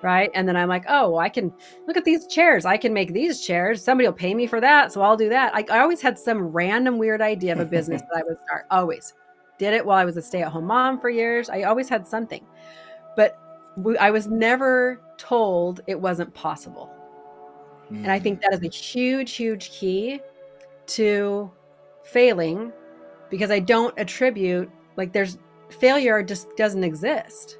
Right. 0.02 0.30
And 0.34 0.48
then 0.48 0.56
I'm 0.56 0.68
like, 0.68 0.84
oh, 0.88 1.10
well, 1.10 1.20
I 1.20 1.28
can 1.28 1.52
look 1.86 1.96
at 1.96 2.04
these 2.04 2.26
chairs. 2.26 2.64
I 2.64 2.76
can 2.76 2.92
make 2.92 3.12
these 3.12 3.40
chairs. 3.40 3.84
Somebody 3.84 4.08
will 4.08 4.14
pay 4.14 4.34
me 4.34 4.48
for 4.48 4.60
that. 4.60 4.92
So 4.92 5.00
I'll 5.00 5.16
do 5.16 5.28
that. 5.28 5.54
I, 5.54 5.64
I 5.70 5.78
always 5.78 6.00
had 6.00 6.18
some 6.18 6.42
random 6.42 6.98
weird 6.98 7.22
idea 7.22 7.52
of 7.52 7.60
a 7.60 7.64
business 7.64 8.02
that 8.12 8.18
I 8.18 8.22
would 8.24 8.38
start. 8.44 8.66
Always 8.72 9.14
did 9.58 9.74
it 9.74 9.86
while 9.86 9.98
I 9.98 10.04
was 10.04 10.16
a 10.16 10.22
stay 10.22 10.42
at 10.42 10.50
home 10.50 10.66
mom 10.66 11.00
for 11.00 11.08
years. 11.08 11.48
I 11.48 11.62
always 11.62 11.88
had 11.88 12.08
something. 12.08 12.44
But 13.14 13.38
I 14.00 14.10
was 14.10 14.26
never 14.26 15.00
told 15.18 15.82
it 15.86 16.00
wasn't 16.00 16.34
possible. 16.34 16.90
And 17.94 18.10
I 18.10 18.18
think 18.18 18.40
mm-hmm. 18.40 18.50
that 18.50 18.60
is 18.60 18.66
a 18.66 18.74
huge, 18.74 19.32
huge 19.32 19.70
key 19.70 20.20
to 20.86 21.50
failing 22.04 22.72
because 23.30 23.50
I 23.50 23.60
don't 23.60 23.94
attribute 23.98 24.70
like 24.96 25.12
there's 25.12 25.38
failure 25.68 26.22
just 26.22 26.56
doesn't 26.56 26.84
exist. 26.84 27.58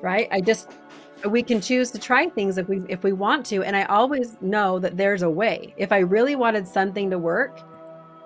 Right? 0.00 0.28
I 0.32 0.40
just 0.40 0.70
we 1.28 1.42
can 1.42 1.60
choose 1.60 1.92
to 1.92 1.98
try 1.98 2.28
things 2.28 2.58
if 2.58 2.68
we 2.68 2.82
if 2.88 3.04
we 3.04 3.12
want 3.12 3.46
to 3.46 3.62
and 3.62 3.76
I 3.76 3.84
always 3.84 4.36
know 4.40 4.78
that 4.80 4.96
there's 4.96 5.22
a 5.22 5.30
way. 5.30 5.74
If 5.76 5.92
I 5.92 5.98
really 5.98 6.34
wanted 6.34 6.66
something 6.66 7.08
to 7.10 7.18
work, 7.18 7.60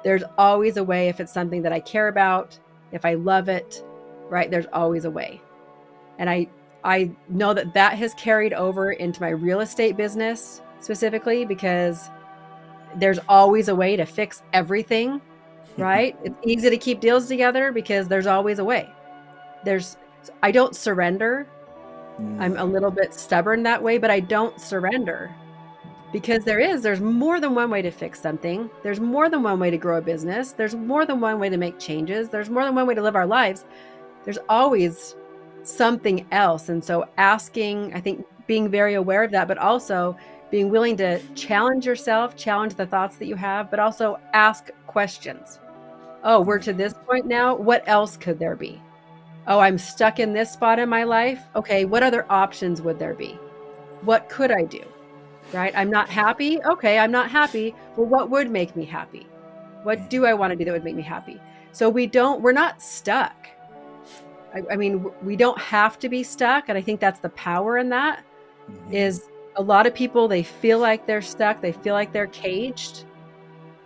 there's 0.03 0.23
always 0.39 0.79
a 0.79 0.85
way 0.85 1.09
if 1.09 1.21
it's 1.21 1.33
something 1.33 1.63
that 1.63 1.73
I 1.73 1.81
care 1.81 2.09
about, 2.09 2.59
if 2.93 3.05
I 3.05 3.15
love 3.15 3.49
it, 3.49 3.85
right? 4.31 4.51
There's 4.51 4.67
always 4.73 5.05
a 5.05 5.11
way. 5.11 5.41
And 6.19 6.31
I 6.31 6.49
I 6.83 7.11
know 7.29 7.53
that 7.53 7.75
that 7.75 7.99
has 7.99 8.15
carried 8.15 8.55
over 8.55 8.93
into 8.93 9.21
my 9.21 9.31
real 9.31 9.61
estate 9.61 9.97
business 9.97 10.63
specifically 10.81 11.45
because 11.45 12.11
there's 12.97 13.19
always 13.29 13.69
a 13.69 13.75
way 13.75 13.97
to 13.97 14.05
fix 14.07 14.43
everything, 14.53 15.21
right? 15.79 16.17
it's 16.25 16.37
easy 16.45 16.71
to 16.71 16.77
keep 16.77 17.01
deals 17.01 17.29
together 17.29 17.73
because 17.73 18.09
there's 18.09 18.27
always 18.27 18.59
a 18.59 18.65
way. 18.65 18.89
There's 19.65 19.97
I 20.43 20.51
don't 20.51 20.75
surrender. 20.75 21.47
Mm. 22.21 22.41
I'm 22.41 22.57
a 22.57 22.65
little 22.65 22.91
bit 22.91 23.15
stubborn 23.15 23.63
that 23.65 23.83
way, 23.83 23.99
but 23.99 24.11
I 24.11 24.21
don't 24.21 24.61
surrender. 24.61 25.35
Because 26.13 26.45
there 26.45 26.61
is 26.61 26.83
there's 26.83 27.01
more 27.01 27.41
than 27.41 27.55
one 27.55 27.71
way 27.71 27.83
to 27.83 27.91
fix 27.91 28.21
something. 28.21 28.71
There's 28.83 29.01
more 29.01 29.29
than 29.29 29.43
one 29.43 29.59
way 29.59 29.71
to 29.71 29.77
grow 29.77 29.99
a 29.99 30.01
business. 30.01 30.53
There's 30.53 30.75
more 30.75 31.05
than 31.05 31.21
one 31.21 31.39
way 31.39 31.49
to 31.49 31.57
make 31.57 31.79
changes. 31.79 32.29
There's 32.29 32.49
more 32.49 32.65
than 32.65 32.75
one 32.75 32.87
way 32.87 32.95
to 32.95 33.03
live 33.03 33.17
our 33.17 33.27
lives. 33.27 33.65
There's 34.25 34.39
always 34.49 35.17
something 35.63 36.27
else. 36.31 36.69
And 36.69 36.83
so 36.83 37.09
asking, 37.19 37.93
I 37.93 38.01
think 38.01 38.25
being 38.47 38.71
very 38.71 38.95
aware 38.95 39.25
of 39.25 39.31
that, 39.33 39.49
but 39.49 39.59
also 39.59 40.17
being 40.51 40.71
willing 40.71 40.97
to 40.99 41.21
challenge 41.35 41.87
yourself, 41.87 42.37
challenge 42.37 42.75
the 42.75 42.87
thoughts 42.87 43.17
that 43.17 43.27
you 43.27 43.35
have, 43.35 43.71
but 43.71 43.81
also 43.81 44.19
ask 44.33 44.71
questions. 44.87 45.59
Oh, 46.23 46.41
we're 46.41 46.59
to 46.61 46.73
this 46.73 46.95
point 47.07 47.27
now. 47.27 47.55
What 47.55 47.83
else 47.87 48.17
could 48.17 48.39
there 48.39 48.57
be? 48.57 48.81
Oh, 49.47 49.61
I'm 49.61 49.79
stuck 49.79 50.19
in 50.19 50.33
this 50.33 50.53
spot 50.53 50.79
in 50.79 50.89
my 50.89 51.05
life. 51.05 51.43
Okay, 51.55 51.85
what 51.85 52.03
other 52.03 52.27
options 52.31 52.83
would 52.83 52.99
there 52.99 53.15
be? 53.15 53.39
What 54.03 54.29
could 54.29 54.51
I 54.51 54.65
do? 54.65 54.83
Right? 55.53 55.73
I'm 55.77 55.91
not 55.91 56.09
happy. 56.09 56.61
Okay, 56.65 56.99
I'm 56.99 57.13
not 57.13 57.31
happy. 57.31 57.75
Well, 57.97 58.07
what 58.07 58.31
would 58.31 58.51
make 58.51 58.75
me 58.75 58.85
happy? 58.85 59.27
What 59.85 60.11
do 60.11 60.27
I 60.27 60.35
want 60.35 60.51
to 60.51 60.57
do 60.57 60.65
that 60.65 60.73
would 60.73 60.85
make 60.85 60.97
me 60.97 61.03
happy? 61.03 61.41
So 61.71 61.89
we 61.89 62.09
don't, 62.09 62.41
we're 62.41 62.53
not 62.53 62.83
stuck. 62.83 63.49
I, 64.53 64.63
I 64.73 64.77
mean, 64.77 65.09
we 65.23 65.37
don't 65.37 65.59
have 65.61 65.99
to 66.01 66.09
be 66.09 66.25
stuck. 66.25 66.69
And 66.69 66.77
I 66.77 66.81
think 66.81 66.99
that's 66.99 67.21
the 67.21 67.29
power 67.31 67.79
in 67.79 67.89
that 67.91 68.25
mm-hmm. 68.69 68.93
is 68.93 69.27
a 69.57 69.63
lot 69.63 69.87
of 69.87 69.95
people 69.95 70.29
they 70.29 70.43
feel 70.43 70.79
like 70.79 71.07
they're 71.07 71.23
stuck 71.23 71.61
they 71.61 71.73
feel 71.73 71.95
like 71.95 72.13
they're 72.13 72.27
caged 72.29 73.05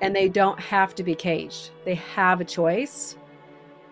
and 0.00 0.14
they 0.14 0.28
don't 0.28 0.58
have 0.58 0.94
to 0.94 1.02
be 1.02 1.14
caged. 1.14 1.70
They 1.84 1.94
have 1.96 2.40
a 2.40 2.44
choice. 2.44 3.16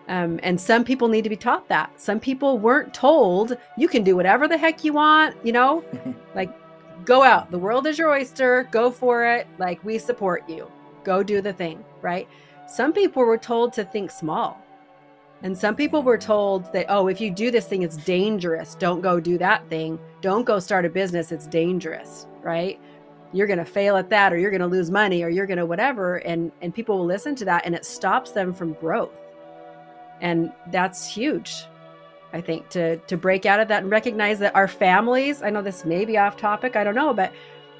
Um, 0.07 0.39
and 0.41 0.59
some 0.59 0.83
people 0.83 1.07
need 1.07 1.23
to 1.23 1.29
be 1.29 1.35
taught 1.35 1.67
that. 1.69 1.91
Some 2.01 2.19
people 2.19 2.57
weren't 2.57 2.93
told 2.95 3.55
you 3.77 3.87
can 3.87 4.03
do 4.03 4.15
whatever 4.15 4.47
the 4.47 4.57
heck 4.57 4.83
you 4.83 4.93
want 4.93 5.35
you 5.43 5.51
know? 5.51 5.83
Like 6.35 6.51
go 7.05 7.23
out. 7.23 7.51
The 7.51 7.59
world 7.59 7.87
is 7.87 7.97
your 7.97 8.09
oyster. 8.09 8.67
Go 8.71 8.91
for 8.91 9.25
it. 9.25 9.47
Like 9.57 9.83
we 9.83 9.97
support 9.97 10.47
you. 10.49 10.69
Go 11.03 11.23
do 11.23 11.41
the 11.41 11.53
thing 11.53 11.83
right? 12.01 12.27
Some 12.67 12.93
people 12.93 13.23
were 13.23 13.37
told 13.37 13.73
to 13.73 13.83
think 13.83 14.11
small 14.11 14.61
and 15.41 15.57
some 15.57 15.75
people 15.75 16.03
were 16.03 16.17
told 16.17 16.71
that, 16.73 16.85
oh, 16.89 17.07
if 17.07 17.21
you 17.21 17.31
do 17.31 17.49
this 17.49 17.65
thing, 17.65 17.83
it's 17.83 17.95
dangerous. 17.95 18.75
Don't 18.75 19.01
go 19.01 19.19
do 19.19 19.37
that 19.37 19.67
thing. 19.69 19.97
Don't 20.21 20.43
go 20.43 20.59
start 20.59 20.85
a 20.85 20.89
business. 20.89 21.31
It's 21.31 21.47
dangerous, 21.47 22.27
right? 22.41 22.79
You're 23.31 23.47
going 23.47 23.59
to 23.59 23.65
fail 23.65 23.95
at 23.95 24.09
that 24.09 24.33
or 24.33 24.37
you're 24.37 24.51
going 24.51 24.61
to 24.61 24.67
lose 24.67 24.91
money 24.91 25.23
or 25.23 25.29
you're 25.29 25.45
going 25.45 25.57
to 25.57 25.65
whatever. 25.65 26.17
And, 26.17 26.51
and 26.61 26.73
people 26.73 26.97
will 26.97 27.05
listen 27.05 27.35
to 27.35 27.45
that 27.45 27.65
and 27.65 27.73
it 27.73 27.85
stops 27.85 28.31
them 28.31 28.53
from 28.53 28.73
growth. 28.73 29.13
And 30.19 30.51
that's 30.71 31.07
huge, 31.07 31.63
I 32.33 32.41
think, 32.41 32.67
to, 32.69 32.97
to 32.97 33.15
break 33.15 33.45
out 33.45 33.61
of 33.61 33.69
that 33.69 33.83
and 33.83 33.91
recognize 33.91 34.39
that 34.39 34.53
our 34.55 34.67
families, 34.67 35.41
I 35.41 35.51
know 35.51 35.61
this 35.61 35.85
may 35.85 36.03
be 36.03 36.17
off 36.17 36.35
topic, 36.35 36.75
I 36.75 36.83
don't 36.83 36.95
know, 36.95 37.13
but 37.13 37.31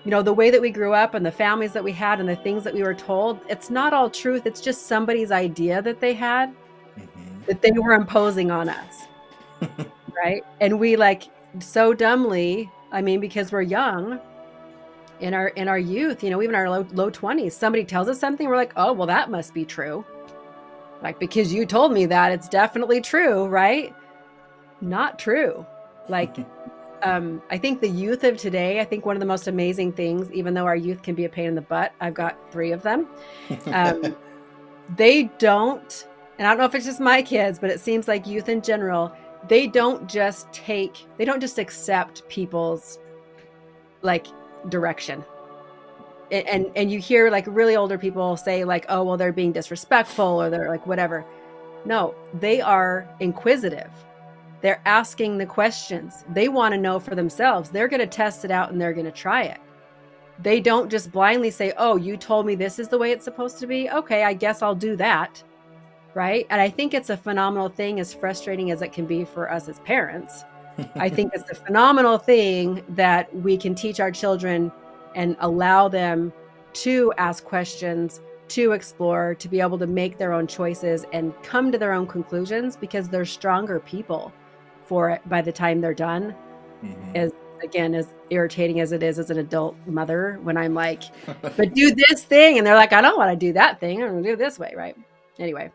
you 0.05 0.11
know, 0.11 0.21
the 0.21 0.31
way 0.31 0.49
that 0.49 0.61
we 0.61 0.69
grew 0.69 0.93
up 0.93 1.13
and 1.13 1.25
the 1.25 1.31
families 1.31 1.73
that 1.73 1.83
we 1.83 1.91
had 1.91 2.21
and 2.21 2.29
the 2.29 2.37
things 2.37 2.63
that 2.63 2.73
we 2.73 2.83
were 2.83 2.93
told, 2.93 3.41
it's 3.49 3.69
not 3.69 3.91
all 3.91 4.09
truth. 4.09 4.45
It's 4.45 4.61
just 4.61 4.87
somebody's 4.87 5.29
idea 5.29 5.81
that 5.81 5.99
they 5.99 6.13
had 6.13 6.55
that 7.49 7.61
they 7.63 7.71
were 7.71 7.93
imposing 7.93 8.51
on 8.51 8.69
us. 8.69 9.07
right? 10.15 10.43
And 10.61 10.79
we 10.79 10.95
like 10.95 11.23
so 11.59 11.93
dumbly, 11.93 12.71
I 12.91 13.01
mean, 13.01 13.19
because 13.19 13.51
we're 13.51 13.63
young 13.63 14.19
in 15.19 15.33
our 15.33 15.49
in 15.49 15.67
our 15.67 15.79
youth, 15.79 16.23
you 16.23 16.29
know, 16.29 16.41
even 16.41 16.55
our 16.55 16.69
low 16.69 16.87
low 16.91 17.09
20s, 17.09 17.51
somebody 17.51 17.83
tells 17.83 18.07
us 18.07 18.19
something, 18.19 18.47
we're 18.47 18.55
like, 18.55 18.71
"Oh, 18.77 18.93
well 18.93 19.07
that 19.07 19.29
must 19.29 19.53
be 19.53 19.65
true." 19.65 20.05
Like 21.01 21.19
because 21.19 21.51
you 21.51 21.65
told 21.65 21.91
me 21.91 22.05
that, 22.05 22.31
it's 22.31 22.47
definitely 22.47 23.01
true, 23.01 23.47
right? 23.47 23.93
Not 24.79 25.17
true. 25.17 25.65
Like 26.07 26.37
um, 27.01 27.41
I 27.49 27.57
think 27.57 27.81
the 27.81 27.89
youth 27.89 28.23
of 28.23 28.37
today, 28.37 28.79
I 28.79 28.85
think 28.85 29.07
one 29.07 29.15
of 29.15 29.19
the 29.19 29.25
most 29.25 29.47
amazing 29.47 29.93
things, 29.93 30.31
even 30.31 30.53
though 30.53 30.65
our 30.67 30.75
youth 30.75 31.01
can 31.01 31.15
be 31.15 31.25
a 31.25 31.29
pain 31.29 31.47
in 31.47 31.55
the 31.55 31.61
butt, 31.61 31.93
I've 31.99 32.13
got 32.13 32.37
three 32.51 32.71
of 32.71 32.83
them. 32.83 33.07
Um, 33.67 34.15
they 34.95 35.25
don't 35.37 36.07
and 36.39 36.47
I 36.47 36.51
don't 36.51 36.57
know 36.57 36.65
if 36.65 36.73
it's 36.73 36.85
just 36.85 37.01
my 37.01 37.21
kids, 37.21 37.59
but 37.59 37.69
it 37.69 37.81
seems 37.81 38.07
like 38.07 38.25
youth 38.25 38.47
in 38.47 38.61
general, 38.61 39.11
they 39.49 39.67
don't 39.67 40.07
just 40.07 40.51
take, 40.53 41.05
they 41.17 41.25
don't 41.25 41.41
just 41.41 41.59
accept 41.59 42.27
people's 42.29 42.97
like 44.01 44.25
direction. 44.69 45.23
And, 46.31 46.47
and 46.47 46.71
and 46.75 46.91
you 46.91 46.99
hear 46.99 47.29
like 47.29 47.45
really 47.47 47.75
older 47.75 47.97
people 47.97 48.37
say 48.37 48.63
like, 48.63 48.85
oh 48.87 49.03
well, 49.03 49.17
they're 49.17 49.33
being 49.33 49.51
disrespectful 49.51 50.41
or 50.41 50.49
they're 50.49 50.69
like 50.69 50.87
whatever. 50.87 51.25
No, 51.83 52.15
they 52.33 52.61
are 52.61 53.07
inquisitive. 53.19 53.91
They're 54.61 54.81
asking 54.85 55.37
the 55.37 55.45
questions. 55.45 56.23
They 56.29 56.47
want 56.47 56.73
to 56.73 56.79
know 56.79 56.99
for 56.99 57.15
themselves. 57.15 57.69
They're 57.69 57.87
going 57.87 58.01
to 58.01 58.07
test 58.07 58.45
it 58.45 58.51
out 58.51 58.71
and 58.71 58.79
they're 58.79 58.93
going 58.93 59.05
to 59.05 59.11
try 59.11 59.43
it. 59.43 59.59
They 60.41 60.61
don't 60.61 60.89
just 60.89 61.11
blindly 61.11 61.51
say, 61.51 61.73
"Oh, 61.77 61.97
you 61.97 62.15
told 62.15 62.45
me 62.45 62.55
this 62.55 62.79
is 62.79 62.87
the 62.87 62.97
way 62.97 63.11
it's 63.11 63.25
supposed 63.25 63.59
to 63.59 63.67
be. 63.67 63.89
Okay, 63.89 64.23
I 64.23 64.33
guess 64.33 64.61
I'll 64.61 64.75
do 64.75 64.95
that." 64.95 65.43
Right? 66.13 66.45
And 66.49 66.61
I 66.61 66.69
think 66.69 66.93
it's 66.93 67.09
a 67.09 67.17
phenomenal 67.17 67.69
thing, 67.69 67.99
as 67.99 68.13
frustrating 68.13 68.71
as 68.71 68.81
it 68.81 68.91
can 68.91 69.05
be 69.05 69.25
for 69.25 69.51
us 69.51 69.69
as 69.69 69.79
parents. 69.81 70.43
I 70.95 71.09
think 71.15 71.33
it's 71.33 71.49
a 71.49 71.55
phenomenal 71.55 72.17
thing 72.17 72.83
that 72.89 73.33
we 73.35 73.57
can 73.57 73.75
teach 73.75 73.99
our 73.99 74.11
children 74.11 74.71
and 75.15 75.35
allow 75.39 75.87
them 75.87 76.31
to 76.73 77.13
ask 77.17 77.43
questions, 77.43 78.21
to 78.49 78.71
explore, 78.71 79.35
to 79.35 79.47
be 79.47 79.59
able 79.59 79.77
to 79.77 79.87
make 79.87 80.17
their 80.17 80.33
own 80.33 80.47
choices 80.47 81.05
and 81.13 81.33
come 81.43 81.71
to 81.71 81.77
their 81.77 81.93
own 81.93 82.07
conclusions 82.07 82.75
because 82.77 83.09
they're 83.09 83.25
stronger 83.25 83.79
people 83.79 84.31
for 84.85 85.09
it 85.09 85.27
by 85.29 85.41
the 85.41 85.51
time 85.51 85.81
they're 85.81 85.93
done. 85.93 86.35
Mm-hmm. 86.83 87.15
As 87.15 87.31
again, 87.61 87.93
as 87.93 88.13
irritating 88.29 88.79
as 88.79 88.93
it 88.93 89.03
is 89.03 89.19
as 89.19 89.29
an 89.29 89.37
adult 89.37 89.75
mother, 89.85 90.39
when 90.43 90.55
I'm 90.57 90.73
like, 90.73 91.03
but 91.41 91.73
do 91.73 91.93
this 91.93 92.23
thing, 92.23 92.57
and 92.57 92.65
they're 92.65 92.75
like, 92.75 92.93
I 92.93 93.01
don't 93.01 93.17
want 93.17 93.31
to 93.31 93.35
do 93.35 93.53
that 93.53 93.79
thing. 93.79 94.01
I'm 94.01 94.09
gonna 94.09 94.23
do 94.23 94.33
it 94.33 94.39
this 94.39 94.57
way, 94.57 94.73
right? 94.75 94.95
Anyway, 95.37 95.71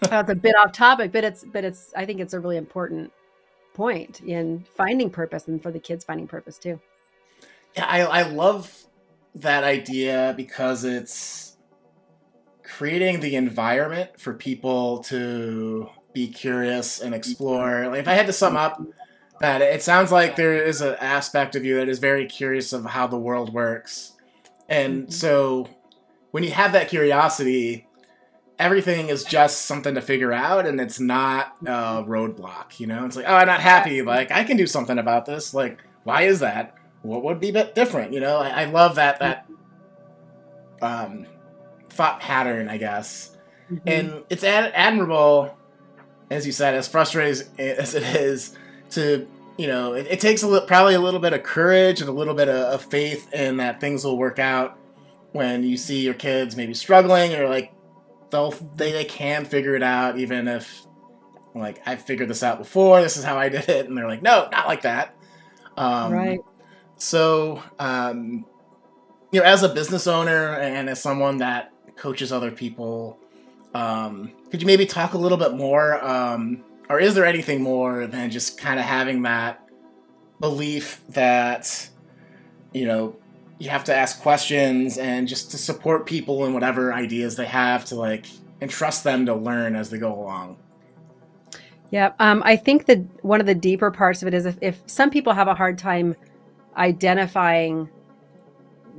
that's 0.00 0.30
a 0.30 0.34
bit 0.34 0.54
off 0.56 0.72
topic, 0.72 1.12
but 1.12 1.24
it's 1.24 1.44
but 1.44 1.64
it's 1.64 1.92
I 1.96 2.04
think 2.04 2.20
it's 2.20 2.34
a 2.34 2.40
really 2.40 2.56
important 2.56 3.12
point 3.74 4.20
in 4.20 4.64
finding 4.76 5.10
purpose 5.10 5.48
and 5.48 5.62
for 5.62 5.70
the 5.70 5.80
kids 5.80 6.04
finding 6.04 6.28
purpose 6.28 6.58
too. 6.58 6.80
Yeah, 7.76 7.86
I, 7.86 8.00
I 8.02 8.22
love 8.22 8.86
that 9.34 9.64
idea 9.64 10.32
because 10.36 10.84
it's 10.84 11.56
creating 12.62 13.20
the 13.20 13.36
environment 13.36 14.18
for 14.18 14.32
people 14.32 14.98
to 15.04 15.88
be 16.12 16.28
curious 16.28 17.00
and 17.00 17.14
explore. 17.14 17.88
Like 17.88 18.00
if 18.00 18.08
I 18.08 18.14
had 18.14 18.26
to 18.26 18.32
sum 18.32 18.56
up 18.56 18.80
that, 19.40 19.60
it 19.60 19.82
sounds 19.82 20.12
like 20.12 20.36
there 20.36 20.54
is 20.54 20.80
an 20.80 20.94
aspect 21.00 21.56
of 21.56 21.64
you 21.64 21.76
that 21.76 21.88
is 21.88 21.98
very 21.98 22.26
curious 22.26 22.72
of 22.72 22.84
how 22.84 23.06
the 23.06 23.18
world 23.18 23.52
works. 23.52 24.12
And 24.68 25.02
mm-hmm. 25.02 25.10
so 25.10 25.68
when 26.30 26.44
you 26.44 26.52
have 26.52 26.72
that 26.72 26.88
curiosity, 26.88 27.86
everything 28.58 29.08
is 29.08 29.24
just 29.24 29.66
something 29.66 29.94
to 29.94 30.00
figure 30.00 30.32
out 30.32 30.66
and 30.66 30.80
it's 30.80 31.00
not 31.00 31.56
a 31.62 32.04
roadblock, 32.04 32.78
you 32.78 32.86
know? 32.86 33.04
It's 33.04 33.16
like, 33.16 33.26
oh, 33.28 33.34
I'm 33.34 33.46
not 33.46 33.60
happy. 33.60 34.02
Like, 34.02 34.30
I 34.30 34.44
can 34.44 34.56
do 34.56 34.66
something 34.66 34.98
about 34.98 35.26
this. 35.26 35.54
Like, 35.54 35.78
why 36.04 36.22
is 36.22 36.40
that? 36.40 36.76
What 37.02 37.24
would 37.24 37.40
be 37.40 37.50
a 37.50 37.52
bit 37.52 37.74
different? 37.74 38.12
You 38.12 38.20
know, 38.20 38.38
I, 38.38 38.62
I 38.62 38.64
love 38.66 38.94
that, 38.94 39.18
that, 39.18 39.46
um, 40.80 41.26
thought 41.90 42.20
pattern, 42.20 42.68
I 42.68 42.78
guess. 42.78 43.36
Mm-hmm. 43.70 43.88
And 43.88 44.24
it's 44.30 44.44
ad- 44.44 44.72
admirable, 44.74 45.56
as 46.30 46.46
you 46.46 46.52
said, 46.52 46.74
as 46.74 46.88
frustrating 46.88 47.46
as 47.58 47.94
it 47.94 48.02
is 48.02 48.56
to, 48.90 49.26
you 49.58 49.66
know, 49.66 49.94
it, 49.94 50.06
it 50.08 50.20
takes 50.20 50.42
a 50.42 50.48
li- 50.48 50.64
probably 50.66 50.94
a 50.94 51.00
little 51.00 51.20
bit 51.20 51.32
of 51.32 51.42
courage 51.42 52.00
and 52.00 52.08
a 52.08 52.12
little 52.12 52.34
bit 52.34 52.48
of, 52.48 52.74
of 52.74 52.84
faith 52.84 53.32
in 53.32 53.56
that 53.56 53.80
things 53.80 54.04
will 54.04 54.16
work 54.16 54.38
out 54.38 54.78
when 55.32 55.64
you 55.64 55.76
see 55.76 56.04
your 56.04 56.14
kids 56.14 56.56
maybe 56.56 56.72
struggling 56.72 57.34
or 57.34 57.48
like 57.48 57.72
they'll 58.34 58.50
they, 58.50 58.92
they 58.92 59.04
can 59.04 59.44
figure 59.44 59.76
it 59.76 59.82
out 59.82 60.18
even 60.18 60.48
if 60.48 60.84
like 61.54 61.80
I 61.86 61.96
figured 61.96 62.28
this 62.28 62.42
out 62.42 62.58
before. 62.58 63.00
This 63.00 63.16
is 63.16 63.24
how 63.24 63.38
I 63.38 63.48
did 63.56 63.68
it, 63.68 63.86
and 63.86 63.96
they're 63.96 64.08
like, 64.08 64.22
no, 64.22 64.48
not 64.50 64.66
like 64.66 64.82
that. 64.82 65.16
Um, 65.76 66.12
right. 66.12 66.40
So, 66.96 67.62
um, 67.78 68.44
you 69.30 69.40
know, 69.40 69.46
as 69.46 69.62
a 69.62 69.68
business 69.68 70.06
owner 70.06 70.54
and 70.54 70.88
as 70.88 71.00
someone 71.00 71.38
that 71.38 71.72
coaches 71.96 72.32
other 72.32 72.50
people. 72.50 73.18
Um, 73.72 74.32
could 74.50 74.60
you 74.60 74.66
maybe 74.66 74.86
talk 74.86 75.14
a 75.14 75.18
little 75.18 75.38
bit 75.38 75.54
more, 75.54 76.04
um, 76.04 76.62
or 76.88 77.00
is 77.00 77.16
there 77.16 77.24
anything 77.24 77.60
more 77.60 78.06
than 78.06 78.30
just 78.30 78.56
kind 78.56 78.78
of 78.78 78.86
having 78.86 79.22
that 79.22 79.68
belief 80.38 81.00
that 81.08 81.88
you 82.72 82.86
know 82.86 83.16
you 83.58 83.70
have 83.70 83.84
to 83.84 83.94
ask 83.94 84.20
questions 84.20 84.98
and 84.98 85.28
just 85.28 85.50
to 85.52 85.58
support 85.58 86.06
people 86.06 86.44
in 86.46 86.54
whatever 86.54 86.92
ideas 86.92 87.36
they 87.36 87.46
have 87.46 87.84
to 87.86 87.94
like 87.94 88.26
entrust 88.60 89.04
them 89.04 89.26
to 89.26 89.34
learn 89.34 89.76
as 89.76 89.90
they 89.90 89.98
go 89.98 90.12
along? 90.12 90.56
Yeah, 91.90 92.12
um, 92.18 92.42
I 92.44 92.56
think 92.56 92.86
that 92.86 92.98
one 93.24 93.40
of 93.40 93.46
the 93.46 93.54
deeper 93.54 93.90
parts 93.90 94.22
of 94.22 94.28
it 94.28 94.34
is 94.34 94.46
if, 94.46 94.58
if 94.60 94.82
some 94.86 95.10
people 95.10 95.32
have 95.32 95.48
a 95.48 95.54
hard 95.54 95.78
time 95.78 96.16
identifying 96.76 97.88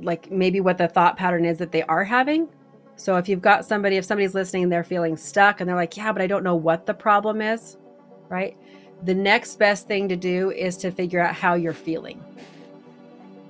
like 0.00 0.30
maybe 0.30 0.60
what 0.60 0.78
the 0.78 0.88
thought 0.88 1.16
pattern 1.16 1.44
is 1.44 1.58
that 1.58 1.72
they 1.72 1.82
are 1.84 2.04
having 2.04 2.48
so 2.96 3.16
if 3.16 3.28
you've 3.28 3.42
got 3.42 3.64
somebody, 3.66 3.96
if 3.96 4.04
somebody's 4.04 4.34
listening, 4.34 4.70
they're 4.70 4.82
feeling 4.82 5.16
stuck 5.16 5.60
and 5.60 5.68
they're 5.68 5.76
like, 5.76 5.96
yeah, 5.96 6.12
but 6.12 6.22
I 6.22 6.26
don't 6.26 6.42
know 6.42 6.56
what 6.56 6.86
the 6.86 6.94
problem 6.94 7.42
is, 7.42 7.76
right? 8.28 8.56
The 9.04 9.14
next 9.14 9.58
best 9.58 9.86
thing 9.86 10.08
to 10.08 10.16
do 10.16 10.50
is 10.50 10.78
to 10.78 10.90
figure 10.90 11.20
out 11.20 11.34
how 11.34 11.54
you're 11.54 11.74
feeling. 11.74 12.24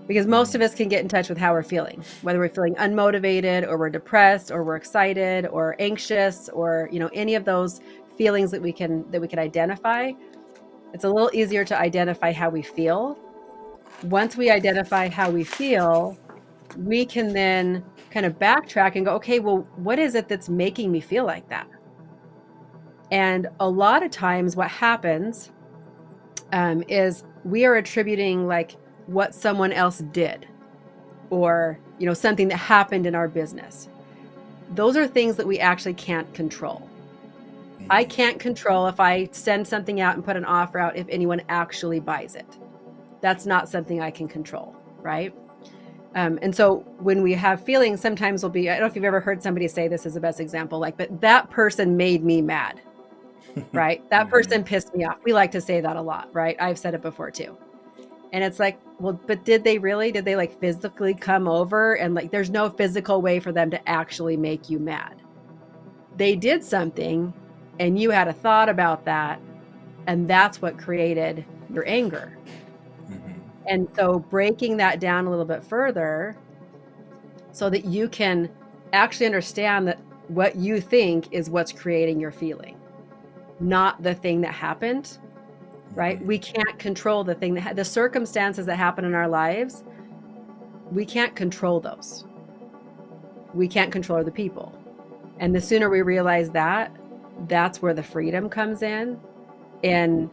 Because 0.06 0.26
most 0.26 0.54
of 0.54 0.60
us 0.60 0.74
can 0.74 0.88
get 0.88 1.02
in 1.02 1.08
touch 1.08 1.28
with 1.28 1.38
how 1.38 1.52
we're 1.52 1.62
feeling, 1.62 2.04
whether 2.22 2.38
we're 2.38 2.48
feeling 2.48 2.74
unmotivated 2.76 3.66
or 3.66 3.76
we're 3.76 3.90
depressed 3.90 4.50
or 4.52 4.62
we're 4.62 4.76
excited 4.76 5.46
or 5.46 5.74
anxious 5.80 6.48
or, 6.50 6.88
you 6.92 7.00
know, 7.00 7.10
any 7.12 7.34
of 7.34 7.44
those 7.44 7.80
feelings 8.16 8.50
that 8.50 8.62
we 8.62 8.72
can 8.72 9.08
that 9.10 9.20
we 9.20 9.28
can 9.28 9.38
identify. 9.38 10.12
It's 10.94 11.04
a 11.04 11.08
little 11.10 11.30
easier 11.34 11.64
to 11.64 11.78
identify 11.78 12.32
how 12.32 12.48
we 12.48 12.62
feel. 12.62 13.18
Once 14.04 14.36
we 14.36 14.50
identify 14.50 15.08
how 15.08 15.30
we 15.30 15.44
feel, 15.44 16.16
we 16.78 17.04
can 17.04 17.32
then 17.32 17.84
kind 18.10 18.26
of 18.26 18.38
backtrack 18.38 18.96
and 18.96 19.04
go, 19.04 19.14
okay, 19.14 19.40
well, 19.40 19.66
what 19.76 19.98
is 19.98 20.14
it 20.14 20.28
that's 20.28 20.48
making 20.48 20.92
me 20.92 21.00
feel 21.00 21.24
like 21.24 21.48
that? 21.48 21.68
And 23.10 23.48
a 23.60 23.68
lot 23.68 24.02
of 24.02 24.10
times, 24.10 24.56
what 24.56 24.70
happens 24.70 25.52
um, 26.52 26.82
is 26.88 27.24
we 27.44 27.64
are 27.64 27.76
attributing 27.76 28.46
like 28.46 28.76
what 29.06 29.34
someone 29.34 29.72
else 29.72 29.98
did 30.12 30.46
or 31.30 31.78
you 31.98 32.06
know 32.06 32.14
something 32.14 32.48
that 32.48 32.56
happened 32.56 33.06
in 33.06 33.14
our 33.14 33.28
business 33.28 33.88
those 34.70 34.96
are 34.96 35.06
things 35.06 35.36
that 35.36 35.46
we 35.46 35.58
actually 35.58 35.94
can't 35.94 36.32
control 36.34 36.88
i 37.90 38.02
mm-hmm. 38.02 38.10
can't 38.10 38.38
control 38.38 38.86
if 38.86 39.00
i 39.00 39.28
send 39.32 39.66
something 39.66 40.00
out 40.00 40.14
and 40.14 40.24
put 40.24 40.36
an 40.36 40.44
offer 40.44 40.78
out 40.78 40.96
if 40.96 41.06
anyone 41.08 41.40
actually 41.48 42.00
buys 42.00 42.34
it 42.34 42.58
that's 43.20 43.46
not 43.46 43.68
something 43.68 44.00
i 44.00 44.10
can 44.10 44.28
control 44.28 44.74
right 45.00 45.34
um, 46.16 46.38
and 46.40 46.56
so 46.56 46.78
when 46.98 47.22
we 47.22 47.34
have 47.34 47.62
feelings, 47.62 48.00
sometimes 48.00 48.42
we'll 48.42 48.50
be, 48.50 48.70
I 48.70 48.72
don't 48.72 48.80
know 48.80 48.86
if 48.86 48.96
you've 48.96 49.04
ever 49.04 49.20
heard 49.20 49.42
somebody 49.42 49.68
say 49.68 49.86
this 49.86 50.06
is 50.06 50.14
the 50.14 50.20
best 50.20 50.40
example, 50.40 50.78
like, 50.78 50.96
but 50.96 51.20
that 51.20 51.50
person 51.50 51.94
made 51.94 52.24
me 52.24 52.40
mad, 52.40 52.80
right? 53.74 54.02
That 54.08 54.22
mm-hmm. 54.22 54.30
person 54.30 54.64
pissed 54.64 54.94
me 54.96 55.04
off. 55.04 55.18
We 55.24 55.34
like 55.34 55.50
to 55.52 55.60
say 55.60 55.82
that 55.82 55.94
a 55.94 56.00
lot, 56.00 56.30
right? 56.32 56.56
I've 56.58 56.78
said 56.78 56.94
it 56.94 57.02
before 57.02 57.30
too. 57.30 57.58
And 58.32 58.42
it's 58.44 58.58
like, 58.58 58.80
well, 58.98 59.18
but 59.26 59.44
did 59.44 59.64
they 59.64 59.78
really? 59.78 60.12
Did 60.12 60.24
they 60.24 60.36
like 60.36 60.58
physically 60.60 61.14
come 61.14 61.46
over? 61.48 61.94
And 61.94 62.14
like, 62.14 62.30
there's 62.30 62.50
no 62.50 62.68
physical 62.68 63.22
way 63.22 63.40
for 63.40 63.52
them 63.52 63.70
to 63.70 63.88
actually 63.88 64.36
make 64.36 64.68
you 64.68 64.78
mad. 64.78 65.22
They 66.16 66.34
did 66.36 66.64
something 66.64 67.32
and 67.78 67.98
you 67.98 68.10
had 68.10 68.28
a 68.28 68.32
thought 68.32 68.68
about 68.68 69.04
that. 69.04 69.40
And 70.06 70.28
that's 70.28 70.62
what 70.62 70.78
created 70.78 71.44
your 71.72 71.86
anger. 71.86 72.36
Mm-hmm. 73.10 73.32
And 73.66 73.88
so 73.96 74.18
breaking 74.18 74.78
that 74.78 75.00
down 75.00 75.26
a 75.26 75.30
little 75.30 75.44
bit 75.44 75.64
further 75.64 76.36
so 77.52 77.68
that 77.70 77.84
you 77.84 78.08
can 78.08 78.50
actually 78.92 79.26
understand 79.26 79.88
that 79.88 80.00
what 80.28 80.56
you 80.56 80.80
think 80.80 81.32
is 81.32 81.50
what's 81.50 81.72
creating 81.72 82.20
your 82.20 82.32
feeling, 82.32 82.78
not 83.60 84.02
the 84.02 84.14
thing 84.14 84.40
that 84.42 84.52
happened, 84.52 85.18
right? 85.96 86.24
We 86.24 86.38
can't 86.38 86.78
control 86.78 87.24
the 87.24 87.34
thing 87.34 87.54
that 87.54 87.74
the 87.74 87.84
circumstances 87.84 88.66
that 88.66 88.76
happen 88.76 89.04
in 89.04 89.14
our 89.14 89.26
lives. 89.26 89.82
We 90.92 91.04
can't 91.04 91.34
control 91.34 91.80
those. 91.80 92.24
We 93.54 93.66
can't 93.66 93.90
control 93.90 94.22
the 94.22 94.30
people. 94.30 94.78
And 95.40 95.54
the 95.54 95.60
sooner 95.60 95.90
we 95.90 96.02
realize 96.02 96.50
that, 96.50 96.94
that's 97.48 97.82
where 97.82 97.94
the 97.94 98.02
freedom 98.02 98.48
comes 98.48 98.82
in. 98.82 99.18
And 99.82 100.30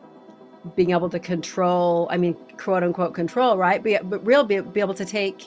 being 0.75 0.91
able 0.91 1.09
to 1.09 1.19
control 1.19 2.07
i 2.09 2.17
mean 2.17 2.33
quote 2.57 2.83
unquote 2.83 3.13
control 3.13 3.57
right 3.57 3.83
but, 3.83 4.09
but 4.09 4.25
real 4.25 4.43
be, 4.43 4.61
be 4.61 4.79
able 4.79 4.93
to 4.93 5.05
take 5.05 5.45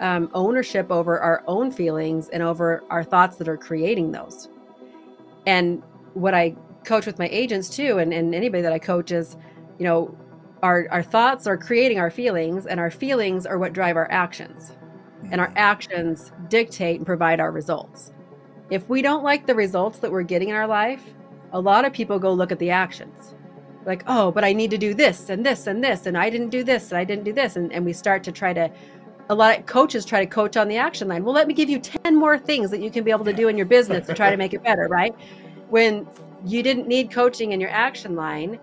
um, 0.00 0.30
ownership 0.34 0.90
over 0.90 1.20
our 1.20 1.42
own 1.46 1.70
feelings 1.70 2.28
and 2.28 2.42
over 2.42 2.82
our 2.90 3.02
thoughts 3.02 3.36
that 3.36 3.48
are 3.48 3.56
creating 3.56 4.12
those 4.12 4.48
and 5.46 5.82
what 6.14 6.34
i 6.34 6.54
coach 6.84 7.06
with 7.06 7.18
my 7.18 7.28
agents 7.28 7.68
too 7.68 7.98
and, 7.98 8.12
and 8.12 8.34
anybody 8.34 8.62
that 8.62 8.72
i 8.72 8.78
coach 8.78 9.10
is 9.10 9.36
you 9.78 9.84
know 9.84 10.16
our, 10.64 10.88
our 10.90 11.02
thoughts 11.02 11.46
are 11.46 11.58
creating 11.58 11.98
our 11.98 12.10
feelings 12.10 12.64
and 12.64 12.80
our 12.80 12.90
feelings 12.90 13.44
are 13.44 13.58
what 13.58 13.74
drive 13.74 13.96
our 13.96 14.10
actions. 14.10 14.72
And 15.30 15.38
our 15.38 15.48
mm-hmm. 15.48 15.58
actions 15.58 16.32
dictate 16.48 16.96
and 16.96 17.06
provide 17.06 17.38
our 17.38 17.52
results. 17.52 18.12
If 18.70 18.88
we 18.88 19.02
don't 19.02 19.22
like 19.22 19.46
the 19.46 19.54
results 19.54 19.98
that 19.98 20.10
we're 20.10 20.22
getting 20.22 20.48
in 20.48 20.56
our 20.56 20.66
life 20.66 21.02
a 21.52 21.60
lot 21.60 21.84
of 21.84 21.92
people 21.92 22.18
go 22.18 22.32
look 22.32 22.50
at 22.50 22.58
the 22.58 22.70
actions. 22.70 23.34
Like 23.84 24.02
oh 24.06 24.32
but 24.32 24.42
i 24.42 24.54
need 24.54 24.70
to 24.70 24.78
do 24.78 24.94
this 24.94 25.28
and 25.28 25.44
this 25.44 25.66
and 25.66 25.84
this 25.84 26.06
and 26.06 26.16
i 26.16 26.30
didn't 26.30 26.48
do 26.48 26.64
this 26.64 26.90
and 26.90 26.98
i 26.98 27.04
didn't 27.04 27.24
do 27.24 27.34
this 27.34 27.56
and, 27.56 27.70
and 27.70 27.84
we 27.84 27.92
start 27.92 28.24
to 28.24 28.32
try 28.32 28.54
to 28.54 28.70
a 29.28 29.34
lot 29.34 29.58
of 29.58 29.66
coaches 29.66 30.06
try 30.06 30.20
to 30.20 30.26
coach 30.26 30.56
on 30.56 30.68
the 30.68 30.78
action 30.78 31.06
line. 31.08 31.22
Well 31.22 31.34
let 31.34 31.46
me 31.46 31.52
give 31.52 31.68
you 31.68 31.78
10 31.78 32.16
more 32.16 32.38
things 32.38 32.70
that 32.70 32.80
you 32.80 32.90
can 32.90 33.04
be 33.04 33.10
able 33.10 33.26
to 33.26 33.32
do 33.34 33.48
in 33.48 33.58
your 33.58 33.66
business 33.66 34.06
to 34.06 34.14
try 34.14 34.30
to 34.30 34.38
make 34.38 34.54
it 34.54 34.62
better 34.62 34.88
right? 34.88 35.14
When 35.68 36.06
you 36.44 36.62
didn't 36.62 36.86
need 36.86 37.10
coaching 37.10 37.52
in 37.52 37.60
your 37.60 37.70
action 37.70 38.14
line 38.16 38.58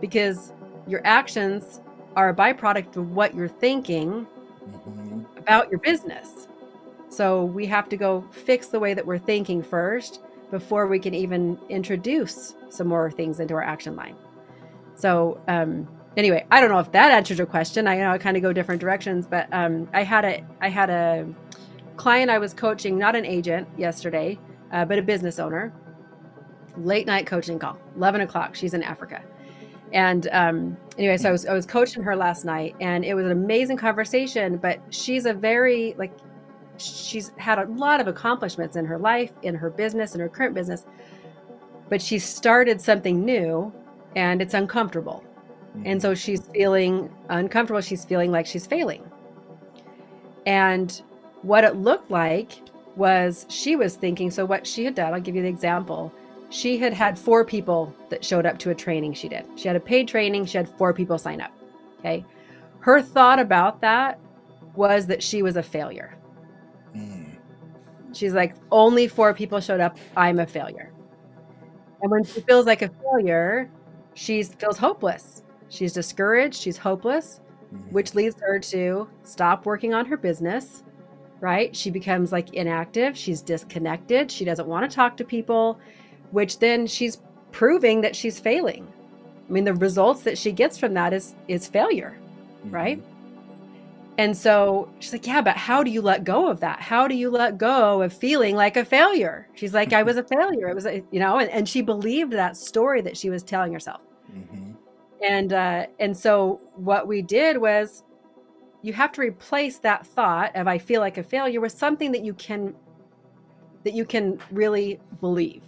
because 0.00 0.52
your 0.86 1.00
actions 1.04 1.80
are 2.16 2.28
a 2.28 2.34
byproduct 2.34 2.96
of 2.96 3.10
what 3.10 3.34
you're 3.34 3.48
thinking 3.48 4.26
mm-hmm. 4.66 5.22
about 5.38 5.70
your 5.70 5.80
business 5.80 6.48
so 7.08 7.44
we 7.44 7.66
have 7.66 7.88
to 7.88 7.96
go 7.96 8.24
fix 8.30 8.68
the 8.68 8.78
way 8.80 8.94
that 8.94 9.04
we're 9.06 9.18
thinking 9.18 9.62
first 9.62 10.20
before 10.50 10.86
we 10.86 10.98
can 10.98 11.14
even 11.14 11.58
introduce 11.68 12.54
some 12.68 12.86
more 12.86 13.10
things 13.10 13.40
into 13.40 13.54
our 13.54 13.62
action 13.62 13.96
line 13.96 14.16
so 14.96 15.40
um, 15.48 15.88
anyway, 16.16 16.46
I 16.50 16.60
don't 16.60 16.70
know 16.70 16.78
if 16.78 16.92
that 16.92 17.10
answers 17.10 17.38
your 17.38 17.46
question. 17.46 17.86
I 17.86 17.96
know 17.98 18.10
I 18.10 18.18
kind 18.18 18.36
of 18.36 18.42
go 18.42 18.52
different 18.52 18.80
directions, 18.80 19.26
but 19.26 19.48
um, 19.52 19.88
I 19.92 20.02
had 20.02 20.24
a 20.24 20.44
I 20.60 20.68
had 20.68 20.90
a 20.90 21.26
client 21.96 22.30
I 22.30 22.38
was 22.38 22.54
coaching, 22.54 22.98
not 22.98 23.14
an 23.16 23.24
agent 23.24 23.68
yesterday, 23.76 24.38
uh, 24.72 24.84
but 24.84 24.98
a 24.98 25.02
business 25.02 25.38
owner. 25.38 25.72
Late 26.76 27.06
night 27.06 27.26
coaching 27.26 27.58
call, 27.58 27.78
eleven 27.96 28.20
o'clock. 28.20 28.54
She's 28.54 28.74
in 28.74 28.82
Africa, 28.82 29.22
and 29.92 30.28
um, 30.32 30.76
anyway, 30.98 31.16
so 31.16 31.28
I 31.28 31.32
was 31.32 31.46
I 31.46 31.52
was 31.52 31.66
coaching 31.66 32.02
her 32.02 32.16
last 32.16 32.44
night, 32.44 32.74
and 32.80 33.04
it 33.04 33.14
was 33.14 33.26
an 33.26 33.32
amazing 33.32 33.76
conversation. 33.76 34.56
But 34.56 34.80
she's 34.90 35.26
a 35.26 35.32
very 35.32 35.94
like 35.98 36.12
she's 36.76 37.32
had 37.36 37.58
a 37.58 37.66
lot 37.66 38.00
of 38.00 38.08
accomplishments 38.08 38.76
in 38.76 38.84
her 38.84 38.98
life, 38.98 39.30
in 39.42 39.54
her 39.54 39.70
business, 39.70 40.14
in 40.14 40.20
her 40.20 40.28
current 40.28 40.54
business, 40.54 40.84
but 41.88 42.02
she 42.02 42.18
started 42.18 42.80
something 42.80 43.24
new 43.24 43.72
and 44.16 44.42
it's 44.42 44.54
uncomfortable. 44.54 45.22
Mm-hmm. 45.76 45.86
And 45.86 46.02
so 46.02 46.14
she's 46.14 46.48
feeling 46.48 47.10
uncomfortable. 47.28 47.80
She's 47.80 48.04
feeling 48.04 48.32
like 48.32 48.46
she's 48.46 48.66
failing. 48.66 49.08
And 50.46 51.00
what 51.42 51.62
it 51.62 51.76
looked 51.76 52.10
like 52.10 52.52
was 52.96 53.46
she 53.48 53.76
was 53.76 53.96
thinking 53.96 54.30
so 54.30 54.44
what 54.44 54.66
she 54.66 54.84
had 54.84 54.94
done 54.94 55.12
i'll 55.12 55.20
give 55.20 55.34
you 55.34 55.42
the 55.42 55.48
example 55.48 56.12
she 56.54 56.78
had 56.78 56.92
had 56.92 57.18
four 57.18 57.44
people 57.44 57.92
that 58.10 58.24
showed 58.24 58.46
up 58.46 58.58
to 58.60 58.70
a 58.70 58.74
training 58.74 59.12
she 59.12 59.28
did. 59.28 59.44
She 59.56 59.66
had 59.66 59.76
a 59.76 59.80
paid 59.80 60.06
training. 60.06 60.46
She 60.46 60.56
had 60.56 60.68
four 60.68 60.92
people 60.94 61.18
sign 61.18 61.40
up 61.40 61.50
okay? 62.04 62.24
Her 62.80 63.00
thought 63.00 63.38
about 63.38 63.80
that 63.80 64.20
was 64.74 65.06
that 65.06 65.22
she 65.22 65.42
was 65.42 65.56
a 65.56 65.62
failure. 65.62 66.16
Mm. 66.94 67.36
she's 68.12 68.34
like 68.34 68.54
only 68.70 69.08
four 69.08 69.34
people 69.34 69.58
showed 69.60 69.80
up. 69.80 69.98
I'm 70.16 70.38
a 70.38 70.46
failure. 70.46 70.92
And 72.02 72.10
when 72.10 72.22
she 72.22 72.40
feels 72.42 72.66
like 72.66 72.82
a 72.82 72.88
failure 73.02 73.70
she 74.14 74.44
feels 74.44 74.78
hopeless. 74.78 75.42
She's 75.68 75.92
discouraged. 75.92 76.60
She's 76.60 76.76
hopeless 76.76 77.40
Mhm. 77.74 77.90
which 77.90 78.14
leads 78.14 78.36
her 78.42 78.60
to 78.60 79.08
stop 79.24 79.66
working 79.66 79.92
on 79.94 80.06
her 80.06 80.16
business, 80.16 80.84
right? 81.40 81.74
She 81.74 81.90
becomes 81.90 82.30
like 82.30 82.54
inactive, 82.54 83.16
she's 83.16 83.42
disconnected, 83.42 84.30
she 84.30 84.44
doesn't 84.44 84.68
want 84.68 84.88
to 84.88 84.94
talk 84.94 85.16
to 85.16 85.24
people, 85.24 85.80
which 86.34 86.58
then 86.58 86.86
she's 86.86 87.18
proving 87.52 88.00
that 88.02 88.14
she's 88.16 88.38
failing. 88.40 88.86
I 89.48 89.52
mean, 89.52 89.64
the 89.64 89.74
results 89.74 90.22
that 90.22 90.36
she 90.36 90.52
gets 90.52 90.76
from 90.78 90.94
that 90.94 91.12
is 91.12 91.34
is 91.48 91.66
failure, 91.68 92.16
right? 92.66 93.00
And 94.16 94.36
so 94.36 94.88
she's 95.00 95.12
like, 95.12 95.26
Yeah, 95.26 95.40
but 95.42 95.56
how 95.56 95.82
do 95.82 95.90
you 95.90 96.00
let 96.02 96.24
go 96.24 96.48
of 96.48 96.60
that? 96.60 96.80
How 96.80 97.08
do 97.08 97.14
you 97.14 97.30
let 97.30 97.58
go 97.58 98.02
of 98.02 98.12
feeling 98.12 98.54
like 98.56 98.76
a 98.76 98.84
failure? 98.84 99.48
She's 99.54 99.74
like, 99.74 99.92
I 99.92 100.02
was 100.02 100.16
a 100.16 100.22
failure. 100.24 100.68
It 100.68 100.74
was, 100.74 100.86
a, 100.86 101.02
you 101.10 101.20
know, 101.20 101.38
and, 101.38 101.50
and 101.50 101.68
she 101.68 101.82
believed 101.82 102.32
that 102.32 102.56
story 102.56 103.00
that 103.02 103.16
she 103.16 103.30
was 103.30 103.42
telling 103.42 103.72
herself 103.72 104.00
Mhm. 104.32 104.74
and 105.22 105.52
uh, 105.52 105.86
and 106.00 106.16
so 106.16 106.60
what 106.76 107.06
we 107.06 107.22
did 107.22 107.58
was 107.58 108.02
you 108.82 108.92
have 108.92 109.12
to 109.12 109.20
replace 109.20 109.78
that 109.78 110.06
thought 110.06 110.54
of 110.56 110.66
i 110.66 110.78
feel 110.78 111.00
like 111.00 111.18
a 111.18 111.22
failure 111.22 111.60
with 111.60 111.72
something 111.72 112.10
that 112.12 112.22
you 112.24 112.34
can 112.34 112.74
that 113.84 113.92
you 113.94 114.04
can 114.04 114.38
really 114.50 114.98
believe 115.20 115.62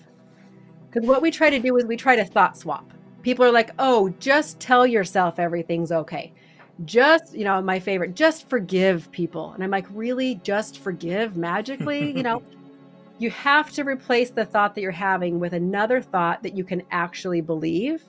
because 0.91 1.09
what 1.09 1.23
we 1.23 1.31
try 1.31 1.51
to 1.51 1.59
do 1.59 1.77
is 1.77 1.85
we 1.85 1.97
try 1.97 2.17
to 2.17 2.25
thought 2.25 2.57
swap. 2.57 2.91
People 3.23 3.45
are 3.45 3.53
like 3.53 3.71
oh 3.79 4.09
just 4.21 4.61
tell 4.61 4.87
yourself 4.87 5.39
everything's 5.39 5.93
okay. 5.93 6.33
Just 6.85 7.35
you 7.35 7.45
know 7.45 7.61
my 7.63 7.81
favorite 7.81 8.15
just 8.15 8.49
forgive 8.49 9.11
people. 9.13 9.53
And 9.53 9.63
i'm 9.65 9.71
like 9.71 9.87
really? 9.91 10.37
Just 10.37 10.79
forgive 10.79 11.37
magically? 11.37 12.11
You 12.17 12.23
know? 12.23 12.43
You 13.19 13.31
have 13.31 13.73
to 13.73 13.83
replace 13.83 14.29
the 14.29 14.45
thought 14.45 14.75
that 14.75 14.83
you're 14.83 14.91
having 14.91 15.41
with 15.41 15.55
another 15.55 16.03
thought 16.03 16.43
that 16.43 16.55
you 16.55 16.65
can 16.65 16.83
actually 16.91 17.41
believe. 17.41 18.05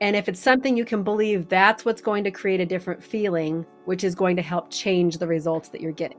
And 0.00 0.16
if 0.16 0.28
it's 0.28 0.40
something 0.40 0.76
you 0.76 0.84
can 0.84 1.02
believe, 1.02 1.48
that's 1.48 1.84
what's 1.84 2.00
going 2.00 2.24
to 2.24 2.30
create 2.30 2.60
a 2.60 2.66
different 2.66 3.02
feeling, 3.02 3.66
which 3.84 4.04
is 4.04 4.14
going 4.14 4.36
to 4.36 4.42
help 4.42 4.70
change 4.70 5.18
the 5.18 5.26
results 5.26 5.68
that 5.70 5.82
you're 5.82 5.92
getting. 5.92 6.18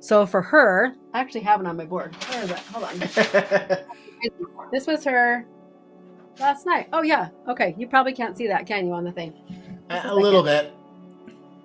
So 0.00 0.26
for 0.26 0.42
her, 0.42 0.94
I 1.12 1.20
actually 1.20 1.40
have 1.42 1.60
it 1.60 1.66
on 1.66 1.76
my 1.76 1.84
board. 1.84 2.14
Where 2.26 2.44
is 2.44 2.50
it? 2.50 2.58
Hold 2.58 2.84
on. 2.84 3.84
This 4.72 4.86
was 4.86 5.04
her 5.04 5.46
last 6.40 6.66
night. 6.66 6.88
Oh 6.92 7.02
yeah. 7.02 7.28
Okay. 7.48 7.74
You 7.78 7.86
probably 7.86 8.12
can't 8.12 8.36
see 8.36 8.48
that, 8.48 8.66
can 8.66 8.86
you, 8.86 8.92
on 8.92 9.04
the 9.04 9.12
thing? 9.12 9.32
a, 9.90 10.02
a 10.06 10.14
little 10.14 10.42
bit. 10.42 10.74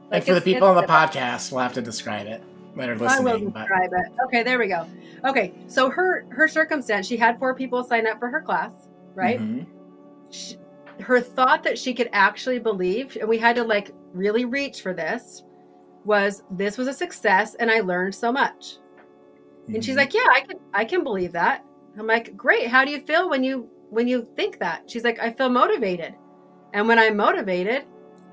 Like, 0.03 0.11
Like 0.11 0.23
for 0.25 0.34
the 0.36 0.41
people 0.41 0.67
on 0.67 0.75
the 0.75 0.84
podcast, 0.84 1.51
we'll 1.51 1.61
have 1.61 1.73
to 1.73 1.81
describe 1.81 2.27
it 2.27 2.43
that 2.77 2.89
are 2.89 2.93
I 2.93 2.95
will 2.95 3.05
listening. 3.07 3.49
But 3.49 3.59
describe 3.61 3.89
it. 3.91 4.13
Okay, 4.25 4.43
there 4.43 4.59
we 4.59 4.67
go. 4.67 4.88
Okay, 5.25 5.53
so 5.67 5.89
her 5.89 6.25
her 6.29 6.47
circumstance, 6.47 7.07
she 7.07 7.17
had 7.17 7.39
four 7.39 7.55
people 7.55 7.84
sign 7.84 8.07
up 8.07 8.19
for 8.19 8.29
her 8.29 8.41
class, 8.41 8.71
right? 9.15 9.39
Mhm. 9.39 9.65
She, 10.29 10.57
her 11.01 11.19
thought 11.19 11.63
that 11.63 11.77
she 11.77 11.93
could 11.93 12.09
actually 12.13 12.59
believe, 12.59 13.17
and 13.19 13.27
we 13.27 13.38
had 13.38 13.55
to 13.55 13.63
like 13.63 13.91
really 14.13 14.45
reach 14.45 14.81
for 14.81 14.93
this, 14.93 15.43
was 16.06 16.43
this 16.51 16.78
was 16.78 16.88
a 16.88 16.93
success, 16.93 17.56
and 17.56 17.72
I 17.72 17.80
learned 17.82 18.16
so 18.16 18.32
much. 18.32 18.78
And 19.68 19.84
she's 19.84 19.95
Mhm. 19.95 19.99
like, 19.99 20.14
"Yeah, 20.14 20.28
I 20.32 20.41
can 20.41 20.60
I 20.74 20.86
can 20.86 21.04
believe 21.04 21.32
that." 21.34 21.64
I'm 21.97 22.08
like, 22.08 22.36
"Great. 22.36 22.68
How 22.68 22.84
do 22.86 22.91
you 22.91 22.99
feel 22.99 23.30
when 23.30 23.43
you 23.43 23.70
when 23.89 24.08
you 24.08 24.28
think 24.36 24.60
that?" 24.60 24.89
She's 24.89 25.04
like, 25.04 25.20
"I 25.20 25.32
feel 25.32 25.49
motivated." 25.49 26.16
And 26.74 26.88
when 26.88 26.99
I'm 26.99 27.16
motivated, 27.16 27.86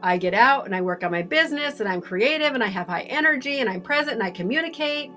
I 0.02 0.16
get 0.16 0.32
out 0.34 0.64
and 0.64 0.74
I 0.74 0.80
work 0.80 1.04
on 1.04 1.10
my 1.10 1.22
business 1.22 1.80
and 1.80 1.88
I'm 1.88 2.00
creative 2.00 2.54
and 2.54 2.64
I 2.64 2.68
have 2.68 2.86
high 2.88 3.02
energy 3.02 3.60
and 3.60 3.68
I'm 3.68 3.82
present 3.82 4.14
and 4.14 4.22
I 4.22 4.30
communicate. 4.30 5.10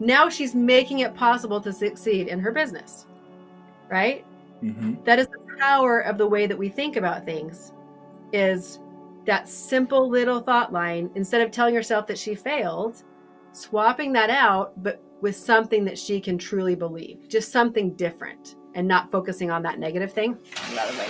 Now 0.00 0.28
she's 0.28 0.54
making 0.54 0.98
it 1.00 1.14
possible 1.14 1.60
to 1.60 1.72
succeed 1.72 2.28
in 2.28 2.40
her 2.40 2.50
business. 2.52 3.06
Right? 3.88 4.24
Mhm. 4.62 5.04
That 5.04 5.18
is 5.20 5.28
the 5.28 5.38
power 5.58 6.00
of 6.00 6.18
the 6.18 6.26
way 6.26 6.46
that 6.46 6.58
we 6.58 6.68
think 6.68 6.96
about 6.96 7.24
things 7.24 7.72
is 8.32 8.80
that 9.26 9.48
simple 9.48 10.08
little 10.08 10.40
thought 10.40 10.72
line 10.72 11.10
instead 11.14 11.40
of 11.40 11.50
telling 11.50 11.74
yourself 11.74 12.06
that 12.06 12.18
she 12.18 12.34
failed, 12.34 13.02
swapping 13.52 14.12
that 14.12 14.30
out 14.30 14.80
but 14.82 15.02
with 15.20 15.36
something 15.36 15.84
that 15.84 15.98
she 15.98 16.20
can 16.20 16.38
truly 16.38 16.74
believe, 16.74 17.28
just 17.28 17.50
something 17.50 17.94
different 17.94 18.56
and 18.74 18.86
not 18.86 19.10
focusing 19.10 19.50
on 19.50 19.62
that 19.62 19.78
negative 19.78 20.12
thing. 20.12 20.38
Anyway, 20.68 21.08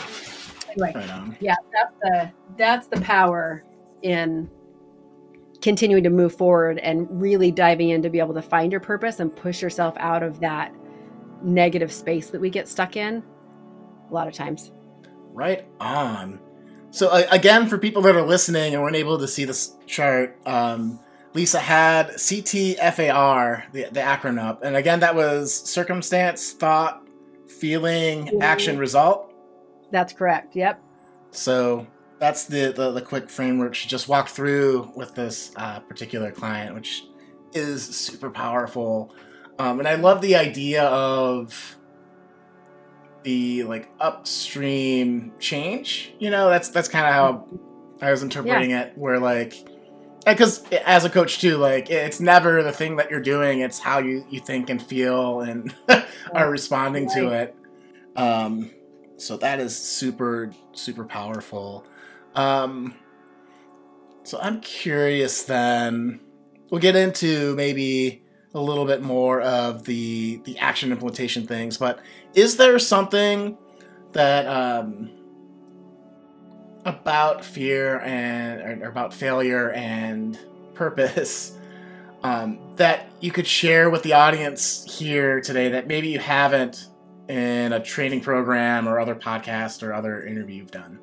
Right 0.78 1.36
yeah, 1.40 1.54
that's 1.72 1.94
the 2.02 2.32
that's 2.56 2.86
the 2.86 3.00
power 3.00 3.64
in 4.02 4.50
continuing 5.62 6.04
to 6.04 6.10
move 6.10 6.34
forward 6.34 6.78
and 6.78 7.08
really 7.10 7.50
diving 7.50 7.90
in 7.90 8.02
to 8.02 8.10
be 8.10 8.18
able 8.18 8.34
to 8.34 8.42
find 8.42 8.70
your 8.70 8.80
purpose 8.80 9.20
and 9.20 9.34
push 9.34 9.62
yourself 9.62 9.94
out 9.98 10.22
of 10.22 10.38
that 10.40 10.72
negative 11.42 11.92
space 11.92 12.28
that 12.30 12.40
we 12.40 12.50
get 12.50 12.68
stuck 12.68 12.96
in 12.96 13.22
a 14.10 14.14
lot 14.14 14.28
of 14.28 14.34
times. 14.34 14.72
Right 15.32 15.66
on. 15.80 16.40
So 16.90 17.08
uh, 17.08 17.24
again, 17.30 17.68
for 17.68 17.78
people 17.78 18.02
that 18.02 18.16
are 18.16 18.22
listening 18.22 18.74
and 18.74 18.82
weren't 18.82 18.96
able 18.96 19.18
to 19.18 19.28
see 19.28 19.44
this 19.44 19.76
chart, 19.86 20.38
um, 20.46 21.00
Lisa 21.34 21.58
had 21.58 22.08
CTFAR, 22.10 23.70
the, 23.72 23.84
the 23.92 24.00
acronym 24.00 24.42
up, 24.42 24.62
and 24.64 24.74
again, 24.74 25.00
that 25.00 25.14
was 25.14 25.52
circumstance, 25.52 26.52
thought, 26.52 27.06
feeling, 27.46 28.42
action, 28.42 28.78
result. 28.78 29.34
That's 29.90 30.12
correct. 30.12 30.56
Yep. 30.56 30.82
So 31.32 31.86
that's 32.18 32.44
the, 32.44 32.72
the 32.72 32.92
the 32.92 33.02
quick 33.02 33.28
framework 33.28 33.74
she 33.74 33.88
just 33.88 34.08
walked 34.08 34.30
through 34.30 34.90
with 34.96 35.14
this 35.14 35.52
uh, 35.56 35.80
particular 35.80 36.30
client, 36.32 36.74
which 36.74 37.04
is 37.52 37.84
super 37.84 38.30
powerful. 38.30 39.14
Um, 39.58 39.78
and 39.78 39.88
I 39.88 39.94
love 39.94 40.20
the 40.20 40.36
idea 40.36 40.84
of 40.84 41.75
the 43.26 43.64
like 43.64 43.90
upstream 43.98 45.32
change. 45.40 46.14
You 46.20 46.30
know, 46.30 46.48
that's 46.48 46.68
that's 46.68 46.88
kind 46.88 47.06
of 47.06 47.12
how 47.12 47.48
I 48.00 48.12
was 48.12 48.22
interpreting 48.22 48.70
it. 48.70 48.96
Where 48.96 49.18
like, 49.18 49.68
because 50.24 50.64
as 50.86 51.04
a 51.04 51.10
coach 51.10 51.40
too, 51.40 51.56
like 51.56 51.90
it's 51.90 52.20
never 52.20 52.62
the 52.62 52.70
thing 52.70 52.96
that 52.96 53.10
you're 53.10 53.20
doing; 53.20 53.60
it's 53.60 53.80
how 53.80 53.98
you 53.98 54.24
you 54.30 54.38
think 54.38 54.70
and 54.70 54.80
feel 54.80 55.40
and 55.40 55.74
are 56.32 56.48
responding 56.48 57.10
to 57.10 57.32
it. 57.32 57.56
Um, 58.14 58.70
so 59.16 59.36
that 59.38 59.58
is 59.58 59.76
super 59.76 60.52
super 60.72 61.04
powerful. 61.04 61.84
Um, 62.36 62.94
so 64.22 64.38
I'm 64.40 64.60
curious. 64.60 65.42
Then 65.42 66.20
we'll 66.70 66.80
get 66.80 66.94
into 66.94 67.56
maybe 67.56 68.22
a 68.54 68.60
little 68.60 68.86
bit 68.86 69.02
more 69.02 69.40
of 69.42 69.84
the 69.84 70.40
the 70.44 70.58
action 70.58 70.92
implementation 70.92 71.46
things. 71.46 71.76
But 71.76 71.98
is 72.36 72.56
there 72.58 72.78
something 72.78 73.56
that 74.12 74.46
um, 74.46 75.10
about 76.84 77.44
fear 77.44 77.98
and 78.00 78.82
or 78.82 78.88
about 78.88 79.12
failure 79.12 79.72
and 79.72 80.38
purpose 80.74 81.58
um, 82.22 82.58
that 82.76 83.10
you 83.20 83.32
could 83.32 83.46
share 83.46 83.90
with 83.90 84.02
the 84.02 84.12
audience 84.12 84.84
here 84.98 85.40
today 85.40 85.70
that 85.70 85.88
maybe 85.88 86.08
you 86.08 86.18
haven't 86.18 86.88
in 87.28 87.72
a 87.72 87.80
training 87.82 88.20
program 88.20 88.86
or 88.86 89.00
other 89.00 89.14
podcast 89.14 89.82
or 89.82 89.92
other 89.92 90.24
interview 90.24 90.56
you've 90.56 90.70
done? 90.70 90.98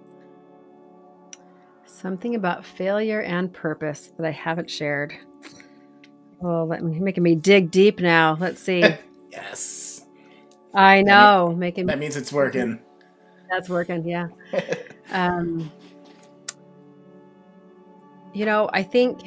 Something 1.86 2.36
about 2.36 2.64
failure 2.64 3.22
and 3.22 3.52
purpose 3.52 4.12
that 4.18 4.26
I 4.26 4.32
haven't 4.32 4.70
shared. 4.70 5.14
Oh, 6.42 6.66
let 6.66 6.84
me 6.84 7.00
making 7.00 7.24
me 7.24 7.36
dig 7.36 7.72
deep 7.72 8.00
now. 8.00 8.38
Let's 8.40 8.62
see. 8.62 8.84
Yes, 9.34 9.83
I 10.74 11.01
know, 11.01 11.55
making 11.57 11.86
that 11.88 11.99
means 11.99 12.15
it's 12.15 12.32
working. 12.32 12.80
that's 13.49 13.69
working. 13.69 14.05
Yeah. 14.05 14.28
Um, 15.11 15.69
you 18.34 18.45
know, 18.47 18.67
I 18.74 18.82
think 18.82 19.19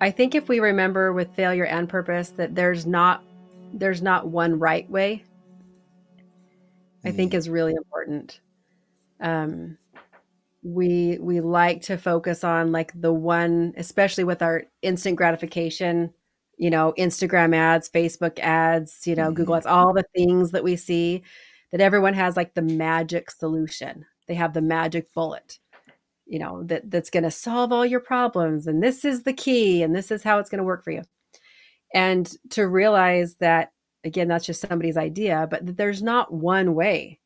I 0.00 0.10
think 0.10 0.34
if 0.34 0.48
we 0.48 0.60
remember 0.60 1.12
with 1.12 1.34
failure 1.34 1.66
and 1.66 1.88
purpose 1.88 2.30
that 2.30 2.54
there's 2.54 2.86
not 2.86 3.22
there's 3.74 4.02
not 4.02 4.28
one 4.28 4.58
right 4.58 4.88
way. 4.90 5.24
I 7.04 7.12
think 7.12 7.34
is 7.34 7.48
really 7.48 7.74
important. 7.74 8.40
Um, 9.20 9.78
we 10.62 11.18
we 11.20 11.40
like 11.40 11.82
to 11.82 11.96
focus 11.96 12.42
on 12.42 12.72
like 12.72 12.92
the 13.00 13.12
one, 13.12 13.74
especially 13.76 14.24
with 14.24 14.42
our 14.42 14.64
instant 14.82 15.16
gratification. 15.16 16.12
You 16.58 16.70
know, 16.70 16.94
Instagram 16.98 17.54
ads, 17.54 17.88
Facebook 17.90 18.38
ads, 18.40 19.06
you 19.06 19.14
know, 19.14 19.30
Google 19.32 19.56
ads, 19.56 19.66
all 19.66 19.92
the 19.92 20.04
things 20.14 20.52
that 20.52 20.64
we 20.64 20.76
see 20.76 21.22
that 21.72 21.80
everyone 21.82 22.14
has 22.14 22.36
like 22.36 22.54
the 22.54 22.62
magic 22.62 23.30
solution. 23.30 24.06
They 24.28 24.34
have 24.34 24.54
the 24.54 24.62
magic 24.62 25.12
bullet, 25.14 25.58
you 26.26 26.38
know, 26.40 26.62
that 26.64 26.90
that's 26.90 27.10
going 27.10 27.24
to 27.24 27.30
solve 27.30 27.72
all 27.72 27.86
your 27.86 28.00
problems 28.00 28.66
and 28.68 28.82
this 28.82 29.04
is 29.04 29.22
the 29.24 29.32
key 29.34 29.82
and 29.82 29.94
this 29.94 30.10
is 30.10 30.22
how 30.24 30.38
it's 30.38 30.50
going 30.50 30.58
to 30.60 30.64
work 30.64 30.84
for 30.84 30.92
you. 30.92 31.02
and 31.94 32.36
to 32.50 32.66
realize 32.68 33.36
that 33.36 33.72
again 34.04 34.28
that's 34.28 34.46
just 34.46 34.60
somebody's 34.60 34.96
idea 34.96 35.46
but 35.50 35.64
that 35.66 35.76
there's 35.76 36.02
not 36.02 36.32
one 36.32 36.74
way 36.74 37.18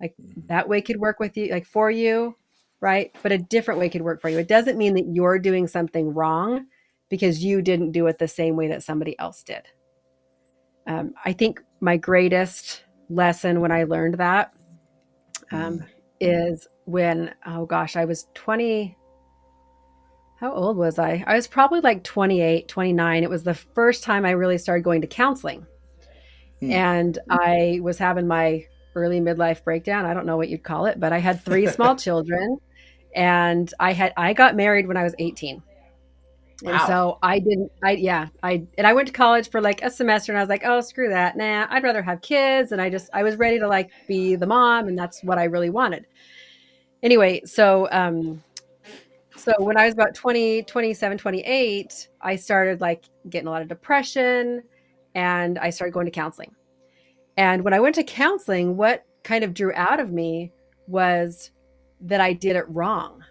like 0.00 0.14
Mhm. 0.22 0.46
that 0.48 0.68
way 0.68 0.80
could 0.82 0.98
work 1.00 1.20
with 1.20 1.36
you 1.36 1.48
like 1.52 1.66
for 1.66 1.90
you 1.90 2.36
right 2.80 3.14
but 3.22 3.32
a 3.32 3.38
different 3.38 3.80
way 3.80 3.88
could 3.88 4.02
work 4.02 4.20
for 4.20 4.28
you 4.28 4.38
it 4.38 4.48
doesn't 4.48 4.78
mean 4.78 4.94
that 4.94 5.06
you're 5.12 5.38
doing 5.38 5.66
something 5.68 6.12
wrong 6.14 6.66
because 7.10 7.44
you 7.44 7.60
didn't 7.60 7.92
do 7.92 8.06
it 8.06 8.18
the 8.18 8.28
same 8.28 8.56
way 8.56 8.68
that 8.68 8.82
somebody 8.82 9.18
else 9.18 9.42
did. 9.42 9.68
Um, 10.86 11.12
i 11.24 11.32
think 11.32 11.60
my 11.80 11.98
greatest 11.98 12.84
lesson 13.10 13.60
when 13.60 13.70
i 13.70 13.84
learned 13.84 14.14
that 14.14 14.52
um, 15.52 15.84
is 16.20 16.66
when 16.86 17.34
oh 17.46 17.66
gosh 17.66 17.96
i 17.96 18.04
was 18.06 18.26
20 18.34 18.96
how 20.36 20.52
old 20.52 20.78
was 20.78 20.98
i? 20.98 21.22
I 21.26 21.34
was 21.34 21.46
probably 21.46 21.80
like 21.80 22.02
28 22.02 22.66
29 22.66 23.22
it 23.22 23.30
was 23.30 23.44
the 23.44 23.54
first 23.54 24.02
time 24.02 24.24
i 24.24 24.30
really 24.30 24.56
started 24.56 24.82
going 24.82 25.02
to 25.02 25.06
counseling. 25.06 25.66
Hmm. 26.60 26.72
and 26.72 27.18
i 27.28 27.78
was 27.82 27.98
having 27.98 28.26
my 28.26 28.64
early 28.96 29.20
midlife 29.20 29.62
breakdown. 29.62 30.04
I 30.04 30.14
don't 30.14 30.26
know 30.26 30.36
what 30.36 30.48
you'd 30.48 30.64
call 30.64 30.86
it 30.86 30.98
but 30.98 31.12
i 31.12 31.18
had 31.18 31.44
three 31.44 31.66
small 31.66 31.94
children 32.06 32.56
and 33.14 33.72
i 33.78 33.92
had 33.92 34.14
i 34.16 34.32
got 34.32 34.56
married 34.56 34.88
when 34.88 34.96
i 34.96 35.04
was 35.04 35.14
18 35.18 35.62
and 36.62 36.72
Wow. 36.72 36.86
so 36.86 37.18
i 37.22 37.38
didn't 37.38 37.70
i 37.82 37.92
yeah 37.92 38.28
i 38.42 38.62
and 38.76 38.86
i 38.86 38.92
went 38.92 39.06
to 39.08 39.12
college 39.14 39.48
for 39.50 39.60
like 39.60 39.82
a 39.82 39.90
semester 39.90 40.30
and 40.32 40.38
i 40.38 40.42
was 40.42 40.48
like 40.50 40.62
oh 40.64 40.80
screw 40.80 41.08
that. 41.08 41.36
Nah 41.36 41.66
i'd 41.70 41.82
rather 41.82 42.02
have 42.02 42.20
kids 42.20 42.72
and 42.72 42.80
i 42.82 42.90
just 42.90 43.08
i 43.14 43.22
was 43.22 43.36
ready 43.36 43.58
to 43.58 43.66
like 43.68 43.90
be 44.06 44.34
the 44.36 44.46
mom 44.46 44.88
and 44.88 44.98
that's 44.98 45.22
what 45.24 45.38
i 45.38 45.44
really 45.44 45.70
wanted. 45.70 46.06
Anyway 47.02 47.40
so 47.44 47.88
um 47.90 48.42
so 49.36 49.52
when 49.58 49.76
i 49.78 49.86
was 49.86 49.94
about 49.94 50.14
20 50.14 50.62
27 50.64 51.16
28 51.18 52.08
i 52.20 52.36
started 52.36 52.80
like 52.80 53.04
getting 53.30 53.46
a 53.48 53.50
lot 53.50 53.62
of 53.62 53.68
depression 53.68 54.62
and 55.14 55.58
i 55.58 55.70
started 55.70 55.92
going 55.92 56.06
to 56.06 56.10
counseling. 56.12 56.54
And 57.36 57.64
when 57.64 57.72
i 57.72 57.80
went 57.80 57.94
to 57.94 58.04
counseling 58.04 58.76
what 58.76 59.04
kind 59.22 59.44
of 59.44 59.54
drew 59.54 59.72
out 59.74 59.98
of 60.00 60.10
me 60.12 60.52
was 60.86 61.52
that 62.02 62.20
i 62.20 62.32
did 62.34 62.56
it 62.56 62.64
wrong 62.68 63.22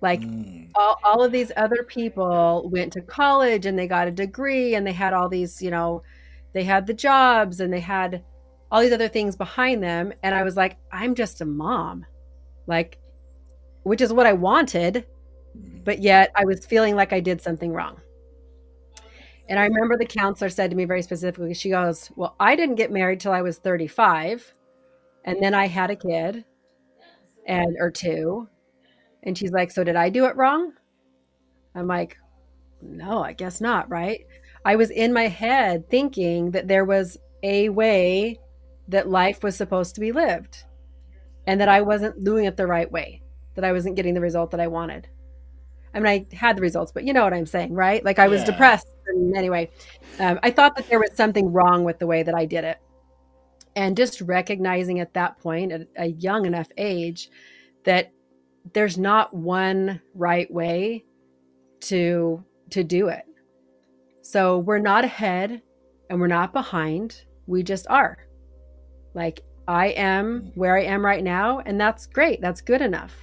like 0.00 0.20
Mm. 0.20 0.70
all, 0.74 0.98
all 1.04 1.22
of 1.22 1.32
these 1.32 1.52
other 1.56 1.82
people 1.82 2.68
went 2.72 2.92
to 2.94 3.00
college 3.02 3.66
and 3.66 3.78
they 3.78 3.86
got 3.86 4.08
a 4.08 4.10
degree 4.10 4.74
and 4.74 4.86
they 4.86 4.92
had 4.92 5.12
all 5.12 5.28
these 5.28 5.60
you 5.60 5.70
know 5.70 6.02
they 6.52 6.64
had 6.64 6.86
the 6.86 6.94
jobs 6.94 7.60
and 7.60 7.72
they 7.72 7.80
had 7.80 8.22
all 8.70 8.80
these 8.80 8.92
other 8.92 9.08
things 9.08 9.36
behind 9.36 9.82
them 9.82 10.12
and 10.22 10.34
i 10.34 10.42
was 10.42 10.56
like 10.56 10.76
i'm 10.92 11.14
just 11.14 11.40
a 11.40 11.44
mom 11.44 12.06
like 12.66 12.98
which 13.82 14.00
is 14.00 14.12
what 14.12 14.26
i 14.26 14.32
wanted 14.32 15.06
Mm. 15.58 15.82
but 15.84 15.98
yet 15.98 16.30
i 16.36 16.44
was 16.44 16.64
feeling 16.64 16.94
like 16.94 17.12
i 17.12 17.18
did 17.18 17.42
something 17.42 17.72
wrong 17.72 18.00
and 19.48 19.58
i 19.58 19.64
remember 19.64 19.96
the 19.98 20.06
counselor 20.06 20.48
said 20.48 20.70
to 20.70 20.76
me 20.76 20.84
very 20.84 21.02
specifically 21.02 21.52
she 21.54 21.70
goes 21.70 22.08
well 22.14 22.36
i 22.38 22.54
didn't 22.54 22.76
get 22.76 22.92
married 22.92 23.18
till 23.18 23.32
i 23.32 23.42
was 23.42 23.58
35 23.58 24.54
and 25.24 25.42
then 25.42 25.54
i 25.54 25.66
had 25.66 25.90
a 25.90 25.96
kid 25.96 26.44
and 27.46 27.76
or 27.80 27.90
two 27.90 28.48
and 29.22 29.36
she's 29.36 29.52
like 29.52 29.70
so 29.70 29.84
did 29.84 29.96
i 29.96 30.08
do 30.08 30.26
it 30.26 30.36
wrong 30.36 30.72
i'm 31.74 31.86
like 31.86 32.16
no 32.82 33.22
i 33.22 33.32
guess 33.32 33.60
not 33.60 33.88
right 33.90 34.26
i 34.64 34.76
was 34.76 34.90
in 34.90 35.12
my 35.12 35.28
head 35.28 35.88
thinking 35.90 36.50
that 36.50 36.68
there 36.68 36.84
was 36.84 37.18
a 37.42 37.68
way 37.68 38.38
that 38.88 39.08
life 39.08 39.42
was 39.42 39.56
supposed 39.56 39.94
to 39.94 40.00
be 40.00 40.12
lived 40.12 40.64
and 41.46 41.60
that 41.60 41.68
i 41.68 41.80
wasn't 41.80 42.24
doing 42.24 42.44
it 42.44 42.56
the 42.56 42.66
right 42.66 42.90
way 42.90 43.22
that 43.54 43.64
i 43.64 43.72
wasn't 43.72 43.96
getting 43.96 44.14
the 44.14 44.20
result 44.20 44.50
that 44.50 44.60
i 44.60 44.66
wanted 44.66 45.08
I 45.92 46.00
mean, 46.00 46.26
I 46.32 46.36
had 46.36 46.56
the 46.56 46.62
results, 46.62 46.92
but 46.92 47.04
you 47.04 47.12
know 47.12 47.24
what 47.24 47.34
I'm 47.34 47.46
saying, 47.46 47.72
right? 47.74 48.04
Like 48.04 48.18
I 48.18 48.28
was 48.28 48.42
Yeah. 48.42 48.46
depressed. 48.46 48.86
And 49.08 49.36
anyway, 49.36 49.70
um, 50.20 50.38
I 50.42 50.50
thought 50.50 50.76
that 50.76 50.88
there 50.88 51.00
was 51.00 51.10
something 51.14 51.52
wrong 51.52 51.82
with 51.84 51.98
the 51.98 52.06
way 52.06 52.22
that 52.22 52.34
I 52.34 52.44
did 52.44 52.64
it. 52.64 52.78
And 53.74 53.96
just 53.96 54.20
recognizing 54.20 55.00
at 55.00 55.14
that 55.14 55.38
point, 55.38 55.72
at 55.72 55.88
a 55.96 56.06
young 56.06 56.46
enough 56.46 56.68
age, 56.76 57.28
that 57.84 58.12
there's 58.74 58.98
not 58.98 59.34
one 59.34 60.00
right 60.14 60.50
way 60.52 61.04
to 61.80 62.44
to 62.70 62.84
do 62.84 63.08
it. 63.08 63.24
So 64.22 64.58
we're 64.58 64.78
not 64.78 65.04
ahead 65.04 65.62
and 66.08 66.20
we're 66.20 66.26
not 66.28 66.52
behind. 66.52 67.24
We 67.46 67.62
just 67.62 67.86
are. 67.88 68.18
Like 69.14 69.40
I 69.66 69.88
am 69.88 70.52
where 70.54 70.76
I 70.76 70.82
am 70.84 71.04
right 71.04 71.22
now, 71.24 71.60
and 71.60 71.80
that's 71.80 72.06
great. 72.06 72.40
That's 72.40 72.60
good 72.60 72.80
enough. 72.82 73.14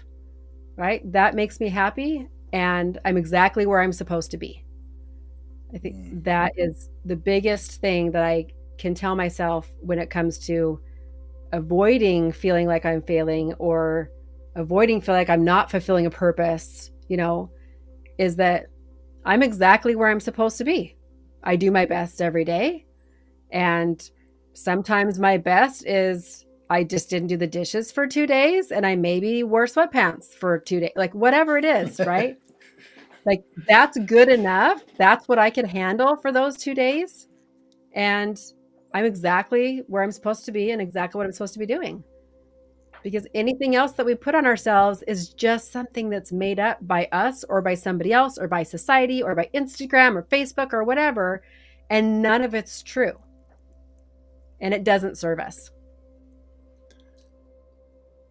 Right? 0.76 1.10
That 1.12 1.36
makes 1.36 1.60
me 1.60 1.70
happy 1.70 2.28
and 2.54 3.00
I'm 3.06 3.18
exactly 3.18 3.66
where 3.66 3.82
I'm 3.82 3.94
supposed 3.94 4.32
to 4.32 4.38
be. 4.38 4.64
I 5.74 5.78
think 5.78 5.96
Mm. 5.98 6.24
that 6.24 6.54
is 6.58 6.90
the 7.06 7.16
biggest 7.16 7.82
thing 7.82 8.12
that 8.12 8.24
I 8.24 8.48
can 8.78 8.94
tell 8.94 9.16
myself 9.16 9.72
when 9.82 10.00
it 10.00 10.10
comes 10.10 10.40
to 10.48 10.80
avoiding 11.52 12.32
feeling 12.32 12.68
like 12.68 12.86
I'm 12.86 13.02
failing 13.02 13.54
or 13.56 14.10
avoiding 14.58 15.02
feel 15.02 15.16
like 15.16 15.30
I'm 15.30 15.44
not 15.44 15.72
fulfilling 15.72 16.06
a 16.06 16.12
purpose, 16.12 16.92
you 17.08 17.18
know, 17.18 17.52
is 18.18 18.36
that 18.38 18.68
I'm 19.26 19.44
exactly 19.44 19.96
where 19.96 20.10
I'm 20.10 20.20
supposed 20.20 20.58
to 20.58 20.64
be. 20.64 20.98
I 21.44 21.56
do 21.56 21.72
my 21.72 21.86
best 21.86 22.22
every 22.22 22.44
day. 22.44 22.86
And 23.52 24.02
sometimes 24.54 25.20
my 25.20 25.38
best 25.38 25.86
is 25.86 26.46
I 26.70 26.84
just 26.84 27.10
didn't 27.10 27.30
do 27.30 27.38
the 27.38 27.48
dishes 27.48 27.92
for 27.92 28.08
two 28.08 28.28
days 28.28 28.72
and 28.72 28.86
I 28.86 28.96
maybe 28.96 29.44
wore 29.44 29.66
sweatpants 29.66 30.34
for 30.34 30.60
two 30.60 30.82
days, 30.82 30.92
like 30.96 31.14
whatever 31.14 31.58
it 31.58 31.66
is, 31.66 32.00
right? 32.06 32.38
like 33.28 33.44
that's 33.68 33.98
good 34.00 34.30
enough. 34.30 34.82
That's 34.98 35.28
what 35.28 35.38
I 35.38 35.50
can 35.50 35.66
handle 35.66 36.16
for 36.16 36.32
those 36.32 36.58
two 36.58 36.74
days. 36.74 37.28
And 37.94 38.40
I'm 38.94 39.06
exactly 39.06 39.84
where 39.88 40.02
I'm 40.02 40.12
supposed 40.12 40.46
to 40.46 40.52
be 40.52 40.72
and 40.72 40.82
exactly 40.82 41.20
what 41.20 41.26
I'm 41.26 41.34
supposed 41.34 41.54
to 41.54 41.60
be 41.60 41.66
doing. 41.66 42.04
Because 43.04 43.28
anything 43.34 43.76
else 43.76 43.94
that 43.94 44.06
we 44.06 44.16
put 44.16 44.36
on 44.36 44.46
ourselves 44.46 45.04
is 45.08 45.30
just 45.30 45.72
something 45.72 46.10
that's 46.10 46.32
made 46.32 46.60
up 46.60 46.78
by 46.82 47.08
us 47.12 47.44
or 47.44 47.62
by 47.62 47.76
somebody 47.76 48.14
else 48.14 48.38
or 48.38 48.48
by 48.48 48.64
society 48.64 49.22
or 49.24 49.36
by 49.36 49.50
Instagram 49.54 50.16
or 50.16 50.24
Facebook 50.24 50.74
or 50.74 50.84
whatever. 50.84 51.44
And 51.90 52.22
none 52.22 52.42
of 52.42 52.54
it's 52.54 52.84
true. 52.84 53.14
And 54.60 54.74
it 54.74 54.84
doesn't 54.84 55.18
serve 55.18 55.40
us. 55.40 55.72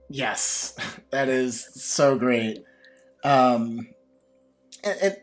Yes, 0.08 0.76
that 1.10 1.28
is 1.28 1.68
so 1.74 2.18
great. 2.18 2.64
Um, 3.24 3.88
and, 4.84 4.98
and 5.02 5.16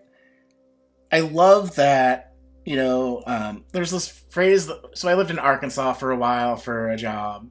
I 1.12 1.22
love 1.22 1.76
that, 1.76 2.34
you 2.66 2.76
know, 2.76 3.24
um, 3.28 3.66
there's 3.72 3.92
this 3.92 4.08
phrase. 4.08 4.68
That, 4.68 4.98
so 4.98 5.08
I 5.08 5.14
lived 5.14 5.32
in 5.32 5.40
Arkansas 5.40 5.94
for 5.94 6.12
a 6.12 6.18
while 6.18 6.58
for 6.58 6.90
a 6.90 6.98
job, 6.98 7.50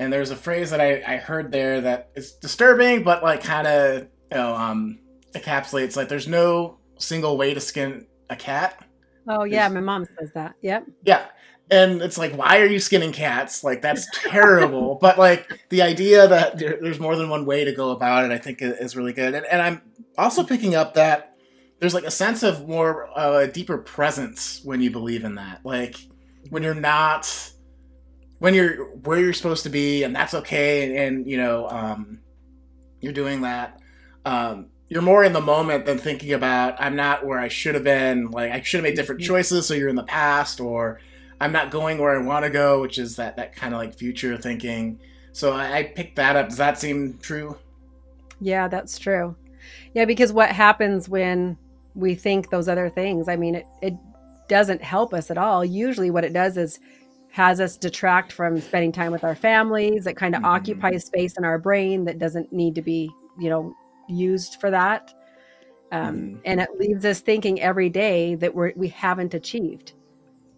and 0.00 0.10
there's 0.10 0.30
a 0.30 0.36
phrase 0.36 0.70
that 0.70 0.80
I, 0.80 1.02
I 1.06 1.16
heard 1.18 1.52
there 1.52 1.82
that 1.82 2.10
is 2.16 2.32
disturbing, 2.32 3.02
but 3.04 3.22
like 3.22 3.44
kind 3.44 3.66
of, 3.66 4.02
you 4.32 4.36
know, 4.38 4.54
um, 4.54 4.98
encapsulates 5.34 5.94
like 5.94 6.08
there's 6.08 6.26
no 6.26 6.78
single 6.96 7.36
way 7.36 7.52
to 7.52 7.60
skin 7.60 8.06
a 8.30 8.34
cat. 8.34 8.82
Oh, 9.28 9.44
yeah. 9.44 9.66
Is- 9.66 9.74
My 9.74 9.80
mom 9.80 10.06
says 10.18 10.32
that. 10.34 10.54
Yep. 10.62 10.86
Yeah. 11.04 11.26
And 11.70 12.00
it's 12.00 12.16
like, 12.16 12.32
why 12.32 12.60
are 12.60 12.66
you 12.66 12.80
skinning 12.80 13.12
cats? 13.12 13.62
Like, 13.62 13.82
that's 13.82 14.08
terrible. 14.22 14.94
but, 15.00 15.18
like, 15.18 15.66
the 15.68 15.82
idea 15.82 16.26
that 16.26 16.58
there, 16.58 16.78
there's 16.80 16.98
more 16.98 17.14
than 17.14 17.28
one 17.28 17.44
way 17.44 17.64
to 17.64 17.72
go 17.72 17.90
about 17.90 18.24
it, 18.24 18.32
I 18.32 18.38
think, 18.38 18.58
is 18.62 18.96
really 18.96 19.12
good. 19.12 19.34
And, 19.34 19.46
and 19.46 19.62
I'm 19.62 19.82
also 20.18 20.42
picking 20.42 20.74
up 20.74 20.94
that 20.94 21.36
there's, 21.78 21.94
like, 21.94 22.02
a 22.04 22.10
sense 22.10 22.42
of 22.42 22.66
more, 22.66 23.08
uh, 23.16 23.46
deeper 23.46 23.78
presence 23.78 24.62
when 24.64 24.80
you 24.80 24.90
believe 24.90 25.22
in 25.22 25.36
that. 25.36 25.60
Like, 25.62 25.96
when 26.48 26.64
you're 26.64 26.74
not, 26.74 27.52
when 28.40 28.54
you're 28.54 28.86
where 28.96 29.20
you're 29.20 29.32
supposed 29.32 29.62
to 29.62 29.70
be, 29.70 30.02
and 30.02 30.14
that's 30.14 30.34
okay, 30.34 30.84
and, 30.84 30.98
and 30.98 31.26
you 31.30 31.36
know, 31.36 31.68
um, 31.68 32.20
you're 33.00 33.12
doing 33.12 33.42
that. 33.42 33.80
Um, 34.24 34.66
you're 34.88 35.02
more 35.02 35.22
in 35.22 35.32
the 35.32 35.40
moment 35.40 35.86
than 35.86 35.98
thinking 35.98 36.32
about 36.32 36.74
I'm 36.80 36.96
not 36.96 37.24
where 37.24 37.38
I 37.38 37.48
should 37.48 37.74
have 37.76 37.84
been. 37.84 38.30
Like 38.32 38.50
I 38.50 38.60
should 38.62 38.78
have 38.78 38.84
made 38.84 38.96
different 38.96 39.20
Mhm. 39.20 39.26
choices, 39.26 39.66
so 39.66 39.74
you're 39.74 39.88
in 39.88 39.94
the 39.96 40.02
past, 40.02 40.60
or 40.60 41.00
I'm 41.40 41.52
not 41.52 41.70
going 41.70 41.98
where 41.98 42.18
I 42.18 42.22
want 42.22 42.44
to 42.44 42.50
go, 42.50 42.80
which 42.80 42.98
is 42.98 43.16
that 43.16 43.36
that 43.36 43.54
kind 43.54 43.72
of 43.72 43.78
like 43.78 43.94
future 43.94 44.36
thinking. 44.36 44.98
So 45.32 45.52
I, 45.52 45.76
I 45.78 45.82
picked 45.84 46.16
that 46.16 46.34
up. 46.36 46.48
Does 46.48 46.58
that 46.58 46.78
seem 46.78 47.18
true? 47.22 47.56
Yeah, 48.40 48.68
that's 48.68 48.98
true. 48.98 49.36
Yeah, 49.94 50.06
because 50.06 50.32
what 50.32 50.50
happens 50.50 51.08
when 51.08 51.56
we 51.94 52.14
think 52.14 52.50
those 52.50 52.68
other 52.68 52.88
things, 52.88 53.28
I 53.28 53.36
mean, 53.36 53.54
it, 53.56 53.66
it 53.82 53.94
doesn't 54.48 54.82
help 54.82 55.14
us 55.14 55.30
at 55.30 55.38
all. 55.38 55.64
Usually, 55.64 56.10
what 56.10 56.24
it 56.24 56.32
does 56.32 56.56
is 56.56 56.80
has 57.32 57.60
us 57.60 57.76
detract 57.76 58.32
from 58.32 58.60
spending 58.60 58.90
time 58.92 59.12
with 59.12 59.22
our 59.24 59.34
families. 59.36 60.06
It 60.06 60.16
kind 60.16 60.34
of 60.34 60.42
Mhm. 60.42 60.46
occupies 60.46 61.04
space 61.04 61.38
in 61.38 61.44
our 61.44 61.58
brain 61.58 62.04
that 62.06 62.18
doesn't 62.18 62.52
need 62.52 62.74
to 62.74 62.82
be, 62.82 63.10
you 63.38 63.48
know, 63.48 63.74
used 64.08 64.60
for 64.60 64.70
that. 64.70 65.14
Um, 65.92 66.16
Mhm. 66.16 66.40
And 66.44 66.60
it 66.60 66.68
leaves 66.78 67.04
us 67.04 67.20
thinking 67.20 67.60
every 67.60 67.88
day 67.88 68.34
that 68.36 68.54
we're, 68.54 68.72
we 68.76 68.88
haven't 68.88 69.34
achieved. 69.34 69.92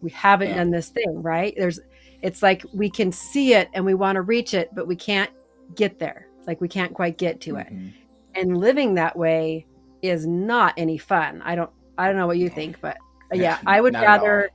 We 0.01 0.11
haven't 0.11 0.49
Yeah. 0.49 0.57
done 0.57 0.70
this 0.70 0.89
thing, 0.89 1.23
right? 1.23 1.55
There's, 1.57 1.81
it's 2.23 2.43
like 2.43 2.64
we 2.73 2.89
can 2.91 3.12
see 3.12 3.55
it 3.55 3.68
and 3.75 3.85
we 3.85 3.95
want 3.95 4.16
to 4.16 4.23
reach 4.23 4.55
it, 4.55 4.70
but 4.75 4.87
we 4.87 4.97
can't 4.97 5.31
get 5.75 5.99
there. 5.99 6.27
It's 6.39 6.47
like 6.49 6.61
we 6.61 6.68
can't 6.68 6.93
quite 6.95 7.18
get 7.18 7.41
to 7.43 7.57
it 7.57 7.68
Mhm. 7.73 7.93
and 8.35 8.57
living 8.59 8.95
that 8.95 9.16
way 9.16 9.66
is 10.01 10.27
not 10.27 10.75
any 10.77 10.99
fun. 10.99 11.43
I 11.45 11.55
don't 11.55 11.70
I 11.99 12.07
don't 12.07 12.16
know 12.16 12.27
what 12.27 12.39
you 12.39 12.49
think, 12.49 12.81
but 12.81 12.97
yeah, 13.33 13.59
I 13.66 13.81
would 13.81 13.95
rather 13.95 14.51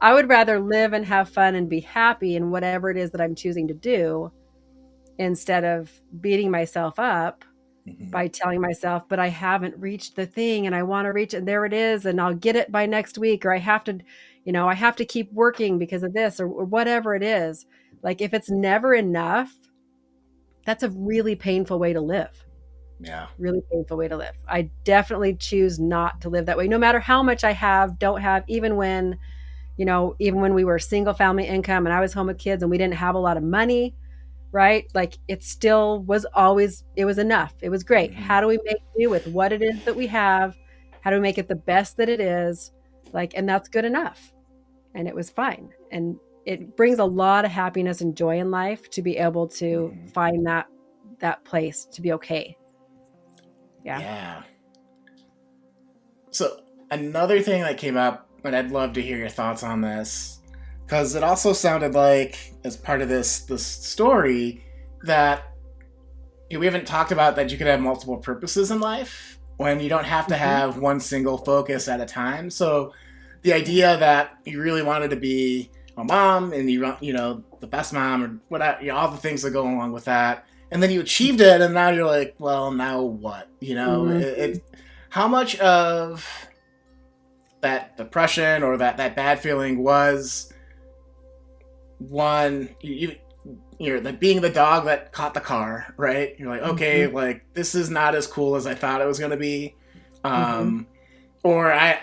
I 0.00 0.12
would 0.12 0.28
rather 0.28 0.60
live 0.60 0.92
and 0.92 1.04
have 1.06 1.28
fun 1.28 1.54
and 1.54 1.68
be 1.68 1.80
happy 1.80 2.36
in 2.36 2.50
whatever 2.50 2.90
it 2.90 2.96
is 2.96 3.10
that 3.12 3.20
I'm 3.20 3.34
choosing 3.34 3.68
to 3.68 3.74
do 3.74 4.30
instead 5.18 5.64
of 5.64 5.90
beating 6.20 6.50
myself 6.50 6.98
up 6.98 7.44
mm-hmm. 7.86 8.10
by 8.10 8.28
telling 8.28 8.60
myself, 8.60 9.04
but 9.08 9.18
I 9.18 9.28
haven't 9.28 9.78
reached 9.78 10.16
the 10.16 10.26
thing 10.26 10.66
and 10.66 10.74
I 10.74 10.82
want 10.82 11.06
to 11.06 11.12
reach 11.12 11.34
it. 11.34 11.38
And 11.38 11.48
there 11.48 11.64
it 11.64 11.72
is. 11.72 12.04
And 12.04 12.20
I'll 12.20 12.34
get 12.34 12.56
it 12.56 12.72
by 12.72 12.86
next 12.86 13.16
week. 13.18 13.46
Or 13.46 13.54
I 13.54 13.58
have 13.58 13.84
to, 13.84 13.98
you 14.44 14.52
know, 14.52 14.68
I 14.68 14.74
have 14.74 14.96
to 14.96 15.04
keep 15.04 15.32
working 15.32 15.78
because 15.78 16.02
of 16.02 16.12
this 16.12 16.40
or, 16.40 16.48
or 16.48 16.64
whatever 16.64 17.14
it 17.14 17.22
is. 17.22 17.66
Like 18.02 18.20
if 18.20 18.34
it's 18.34 18.50
never 18.50 18.94
enough, 18.94 19.52
that's 20.66 20.82
a 20.82 20.90
really 20.90 21.36
painful 21.36 21.78
way 21.78 21.92
to 21.92 22.00
live. 22.00 22.44
Yeah. 23.00 23.26
Really 23.38 23.60
painful 23.70 23.96
way 23.96 24.08
to 24.08 24.16
live. 24.16 24.34
I 24.48 24.70
definitely 24.84 25.34
choose 25.34 25.78
not 25.78 26.20
to 26.22 26.30
live 26.30 26.46
that 26.46 26.56
way, 26.56 26.68
no 26.68 26.78
matter 26.78 27.00
how 27.00 27.22
much 27.22 27.44
I 27.44 27.52
have, 27.52 27.98
don't 27.98 28.20
have, 28.20 28.44
even 28.48 28.76
when, 28.76 29.18
you 29.76 29.84
know, 29.84 30.14
even 30.18 30.40
when 30.40 30.54
we 30.54 30.64
were 30.64 30.78
single 30.78 31.14
family 31.14 31.46
income 31.46 31.86
and 31.86 31.92
I 31.92 32.00
was 32.00 32.12
home 32.12 32.28
with 32.28 32.38
kids 32.38 32.62
and 32.62 32.70
we 32.70 32.78
didn't 32.78 32.94
have 32.94 33.14
a 33.14 33.18
lot 33.18 33.36
of 33.36 33.42
money 33.42 33.94
right? 34.54 34.88
Like 34.94 35.18
it 35.26 35.42
still 35.42 36.04
was 36.04 36.24
always, 36.32 36.84
it 36.94 37.04
was 37.04 37.18
enough. 37.18 37.54
It 37.60 37.70
was 37.70 37.82
great. 37.82 38.12
Mm-hmm. 38.12 38.22
How 38.22 38.40
do 38.40 38.46
we 38.46 38.60
make 38.64 38.76
do 38.96 39.10
with 39.10 39.26
what 39.26 39.52
it 39.52 39.62
is 39.62 39.84
that 39.84 39.96
we 39.96 40.06
have? 40.06 40.56
How 41.00 41.10
do 41.10 41.16
we 41.16 41.22
make 41.22 41.38
it 41.38 41.48
the 41.48 41.56
best 41.56 41.96
that 41.96 42.08
it 42.08 42.20
is? 42.20 42.70
Like, 43.12 43.32
and 43.34 43.48
that's 43.48 43.68
good 43.68 43.84
enough. 43.84 44.32
And 44.94 45.08
it 45.08 45.14
was 45.14 45.28
fine. 45.28 45.70
And 45.90 46.16
it 46.46 46.76
brings 46.76 47.00
a 47.00 47.04
lot 47.04 47.44
of 47.44 47.50
happiness 47.50 48.00
and 48.00 48.16
joy 48.16 48.38
in 48.38 48.52
life 48.52 48.88
to 48.90 49.02
be 49.02 49.16
able 49.16 49.48
to 49.48 49.92
mm-hmm. 49.92 50.06
find 50.10 50.46
that 50.46 50.68
that 51.18 51.44
place 51.44 51.86
to 51.86 52.00
be 52.00 52.12
okay. 52.12 52.56
Yeah. 53.84 53.98
Yeah. 53.98 54.42
So 56.30 56.60
another 56.92 57.40
thing 57.40 57.62
that 57.62 57.76
came 57.76 57.96
up, 57.96 58.30
and 58.44 58.54
I'd 58.54 58.70
love 58.70 58.92
to 58.94 59.02
hear 59.02 59.16
your 59.16 59.28
thoughts 59.28 59.62
on 59.62 59.80
this, 59.80 60.40
because 60.84 61.14
it 61.14 61.22
also 61.22 61.52
sounded 61.52 61.94
like 61.94 62.54
as 62.64 62.76
part 62.76 63.02
of 63.02 63.08
this 63.08 63.40
this 63.40 63.64
story 63.64 64.64
that 65.02 65.54
you 66.50 66.56
know, 66.56 66.60
we 66.60 66.66
haven't 66.66 66.86
talked 66.86 67.12
about 67.12 67.36
that 67.36 67.50
you 67.50 67.58
could 67.58 67.66
have 67.66 67.80
multiple 67.80 68.16
purposes 68.16 68.70
in 68.70 68.80
life 68.80 69.38
when 69.56 69.80
you 69.80 69.88
don't 69.88 70.04
have 70.04 70.26
to 70.26 70.34
mm-hmm. 70.34 70.42
have 70.42 70.78
one 70.78 71.00
single 71.00 71.38
focus 71.38 71.88
at 71.88 72.00
a 72.00 72.06
time 72.06 72.50
so 72.50 72.92
the 73.42 73.52
idea 73.52 73.96
that 73.98 74.38
you 74.44 74.60
really 74.60 74.82
wanted 74.82 75.10
to 75.10 75.16
be 75.16 75.70
a 75.96 76.04
mom 76.04 76.52
and 76.52 76.70
you 76.70 76.94
you 77.00 77.12
know 77.12 77.42
the 77.60 77.66
best 77.66 77.92
mom 77.92 78.24
or 78.24 78.38
whatever 78.48 78.80
you 78.82 78.88
know, 78.88 78.96
all 78.96 79.10
the 79.10 79.16
things 79.16 79.42
that 79.42 79.50
go 79.50 79.62
along 79.62 79.92
with 79.92 80.04
that 80.04 80.44
and 80.70 80.82
then 80.82 80.90
you 80.90 81.00
achieved 81.00 81.40
it 81.40 81.60
and 81.60 81.72
now 81.72 81.90
you're 81.90 82.06
like 82.06 82.34
well 82.38 82.70
now 82.70 83.00
what 83.00 83.48
you 83.60 83.74
know 83.74 84.02
mm-hmm. 84.02 84.20
it, 84.20 84.38
it, 84.38 84.64
how 85.10 85.28
much 85.28 85.56
of 85.60 86.26
that 87.64 87.96
depression 87.96 88.62
or 88.62 88.76
that 88.76 88.98
that 88.98 89.16
bad 89.16 89.40
feeling 89.40 89.82
was 89.82 90.52
one 91.98 92.68
you, 92.80 93.16
you're 93.78 94.00
like 94.00 94.20
being 94.20 94.40
the 94.40 94.50
dog 94.50 94.84
that 94.84 95.12
caught 95.12 95.34
the 95.34 95.40
car 95.40 95.92
right? 95.96 96.36
You're 96.38 96.48
like 96.48 96.62
okay 96.62 97.02
mm-hmm. 97.02 97.16
like 97.16 97.44
this 97.54 97.74
is 97.74 97.90
not 97.90 98.14
as 98.14 98.26
cool 98.26 98.54
as 98.54 98.66
i 98.66 98.74
thought 98.74 99.00
it 99.00 99.06
was 99.06 99.18
going 99.18 99.32
to 99.32 99.36
be. 99.36 99.74
Um 100.22 100.32
mm-hmm. 100.32 100.82
or 101.42 101.72
i 101.72 101.98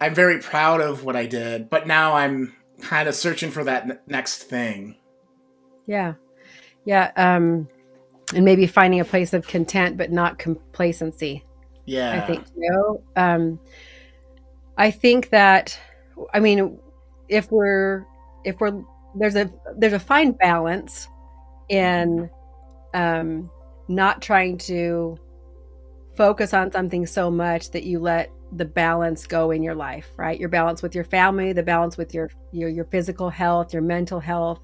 i'm 0.00 0.14
very 0.14 0.38
proud 0.38 0.80
of 0.80 1.04
what 1.04 1.16
i 1.16 1.26
did 1.26 1.68
but 1.68 1.86
now 1.86 2.14
i'm 2.14 2.54
kind 2.80 3.08
of 3.08 3.14
searching 3.14 3.50
for 3.50 3.64
that 3.64 3.84
n- 3.84 3.98
next 4.06 4.44
thing. 4.44 4.96
Yeah. 5.86 6.14
Yeah 6.84 7.10
um 7.16 7.68
and 8.34 8.44
maybe 8.44 8.66
finding 8.66 9.00
a 9.00 9.04
place 9.04 9.32
of 9.32 9.46
content 9.46 9.96
but 9.96 10.10
not 10.10 10.38
complacency 10.38 11.44
yeah. 11.86 12.22
i 12.22 12.26
think 12.26 12.44
you 12.56 12.70
know? 12.70 13.02
Um 13.16 13.58
i 14.76 14.90
think 14.90 15.30
that 15.30 15.78
i 16.32 16.40
mean 16.40 16.78
if 17.28 17.50
we're 17.50 18.06
if 18.44 18.60
we're 18.60 18.82
there's 19.14 19.36
a 19.36 19.50
there's 19.76 19.92
a 19.92 19.98
fine 19.98 20.32
balance 20.32 21.08
in 21.68 22.28
um, 22.92 23.50
not 23.88 24.22
trying 24.22 24.58
to 24.58 25.18
focus 26.16 26.54
on 26.54 26.70
something 26.70 27.06
so 27.06 27.30
much 27.30 27.70
that 27.70 27.84
you 27.84 27.98
let 27.98 28.30
the 28.52 28.64
balance 28.64 29.26
go 29.26 29.50
in 29.50 29.62
your 29.62 29.74
life 29.74 30.10
right? 30.16 30.38
Your 30.38 30.48
balance 30.48 30.82
with 30.82 30.94
your 30.94 31.04
family 31.04 31.52
the 31.52 31.62
balance 31.62 31.96
with 31.96 32.14
your 32.14 32.30
your, 32.52 32.68
your 32.68 32.84
physical 32.84 33.30
health 33.30 33.72
your 33.72 33.82
mental 33.82 34.20
health 34.20 34.60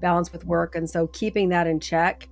balance 0.00 0.32
with 0.32 0.44
work. 0.44 0.74
And 0.74 0.88
so 0.88 1.08
keeping 1.08 1.48
that 1.50 1.66
in 1.66 1.80
check 1.80 2.28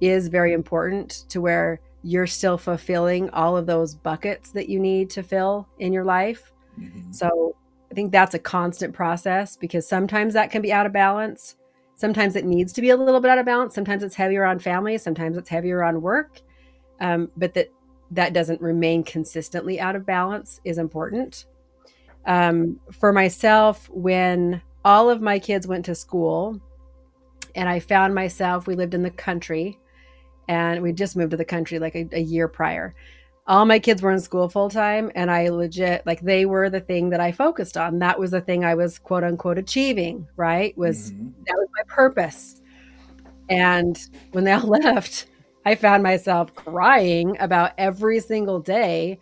is 0.00 0.28
very 0.28 0.52
important 0.52 1.24
to 1.28 1.40
where 1.40 1.80
you're 2.02 2.26
still 2.26 2.56
fulfilling 2.56 3.28
all 3.30 3.56
of 3.56 3.66
those 3.66 3.94
buckets 3.94 4.52
that 4.52 4.68
you 4.68 4.80
need 4.80 5.10
to 5.10 5.22
fill 5.22 5.68
in 5.78 5.92
your 5.92 6.04
life 6.04 6.52
mm-hmm. 6.80 7.12
so 7.12 7.54
I 7.90 7.94
think 7.94 8.12
that's 8.12 8.34
a 8.34 8.38
constant 8.38 8.94
process 8.94 9.56
because 9.56 9.88
sometimes 9.88 10.34
that 10.34 10.50
can 10.50 10.62
be 10.62 10.72
out 10.72 10.86
of 10.86 10.92
balance. 10.92 11.56
Sometimes 11.96 12.36
it 12.36 12.44
needs 12.44 12.72
to 12.74 12.80
be 12.80 12.90
a 12.90 12.96
little 12.96 13.20
bit 13.20 13.30
out 13.30 13.38
of 13.38 13.46
balance. 13.46 13.74
Sometimes 13.74 14.02
it's 14.02 14.14
heavier 14.14 14.44
on 14.44 14.58
family. 14.58 14.96
Sometimes 14.96 15.36
it's 15.36 15.48
heavier 15.48 15.82
on 15.82 16.00
work. 16.00 16.40
Um, 17.00 17.30
but 17.36 17.54
that 17.54 17.70
that 18.12 18.32
doesn't 18.32 18.60
remain 18.60 19.04
consistently 19.04 19.80
out 19.80 19.96
of 19.96 20.06
balance 20.06 20.60
is 20.64 20.78
important. 20.78 21.46
Um, 22.26 22.80
for 22.92 23.12
myself, 23.12 23.88
when 23.90 24.60
all 24.84 25.08
of 25.08 25.20
my 25.20 25.38
kids 25.38 25.66
went 25.66 25.84
to 25.86 25.94
school, 25.94 26.60
and 27.54 27.68
I 27.68 27.80
found 27.80 28.14
myself, 28.14 28.66
we 28.66 28.74
lived 28.74 28.94
in 28.94 29.02
the 29.02 29.10
country, 29.10 29.78
and 30.48 30.82
we 30.82 30.92
just 30.92 31.16
moved 31.16 31.30
to 31.32 31.36
the 31.36 31.44
country 31.44 31.78
like 31.78 31.94
a, 31.94 32.08
a 32.12 32.20
year 32.20 32.48
prior 32.48 32.94
all 33.50 33.64
my 33.64 33.80
kids 33.80 34.00
were 34.00 34.12
in 34.12 34.20
school 34.20 34.48
full 34.48 34.70
time 34.70 35.10
and 35.16 35.28
I 35.28 35.48
legit 35.48 36.06
like 36.06 36.20
they 36.20 36.46
were 36.46 36.70
the 36.70 36.78
thing 36.78 37.10
that 37.10 37.18
I 37.18 37.32
focused 37.32 37.76
on. 37.76 37.98
That 37.98 38.16
was 38.16 38.30
the 38.30 38.40
thing 38.40 38.64
I 38.64 38.76
was 38.76 38.96
quote 39.00 39.24
unquote 39.24 39.58
achieving, 39.58 40.28
right? 40.36 40.76
Was 40.78 41.10
mm-hmm. 41.10 41.30
that 41.48 41.56
was 41.56 41.66
my 41.76 41.82
purpose. 41.92 42.62
And 43.48 43.98
when 44.30 44.44
they 44.44 44.52
all 44.52 44.68
left, 44.68 45.26
I 45.66 45.74
found 45.74 46.04
myself 46.04 46.54
crying 46.54 47.36
about 47.40 47.72
every 47.76 48.20
single 48.20 48.60
day 48.60 49.18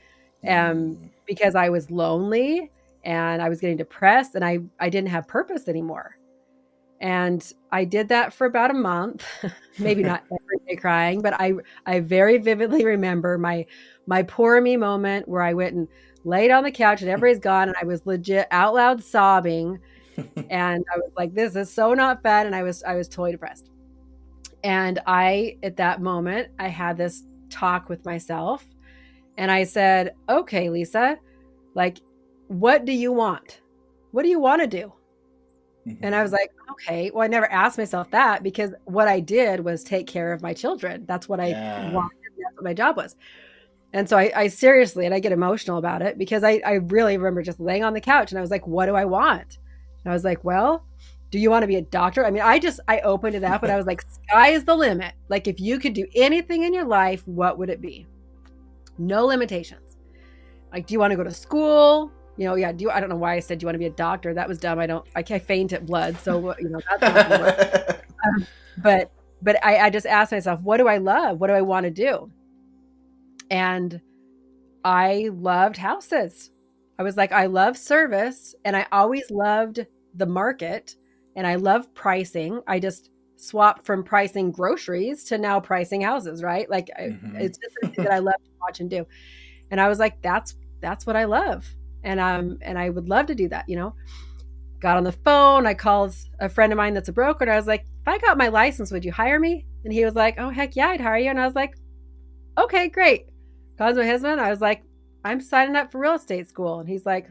um, 0.47 0.51
mm-hmm. 0.51 1.07
because 1.27 1.55
I 1.55 1.71
was 1.71 1.91
lonely 1.91 2.71
and 3.05 3.41
I 3.41 3.49
was 3.49 3.61
getting 3.61 3.79
depressed 3.79 4.35
and 4.35 4.45
I, 4.45 4.59
I 4.79 4.91
didn't 4.91 5.09
have 5.09 5.27
purpose 5.27 5.69
anymore. 5.69 6.19
And 7.01 7.51
I 7.71 7.85
did 7.85 8.09
that 8.09 8.33
for 8.33 8.47
about 8.47 8.73
a 8.73 8.75
month, 8.75 9.25
maybe 9.79 10.03
not 10.03 10.23
every 10.33 10.59
day 10.67 10.77
crying, 10.77 11.23
but 11.23 11.33
I, 11.41 11.55
I 11.87 12.01
very 12.01 12.37
vividly 12.39 12.85
remember 12.85 13.39
my 13.39 13.65
my 14.09 14.23
poor 14.23 14.59
me 14.61 14.77
moment 14.77 15.29
where 15.29 15.43
I 15.43 15.53
went 15.53 15.77
and 15.77 15.87
laid 16.25 16.51
on 16.51 16.65
the 16.65 16.71
couch 16.71 17.03
and 17.03 17.11
everybody's 17.11 17.39
gone 17.39 17.69
and 17.69 17.77
I 17.81 17.85
was 17.85 18.07
legit 18.07 18.49
out 18.51 18.75
loud 18.75 19.05
sobbing 19.05 19.79
and 20.51 20.85
I 20.93 20.97
was 20.97 21.13
like 21.17 21.35
this 21.35 21.55
is 21.55 21.71
so 21.71 21.93
not 21.93 22.23
fun 22.23 22.47
and 22.47 22.57
I 22.57 22.63
was 22.63 22.83
I 22.83 22.95
was 22.95 23.07
totally 23.07 23.33
depressed. 23.33 23.71
And 24.65 24.99
I 25.07 25.59
at 25.63 25.77
that 25.77 26.01
moment 26.01 26.49
I 26.59 26.69
had 26.69 26.97
this 26.97 27.23
talk 27.51 27.91
with 27.91 28.05
myself 28.07 28.67
and 29.37 29.51
I 29.51 29.63
said, 29.65 30.15
"Okay, 30.29 30.71
Lisa, 30.71 31.19
like 31.75 31.99
what 32.49 32.87
do 32.87 32.93
you 32.93 33.13
want? 33.13 33.61
What 34.13 34.23
do 34.23 34.31
you 34.31 34.41
want 34.41 34.63
to 34.63 34.67
do?" 34.67 34.93
Mm-hmm. 35.87 36.05
And 36.05 36.15
I 36.15 36.23
was 36.23 36.33
like, 36.33 36.51
okay, 36.73 37.11
well, 37.13 37.23
I 37.23 37.29
never 37.29 37.51
asked 37.53 37.79
myself 37.79 38.11
that 38.11 38.43
because 38.43 38.73
what 38.85 39.07
I 39.07 39.21
did 39.21 39.61
was 39.61 39.85
take 39.85 40.07
care 40.07 40.33
of 40.33 40.43
my 40.43 40.53
children. 40.53 41.05
That's 41.07 41.29
what 41.29 41.41
I 41.41 41.49
yeah. 41.49 41.93
wanted. 41.93 42.17
That's 42.37 42.57
what 42.57 42.65
my 42.65 42.75
job 42.75 42.97
was. 42.97 43.17
And 43.93 44.09
so 44.09 44.19
I, 44.19 44.31
I, 44.35 44.49
seriously, 44.49 45.07
and 45.07 45.15
I 45.15 45.21
get 45.21 45.33
emotional 45.33 45.79
about 45.79 46.03
it 46.03 46.19
because 46.19 46.45
I, 46.45 46.61
I 46.65 46.73
really 46.75 47.17
remember 47.17 47.43
just 47.43 47.59
laying 47.59 47.85
on 47.85 47.95
the 47.95 48.01
couch 48.01 48.31
and 48.31 48.39
I 48.39 48.43
was 48.43 48.51
like, 48.51 48.67
what 48.67 48.87
do 48.87 48.95
I 48.95 49.07
want? 49.07 49.59
And 50.05 50.11
I 50.11 50.15
was 50.15 50.25
like, 50.25 50.45
well, 50.45 50.85
do 51.31 51.39
you 51.39 51.51
want 51.51 51.63
to 51.63 51.67
be 51.67 51.77
a 51.77 51.83
doctor? 51.83 52.25
I 52.25 52.31
mean, 52.31 52.43
I 52.43 52.59
just, 52.59 52.81
I 52.87 53.01
opened 53.01 53.35
it 53.35 53.45
up 53.45 53.63
and 53.63 53.73
I 53.73 53.77
was 53.77 53.87
like, 53.87 54.03
sky 54.29 54.49
is 54.49 54.65
the 54.65 54.75
limit. 54.75 55.15
Like, 55.29 55.47
if 55.47 55.59
you 55.59 55.79
could 55.79 55.95
do 55.95 56.07
anything 56.15 56.65
in 56.65 56.75
your 56.75 56.85
life, 56.85 57.27
what 57.27 57.59
would 57.59 57.71
it 57.71 57.81
be? 57.81 58.07
No 58.99 59.25
limitations. 59.25 59.97
Like, 60.73 60.87
do 60.87 60.93
you 60.93 61.01
want 61.01 61.13
to 61.13 61.17
go 61.17 61.25
to 61.25 61.33
school? 61.33 62.13
You 62.37 62.47
know, 62.47 62.55
yeah. 62.57 62.73
Do 62.73 62.85
you, 62.85 62.91
I 62.91 63.01
don't 63.01 63.09
know 63.09 63.17
why 63.17 63.35
I 63.35 63.41
said, 63.41 63.59
do 63.59 63.65
you 63.65 63.69
want 63.69 63.75
to 63.75 63.81
be 63.81 63.87
a 63.87 63.91
doctor? 63.91 64.35
That 64.35 64.49
was 64.49 64.59
dumb. 64.59 64.79
I 64.79 64.87
don't, 64.87 65.07
I 65.17 65.23
can't 65.23 65.43
faint 65.43 65.73
at 65.73 65.87
blood. 65.87 66.19
So, 66.21 66.55
you 66.61 66.69
know, 66.69 66.81
that's 66.99 68.01
um, 68.27 68.47
but, 68.79 69.11
but 69.41 69.65
I, 69.65 69.79
I 69.79 69.91
just 69.91 70.07
asked 70.07 70.33
myself, 70.33 70.61
what 70.61 70.77
do 70.77 70.89
I 70.89 70.99
love? 70.99 71.41
What 71.41 71.47
do 71.47 71.55
I 71.55 71.63
want 71.63 71.85
to 71.85 71.91
do? 71.91 72.31
And 73.51 74.01
I 74.85 75.31
loved 75.33 75.77
houses. 75.77 76.51
I 76.99 77.03
was 77.03 77.17
like, 77.17 77.33
I 77.33 77.47
love 77.47 77.77
service 77.77 78.55
and 78.65 78.77
I 78.77 78.87
always 78.91 79.31
loved 79.31 79.87
the 80.15 80.27
market 80.27 80.97
and 81.37 81.47
I 81.47 81.55
love 81.55 81.93
pricing. 81.95 82.61
I 82.67 82.81
just 82.81 83.11
swapped 83.37 83.87
from 83.87 84.03
pricing 84.03 84.51
groceries 84.51 85.25
to 85.25 85.39
now 85.39 85.61
pricing 85.61 86.01
houses, 86.01 86.43
right? 86.43 86.69
Like 86.69 86.91
mm-hmm. 86.99 87.37
it's 87.37 87.59
just 87.59 87.77
something 87.83 88.05
that 88.05 88.13
I 88.13 88.19
love 88.31 88.35
to 88.35 88.51
watch 88.61 88.81
and 88.81 88.91
do. 88.91 89.07
And 89.71 89.81
I 89.81 89.89
was 89.89 89.99
like, 89.99 90.21
that's 90.23 90.57
that's 90.81 91.07
what 91.07 91.17
I 91.17 91.25
love. 91.25 91.67
And 92.03 92.19
um 92.19 92.59
and 92.63 92.79
I 92.79 92.91
would 92.91 93.09
love 93.09 93.27
to 93.27 93.35
do 93.35 93.49
that, 93.49 93.69
you 93.69 93.77
know. 93.77 93.95
Got 94.81 94.97
on 94.97 95.05
the 95.05 95.13
phone, 95.13 95.67
I 95.67 95.75
called 95.75 96.15
a 96.39 96.49
friend 96.49 96.73
of 96.73 96.77
mine 96.77 96.95
that's 96.95 97.09
a 97.09 97.13
broker, 97.13 97.43
and 97.43 97.51
I 97.51 97.57
was 97.57 97.67
like, 97.67 97.83
if 97.83 98.07
I 98.07 98.19
got 98.19 98.39
my 98.39 98.47
license, 98.49 98.93
would 98.93 99.05
you 99.05 99.11
hire 99.11 99.41
me? 99.41 99.67
And 99.85 99.93
he 99.93 100.05
was 100.05 100.15
like, 100.15 100.37
Oh 100.39 100.51
heck 100.51 100.77
yeah, 100.77 100.89
I'd 100.89 101.01
hire 101.01 101.19
you. 101.19 101.31
And 101.31 101.41
I 101.41 101.47
was 101.47 101.55
like, 101.55 101.77
Okay, 102.57 102.89
great. 102.89 103.27
Cause 103.79 103.97
my 103.97 104.07
husband, 104.07 104.41
I 104.41 104.51
was 104.51 104.61
like, 104.61 104.83
I'm 105.25 105.41
signing 105.41 105.77
up 105.77 105.93
for 105.93 106.01
real 106.01 106.15
estate 106.15 106.49
school. 106.49 106.81
And 106.81 106.89
he's 106.89 107.07
like, 107.07 107.29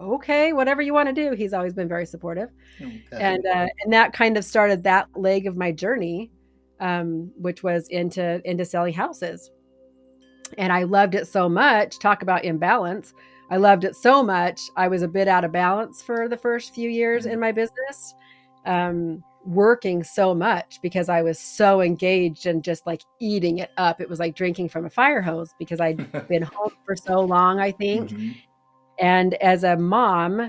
okay, 0.00 0.52
whatever 0.52 0.82
you 0.82 0.94
want 0.94 1.08
to 1.08 1.12
do. 1.12 1.32
He's 1.32 1.52
always 1.52 1.74
been 1.74 1.88
very 1.88 2.06
supportive. 2.06 2.50
Okay. 2.80 3.00
And 3.12 3.46
uh, 3.46 3.66
and 3.82 3.92
that 3.92 4.12
kind 4.12 4.36
of 4.36 4.44
started 4.44 4.82
that 4.84 5.08
leg 5.14 5.46
of 5.46 5.56
my 5.56 5.72
journey, 5.72 6.30
um, 6.80 7.30
which 7.36 7.62
was 7.62 7.88
into 7.88 8.40
into 8.48 8.64
selling 8.64 8.94
houses. 8.94 9.50
And 10.58 10.72
I 10.72 10.84
loved 10.84 11.14
it 11.14 11.26
so 11.26 11.48
much. 11.48 11.98
Talk 11.98 12.22
about 12.22 12.44
imbalance. 12.44 13.14
I 13.50 13.56
loved 13.56 13.84
it 13.84 13.94
so 13.94 14.22
much. 14.22 14.60
I 14.76 14.88
was 14.88 15.02
a 15.02 15.08
bit 15.08 15.28
out 15.28 15.44
of 15.44 15.52
balance 15.52 16.02
for 16.02 16.28
the 16.28 16.36
first 16.36 16.74
few 16.74 16.88
years 16.88 17.26
in 17.26 17.38
my 17.38 17.52
business, 17.52 18.14
um, 18.64 19.22
working 19.44 20.02
so 20.02 20.34
much 20.34 20.80
because 20.82 21.08
I 21.08 21.22
was 21.22 21.38
so 21.38 21.80
engaged 21.82 22.46
and 22.46 22.64
just 22.64 22.86
like 22.86 23.02
eating 23.20 23.58
it 23.58 23.70
up. 23.76 24.00
It 24.00 24.08
was 24.08 24.18
like 24.18 24.34
drinking 24.34 24.68
from 24.70 24.86
a 24.86 24.90
fire 24.90 25.20
hose 25.22 25.54
because 25.58 25.80
I'd 25.80 25.96
been 26.28 26.42
home 26.42 26.70
for 26.84 26.96
so 26.96 27.20
long, 27.20 27.60
I 27.60 27.70
think. 27.72 28.10
Mhm. 28.10 28.34
And 29.00 29.34
as 29.34 29.64
a 29.64 29.76
mom 29.76 30.40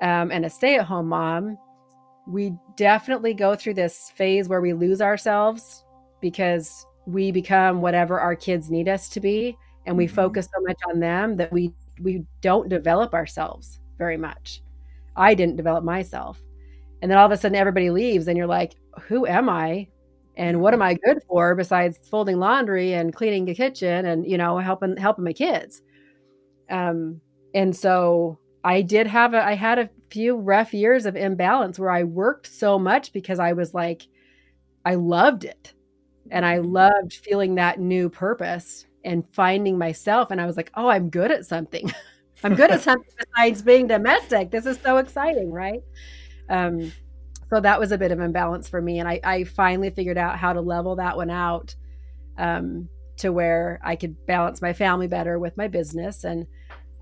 um, 0.00 0.30
and 0.32 0.44
a 0.44 0.50
stay 0.50 0.76
at 0.76 0.86
home 0.86 1.08
mom, 1.08 1.58
we 2.26 2.54
definitely 2.76 3.34
go 3.34 3.54
through 3.54 3.74
this 3.74 4.10
phase 4.14 4.48
where 4.48 4.60
we 4.60 4.72
lose 4.72 5.00
ourselves 5.00 5.84
because 6.20 6.86
we 7.06 7.32
become 7.32 7.80
whatever 7.80 8.20
our 8.20 8.36
kids 8.36 8.70
need 8.70 8.88
us 8.88 9.08
to 9.10 9.20
be. 9.20 9.56
And 9.86 9.96
we 9.96 10.06
Mhm. 10.06 10.10
focus 10.12 10.48
so 10.54 10.60
much 10.62 10.78
on 10.88 11.00
them 11.00 11.36
that 11.36 11.52
we, 11.52 11.74
we 12.00 12.24
don't 12.40 12.68
develop 12.68 13.14
ourselves 13.14 13.80
very 13.98 14.16
much. 14.16 14.62
I 15.16 15.34
didn't 15.34 15.56
develop 15.56 15.84
myself. 15.84 16.40
And 17.02 17.10
then 17.10 17.18
all 17.18 17.26
of 17.26 17.32
a 17.32 17.36
sudden 17.36 17.56
everybody 17.56 17.90
leaves 17.90 18.28
and 18.28 18.38
you're 18.38 18.46
like, 18.46 18.74
who 19.08 19.26
am 19.26 19.50
I? 19.50 19.88
And 20.36 20.60
what 20.62 20.72
am 20.72 20.80
I 20.82 20.94
good 20.94 21.18
for 21.28 21.54
besides 21.54 21.98
folding 22.10 22.38
laundry 22.38 22.94
and 22.94 23.12
cleaning 23.14 23.44
the 23.44 23.54
kitchen 23.54 24.06
and, 24.06 24.26
you 24.26 24.38
know, 24.38 24.58
helping, 24.58 24.96
helping 24.96 25.24
my 25.24 25.32
kids? 25.34 25.82
Um, 26.70 27.20
and 27.54 27.76
so 27.76 28.38
I 28.64 28.82
did 28.82 29.06
have 29.06 29.34
a 29.34 29.44
I 29.44 29.54
had 29.54 29.78
a 29.78 29.90
few 30.10 30.36
rough 30.36 30.72
years 30.72 31.06
of 31.06 31.16
imbalance 31.16 31.78
where 31.78 31.90
I 31.90 32.04
worked 32.04 32.46
so 32.46 32.78
much 32.78 33.12
because 33.12 33.38
I 33.38 33.52
was 33.52 33.74
like 33.74 34.06
I 34.84 34.96
loved 34.96 35.44
it. 35.44 35.74
And 36.30 36.46
I 36.46 36.58
loved 36.58 37.14
feeling 37.14 37.56
that 37.56 37.80
new 37.80 38.08
purpose 38.08 38.86
and 39.04 39.24
finding 39.34 39.78
myself 39.78 40.30
and 40.30 40.40
I 40.40 40.46
was 40.46 40.56
like, 40.56 40.70
"Oh, 40.76 40.88
I'm 40.88 41.10
good 41.10 41.30
at 41.32 41.46
something. 41.46 41.92
I'm 42.44 42.54
good 42.54 42.70
at 42.70 42.80
something 42.88 43.10
besides 43.18 43.62
being 43.62 43.86
domestic. 43.88 44.50
This 44.50 44.66
is 44.66 44.78
so 44.82 44.98
exciting, 44.98 45.50
right?" 45.52 45.82
Um 46.48 46.92
so 47.50 47.60
that 47.60 47.78
was 47.78 47.92
a 47.92 47.98
bit 47.98 48.12
of 48.12 48.20
imbalance 48.20 48.68
for 48.68 48.80
me 48.80 48.98
and 48.98 49.08
I 49.08 49.20
I 49.22 49.44
finally 49.44 49.90
figured 49.90 50.18
out 50.18 50.38
how 50.38 50.52
to 50.52 50.60
level 50.60 50.96
that 50.96 51.16
one 51.16 51.30
out 51.30 51.74
um 52.38 52.88
to 53.18 53.32
where 53.32 53.80
I 53.84 53.96
could 53.96 54.16
balance 54.26 54.60
my 54.62 54.72
family 54.72 55.06
better 55.06 55.38
with 55.38 55.56
my 55.56 55.68
business 55.68 56.24
and 56.24 56.46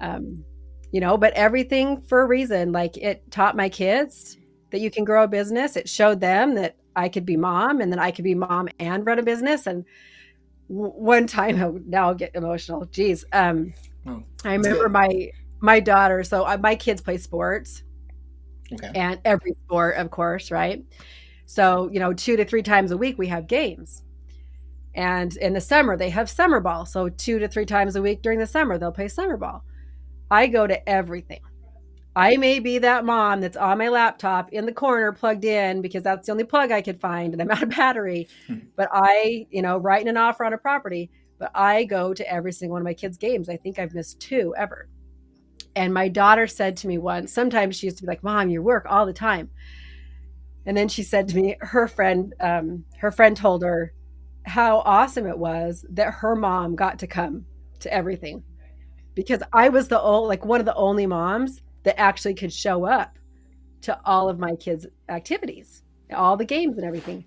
um, 0.01 0.45
you 0.93 1.01
know, 1.01 1.17
but 1.17 1.33
everything 1.35 2.01
for 2.03 2.21
a 2.23 2.27
reason. 2.27 2.73
Like 2.73 2.97
it 2.97 3.31
taught 3.31 3.57
my 3.57 3.69
kids 3.69 4.37
that 4.71 4.81
you 4.81 4.91
can 4.91 5.05
grow 5.05 5.25
a 5.25 5.29
business. 5.29 5.77
It 5.77 5.89
showed 5.89 6.21
them 6.21 6.55
that 6.55 6.77
I 6.97 7.09
could 7.09 7.25
be 7.25 7.37
mom 7.37 7.81
and 7.81 7.93
then 7.93 7.99
I 7.99 8.11
could 8.11 8.25
be 8.25 8.35
mom 8.35 8.69
and 8.79 9.07
run 9.07 9.19
a 9.19 9.23
business. 9.23 9.67
And 9.67 9.85
w- 10.69 10.93
one 10.93 11.27
time, 11.27 11.63
oh, 11.63 11.81
now 11.87 12.09
I'll 12.09 12.15
get 12.15 12.35
emotional. 12.35 12.85
Geez. 12.87 13.25
Um, 13.33 13.73
Oh, 14.07 14.23
I 14.45 14.55
remember 14.55 14.85
good. 14.85 14.93
my, 14.93 15.31
my 15.61 15.81
daughter. 15.81 16.25
So 16.25 16.45
uh, 16.45 16.59
my 16.61 16.75
kids 16.75 17.03
play 17.03 17.19
sports 17.19 17.83
Okay. 18.73 18.91
and 18.95 19.21
every 19.25 19.53
sport, 19.65 19.97
of 19.97 20.11
course, 20.11 20.51
right? 20.51 20.85
So, 21.47 21.91
you 21.93 21.99
know, 21.99 22.13
two 22.13 22.37
to 22.37 22.45
three 22.45 22.63
times 22.63 22.93
a 22.93 22.97
week 22.97 23.19
we 23.19 23.27
have 23.29 23.47
games. 23.47 24.03
And 24.95 25.37
in 25.37 25.53
the 25.53 25.61
summer, 25.61 25.97
they 25.97 26.11
have 26.11 26.29
summer 26.31 26.61
ball. 26.61 26.85
So, 26.87 27.09
two 27.09 27.39
to 27.39 27.49
three 27.49 27.67
times 27.67 27.97
a 27.97 28.03
week 28.03 28.23
during 28.23 28.39
the 28.39 28.47
summer, 28.47 28.79
they'll 28.79 28.93
play 28.93 29.09
summer 29.09 29.37
ball. 29.37 29.65
I 30.31 30.47
go 30.47 30.67
to 30.67 30.89
everything. 30.89 31.41
I 32.17 32.37
may 32.37 32.59
be 32.59 32.79
that 32.79 33.05
mom 33.05 33.41
that's 33.41 33.57
on 33.57 33.79
my 33.79 33.89
laptop 33.89 34.53
in 34.53 34.67
the 34.67 34.73
corner 34.73 35.13
plugged 35.13 35.45
in 35.45 35.81
because 35.81 36.03
that's 36.03 36.27
the 36.27 36.33
only 36.33 36.45
plug 36.45 36.73
I 36.73 36.83
could 36.83 37.01
find 37.01 37.33
and 37.33 37.41
I'm 37.41 37.51
out 37.51 37.63
of 37.63 37.71
battery. 37.71 38.29
Hmm. 38.47 38.59
But 38.77 38.89
I, 38.93 39.47
you 39.51 39.63
know, 39.63 39.79
writing 39.79 40.09
an 40.09 40.17
offer 40.17 40.45
on 40.45 40.53
a 40.53 40.59
property, 40.59 41.11
but 41.39 41.51
I 41.55 41.85
go 41.85 42.13
to 42.13 42.33
every 42.33 42.53
single 42.53 42.75
one 42.75 42.83
of 42.83 42.85
my 42.85 42.95
kids' 42.95 43.17
games. 43.17 43.49
I 43.49 43.57
think 43.57 43.79
I've 43.79 43.95
missed 43.95 44.21
two 44.21 44.55
ever. 44.57 44.89
And 45.81 45.95
my 45.95 46.09
daughter 46.09 46.47
said 46.47 46.77
to 46.77 46.89
me 46.89 46.99
once, 46.99 47.33
sometimes 47.33 47.75
she 47.75 47.87
used 47.87 47.97
to 47.97 48.03
be 48.03 48.09
like, 48.09 48.23
Mom, 48.23 48.51
you 48.51 48.63
work 48.63 48.85
all 48.87 49.07
the 49.07 49.15
time. 49.15 49.49
And 50.67 50.77
then 50.77 50.89
she 50.89 51.03
said 51.03 51.27
to 51.29 51.37
me, 51.37 51.57
her 51.61 51.89
friend, 51.89 52.35
um, 52.39 52.85
her 52.99 53.11
friend 53.11 53.35
told 53.35 53.63
her 53.63 53.95
how 54.45 54.81
awesome 54.81 55.27
it 55.27 55.39
was 55.39 55.87
that 55.89 56.13
her 56.13 56.37
mom 56.37 56.77
got 56.77 56.99
to 56.99 57.07
come 57.07 57.47
to 57.79 57.91
everything 57.91 58.43
because 59.15 59.43
I 59.55 59.71
was 59.71 59.89
the 59.89 59.99
old, 59.99 60.29
like 60.29 60.45
one 60.45 60.61
of 60.61 60.67
the 60.67 60.75
only 60.75 61.07
moms 61.07 61.63
that 61.85 61.99
actually 61.99 62.35
could 62.35 62.53
show 62.53 62.85
up 62.85 63.19
to 63.81 63.99
all 64.05 64.29
of 64.29 64.39
my 64.39 64.57
kids' 64.57 64.87
activities, 65.09 65.83
all 66.15 66.37
the 66.37 66.45
games 66.45 66.77
and 66.77 66.87
everything. 66.87 67.25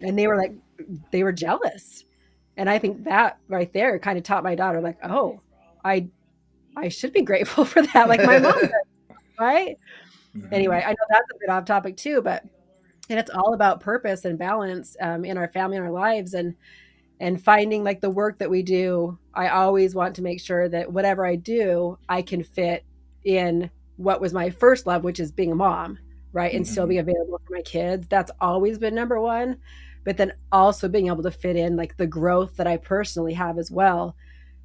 And 0.00 0.16
they 0.16 0.28
were 0.28 0.36
like, 0.36 0.52
they 1.10 1.24
were 1.24 1.32
jealous. 1.32 2.04
And 2.56 2.70
I 2.70 2.78
think 2.78 3.02
that 3.02 3.38
right 3.48 3.72
there 3.72 3.98
kind 3.98 4.16
of 4.16 4.22
taught 4.22 4.44
my 4.44 4.54
daughter, 4.54 4.80
like, 4.80 4.98
oh, 5.02 5.40
I, 5.84 6.06
I 6.76 6.88
should 6.88 7.12
be 7.12 7.22
grateful 7.22 7.64
for 7.64 7.82
that, 7.82 8.08
like 8.08 8.22
my 8.24 8.38
mom, 8.38 8.52
right? 9.40 9.76
Mhm. 10.36 10.48
Anyway, 10.52 10.82
I 10.84 10.90
know 10.90 10.96
that's 11.10 11.30
a 11.34 11.38
bit 11.40 11.50
off 11.50 11.64
topic 11.66 11.96
too, 11.96 12.22
but 12.22 12.44
and 13.10 13.18
it's 13.20 13.30
all 13.30 13.54
about 13.54 13.80
purpose 13.80 14.24
and 14.24 14.38
balance 14.38 14.96
um, 15.00 15.24
in 15.24 15.38
our 15.38 15.48
family 15.48 15.76
and 15.78 15.86
our 15.86 15.92
lives, 15.92 16.34
and 16.34 16.56
and 17.20 17.42
finding 17.42 17.84
like 17.84 18.00
the 18.00 18.10
work 18.10 18.38
that 18.40 18.50
we 18.50 18.62
do. 18.62 19.18
I 19.34 19.48
always 19.48 19.94
want 19.94 20.16
to 20.16 20.22
make 20.22 20.40
sure 20.40 20.68
that 20.68 20.92
whatever 20.92 21.26
I 21.26 21.36
do, 21.36 21.98
I 22.08 22.22
can 22.22 22.44
fit 22.44 22.84
in 23.24 23.70
what 23.96 24.20
was 24.20 24.32
my 24.34 24.50
first 24.50 24.86
love, 24.86 25.04
which 25.04 25.20
is 25.20 25.32
being 25.32 25.52
a 25.52 25.56
mom, 25.56 25.98
right, 26.32 26.54
and 26.54 26.66
still 26.66 26.86
Mhm. 26.86 26.90
be 26.90 26.98
available 26.98 27.40
for 27.46 27.54
my 27.54 27.62
kids. 27.62 28.06
That's 28.08 28.32
always 28.40 28.78
been 28.78 28.94
number 28.94 29.20
one. 29.20 29.58
But 30.04 30.16
then 30.18 30.32
also 30.52 30.88
being 30.88 31.08
able 31.08 31.22
to 31.24 31.30
fit 31.30 31.56
in 31.56 31.76
like 31.76 31.96
the 31.96 32.06
growth 32.06 32.56
that 32.56 32.66
I 32.66 32.76
personally 32.78 33.34
have 33.34 33.58
as 33.58 33.70
well. 33.70 34.16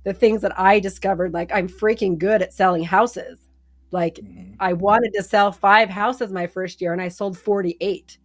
The 0.04 0.14
things 0.14 0.42
that 0.42 0.58
I 0.60 0.80
discovered, 0.80 1.34
like 1.34 1.52
I'm 1.54 1.68
freaking 1.68 2.18
good 2.18 2.42
at 2.42 2.54
selling 2.54 2.84
houses. 2.84 3.48
Like 3.92 4.16
Mhm. 4.16 4.56
I 4.60 4.74
wanted 4.74 5.14
to 5.16 5.24
sell 5.24 5.52
five 5.52 5.90
houses 5.90 6.32
my 6.32 6.48
first 6.48 6.82
year 6.82 6.94
and 6.94 7.02
I 7.02 7.10
sold 7.10 7.38
48 7.38 8.18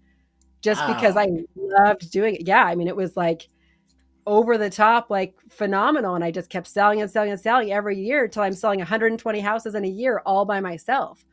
just 0.62 0.86
because 0.86 1.16
I 1.16 1.28
loved 1.56 2.10
doing 2.10 2.36
it. 2.36 2.46
Yeah. 2.46 2.64
I 2.64 2.74
mean, 2.74 2.88
it 2.88 2.96
was 2.96 3.16
like 3.16 3.48
over 4.26 4.58
the 4.58 4.70
top, 4.70 5.10
like 5.10 5.34
phenomenal. 5.50 6.14
And 6.16 6.24
I 6.24 6.30
just 6.30 6.50
kept 6.50 6.66
selling 6.66 7.00
and 7.00 7.10
selling 7.10 7.30
and 7.30 7.40
selling 7.40 7.72
every 7.72 7.98
year 7.98 8.24
until 8.24 8.42
I'm 8.42 8.52
selling 8.54 8.80
120 8.80 9.40
houses 9.40 9.74
in 9.74 9.84
a 9.84 9.88
year 9.88 10.22
all 10.26 10.44
by 10.44 10.60
myself. 10.60 11.24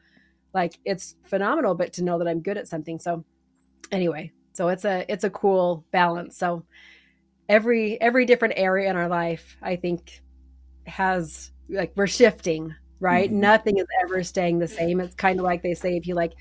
Like 0.53 0.79
it's 0.85 1.15
phenomenal, 1.25 1.75
but 1.75 1.93
to 1.93 2.03
know 2.03 2.19
that 2.19 2.27
I'm 2.27 2.41
good 2.41 2.57
at 2.57 2.67
something. 2.67 2.99
So 2.99 3.25
anyway, 3.91 4.31
so 4.53 4.69
it's 4.69 4.85
a 4.85 5.05
it's 5.11 5.23
a 5.23 5.29
cool 5.31 5.85
balance. 5.91 6.37
So 6.37 6.65
every 7.49 7.99
every 8.01 8.25
different 8.25 8.55
area 8.57 8.89
in 8.89 8.95
our 8.97 9.07
life, 9.09 9.57
I 9.61 9.75
think 9.75 10.21
has 10.87 11.51
like 11.69 11.93
we're 11.95 12.07
shifting, 12.07 12.73
right? 12.99 13.29
Mhm. 13.29 13.35
Nothing 13.35 13.77
is 13.77 13.85
ever 14.03 14.23
staying 14.23 14.59
the 14.59 14.67
same. 14.67 14.99
It's 14.99 15.15
kind 15.15 15.39
of 15.39 15.43
like 15.43 15.61
they 15.63 15.73
say 15.73 15.95
if 15.97 16.07
you 16.07 16.15
like 16.15 16.33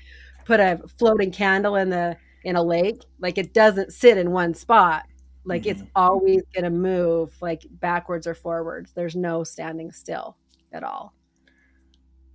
put 0.45 0.59
a 0.59 0.81
floating 0.99 1.31
candle 1.31 1.75
in 1.77 1.89
the 1.89 2.17
in 2.43 2.55
a 2.55 2.63
lake, 2.63 3.01
like 3.19 3.37
it 3.37 3.53
doesn't 3.53 3.93
sit 3.93 4.17
in 4.17 4.31
one 4.31 4.53
spot. 4.53 5.05
Like 5.45 5.65
it's 5.65 5.81
Mhm. 5.81 5.89
always 5.95 6.41
going 6.53 6.63
to 6.65 6.69
move 6.69 7.35
like 7.41 7.65
backwards 7.69 8.27
or 8.27 8.33
forwards. 8.33 8.93
There's 8.93 9.15
no 9.15 9.43
standing 9.43 9.91
still 9.91 10.37
at 10.71 10.83
all. 10.83 11.13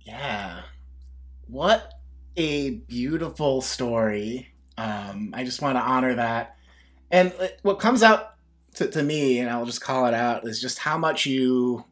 Yeah. 0.01 0.61
What 1.47 1.93
a 2.35 2.71
beautiful 2.71 3.61
story. 3.61 4.47
Um, 4.77 5.31
I 5.33 5.43
just 5.43 5.61
want 5.61 5.77
to 5.77 5.81
honor 5.81 6.15
that. 6.15 6.55
And 7.11 7.33
uh, 7.39 7.47
what 7.63 7.79
comes 7.79 8.03
out 8.03 8.35
to, 8.75 8.87
to 8.87 9.03
me, 9.03 9.39
and 9.39 9.49
I'll 9.49 9.65
just 9.65 9.81
call 9.81 10.05
it 10.05 10.13
out, 10.13 10.47
is 10.47 10.61
just 10.61 10.77
how 10.79 10.97
much 10.97 11.25
you 11.25 11.83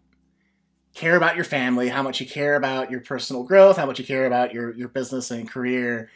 care 0.98 1.16
about 1.16 1.36
your 1.36 1.46
family, 1.46 1.90
how 1.90 2.02
much 2.02 2.20
you 2.20 2.26
care 2.26 2.56
about 2.56 2.92
your 2.92 3.02
personal 3.02 3.44
growth, 3.44 3.78
how 3.78 3.86
much 3.86 4.00
you 4.00 4.06
care 4.06 4.26
about 4.26 4.54
your, 4.54 4.74
your 4.74 4.88
business 4.88 5.32
and 5.32 5.50
career. 5.50 6.10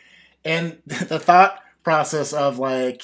And 0.43 0.77
the 0.85 1.19
thought 1.19 1.59
process 1.83 2.33
of 2.33 2.59
like 2.59 3.03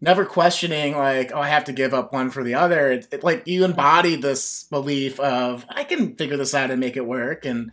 never 0.00 0.24
questioning 0.24 0.96
like 0.96 1.32
oh 1.34 1.40
i 1.40 1.48
have 1.48 1.64
to 1.64 1.72
give 1.72 1.92
up 1.92 2.12
one 2.12 2.30
for 2.30 2.44
the 2.44 2.54
other 2.54 2.92
it, 2.92 3.08
it, 3.12 3.24
like 3.24 3.46
you 3.46 3.64
embody 3.64 4.16
this 4.16 4.64
belief 4.70 5.18
of 5.20 5.66
i 5.68 5.84
can 5.84 6.14
figure 6.14 6.36
this 6.36 6.54
out 6.54 6.70
and 6.70 6.80
make 6.80 6.96
it 6.96 7.04
work 7.04 7.44
and 7.44 7.70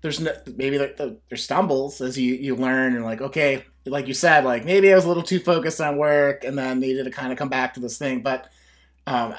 there's 0.00 0.20
no, 0.20 0.32
maybe 0.56 0.76
there, 0.76 1.16
there's 1.28 1.44
stumbles 1.44 2.00
as 2.00 2.18
you 2.18 2.34
you 2.34 2.56
learn 2.56 2.96
and 2.96 3.04
like 3.04 3.20
okay 3.20 3.64
like 3.86 4.08
you 4.08 4.14
said 4.14 4.44
like 4.44 4.64
maybe 4.64 4.92
i 4.92 4.96
was 4.96 5.04
a 5.04 5.08
little 5.08 5.22
too 5.22 5.38
focused 5.38 5.80
on 5.80 5.96
work 5.96 6.44
and 6.44 6.58
then 6.58 6.80
needed 6.80 7.04
to 7.04 7.10
kind 7.10 7.32
of 7.32 7.38
come 7.38 7.48
back 7.48 7.74
to 7.74 7.80
this 7.80 7.96
thing 7.96 8.22
but 8.22 8.50
um 9.06 9.34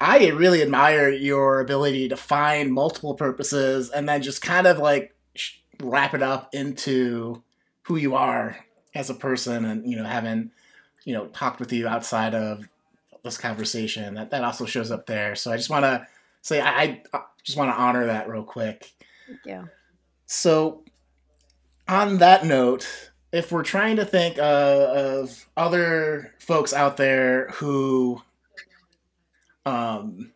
i 0.00 0.28
really 0.28 0.62
admire 0.62 1.10
your 1.10 1.60
ability 1.60 2.08
to 2.08 2.16
find 2.16 2.72
multiple 2.72 3.14
purposes 3.14 3.90
and 3.90 4.08
then 4.08 4.22
just 4.22 4.42
kind 4.42 4.66
of 4.66 4.78
like 4.78 5.14
wrap 5.82 6.14
it 6.14 6.22
up 6.22 6.54
into 6.54 7.42
who 7.82 7.96
you 7.96 8.14
are 8.14 8.56
as 8.94 9.10
a 9.10 9.14
person 9.14 9.64
and 9.64 9.86
you 9.86 9.96
know 9.96 10.04
having 10.04 10.50
you 11.04 11.14
know 11.14 11.26
talked 11.28 11.60
with 11.60 11.72
you 11.72 11.86
outside 11.86 12.34
of 12.34 12.68
this 13.22 13.38
conversation 13.38 14.14
that 14.14 14.30
that 14.30 14.44
also 14.44 14.64
shows 14.64 14.90
up 14.90 15.06
there 15.06 15.34
so 15.34 15.52
i 15.52 15.56
just 15.56 15.70
want 15.70 15.84
to 15.84 16.06
say 16.42 16.60
I, 16.60 17.02
I 17.12 17.22
just 17.42 17.58
want 17.58 17.70
to 17.70 17.80
honor 17.80 18.06
that 18.06 18.28
real 18.28 18.42
quick 18.42 18.92
Thank 19.26 19.40
you. 19.44 19.68
so 20.26 20.82
on 21.90 22.18
that 22.18 22.46
note, 22.46 22.86
if 23.32 23.50
we're 23.50 23.64
trying 23.64 23.96
to 23.96 24.04
think 24.04 24.38
uh, 24.38 24.42
of 24.94 25.46
other 25.56 26.32
folks 26.38 26.72
out 26.72 26.96
there 26.96 27.48
who 27.50 28.22
um, 29.66 30.32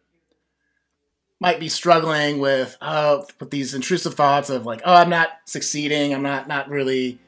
might 1.41 1.61
be 1.61 1.68
struggling 1.68 2.39
with 2.39 2.77
uh, 2.81 3.22
with 3.41 3.51
these 3.51 3.75
intrusive 3.75 4.14
thoughts 4.14 4.51
of 4.51 4.66
like, 4.66 4.83
oh, 4.85 4.95
I'm 4.95 5.11
not 5.11 5.29
succeeding, 5.45 6.14
I'm 6.14 6.22
not 6.22 6.49
not 6.49 6.68
really, 6.68 7.18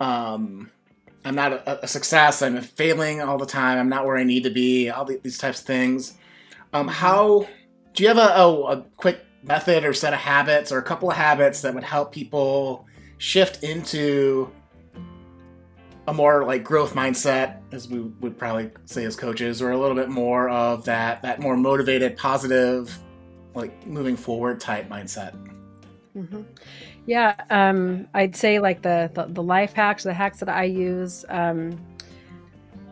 um, 0.00 0.70
I'm 1.24 1.34
not 1.34 1.52
a, 1.52 1.84
a 1.84 1.88
success, 1.88 2.42
I'm 2.42 2.60
failing 2.60 3.20
all 3.20 3.38
the 3.38 3.46
time, 3.46 3.78
I'm 3.78 3.88
not 3.88 4.04
where 4.04 4.16
I 4.16 4.24
need 4.24 4.44
to 4.44 4.50
be, 4.50 4.90
all 4.90 5.04
the, 5.04 5.18
these 5.22 5.38
types 5.38 5.60
of 5.60 5.66
things. 5.66 6.18
Um, 6.72 6.88
how 6.88 7.46
do 7.94 8.02
you 8.02 8.08
have 8.08 8.18
a, 8.18 8.40
a, 8.40 8.62
a 8.78 8.82
quick 8.96 9.24
method 9.42 9.84
or 9.84 9.92
set 9.92 10.12
of 10.12 10.20
habits 10.20 10.72
or 10.72 10.78
a 10.78 10.82
couple 10.82 11.10
of 11.10 11.16
habits 11.16 11.62
that 11.62 11.74
would 11.74 11.84
help 11.84 12.12
people 12.12 12.86
shift 13.18 13.62
into 13.62 14.50
a 16.08 16.12
more 16.12 16.44
like 16.44 16.64
growth 16.64 16.94
mindset 16.94 17.60
as 17.70 17.88
we 17.88 18.00
would 18.00 18.36
probably 18.36 18.70
say 18.86 19.04
as 19.04 19.14
coaches 19.14 19.62
or 19.62 19.70
a 19.70 19.78
little 19.78 19.94
bit 19.94 20.08
more 20.08 20.48
of 20.48 20.84
that 20.84 21.22
that 21.22 21.40
more 21.40 21.56
motivated 21.56 22.16
positive 22.16 22.98
like 23.54 23.86
moving 23.86 24.16
forward 24.16 24.58
type 24.58 24.88
mindset 24.88 25.36
mm-hmm. 26.16 26.42
yeah 27.06 27.34
um, 27.50 28.08
i'd 28.14 28.34
say 28.34 28.58
like 28.58 28.82
the, 28.82 29.10
the, 29.14 29.26
the 29.26 29.42
life 29.42 29.72
hacks 29.72 30.02
the 30.02 30.12
hacks 30.12 30.40
that 30.40 30.48
i 30.48 30.64
use 30.64 31.24
um, 31.28 31.70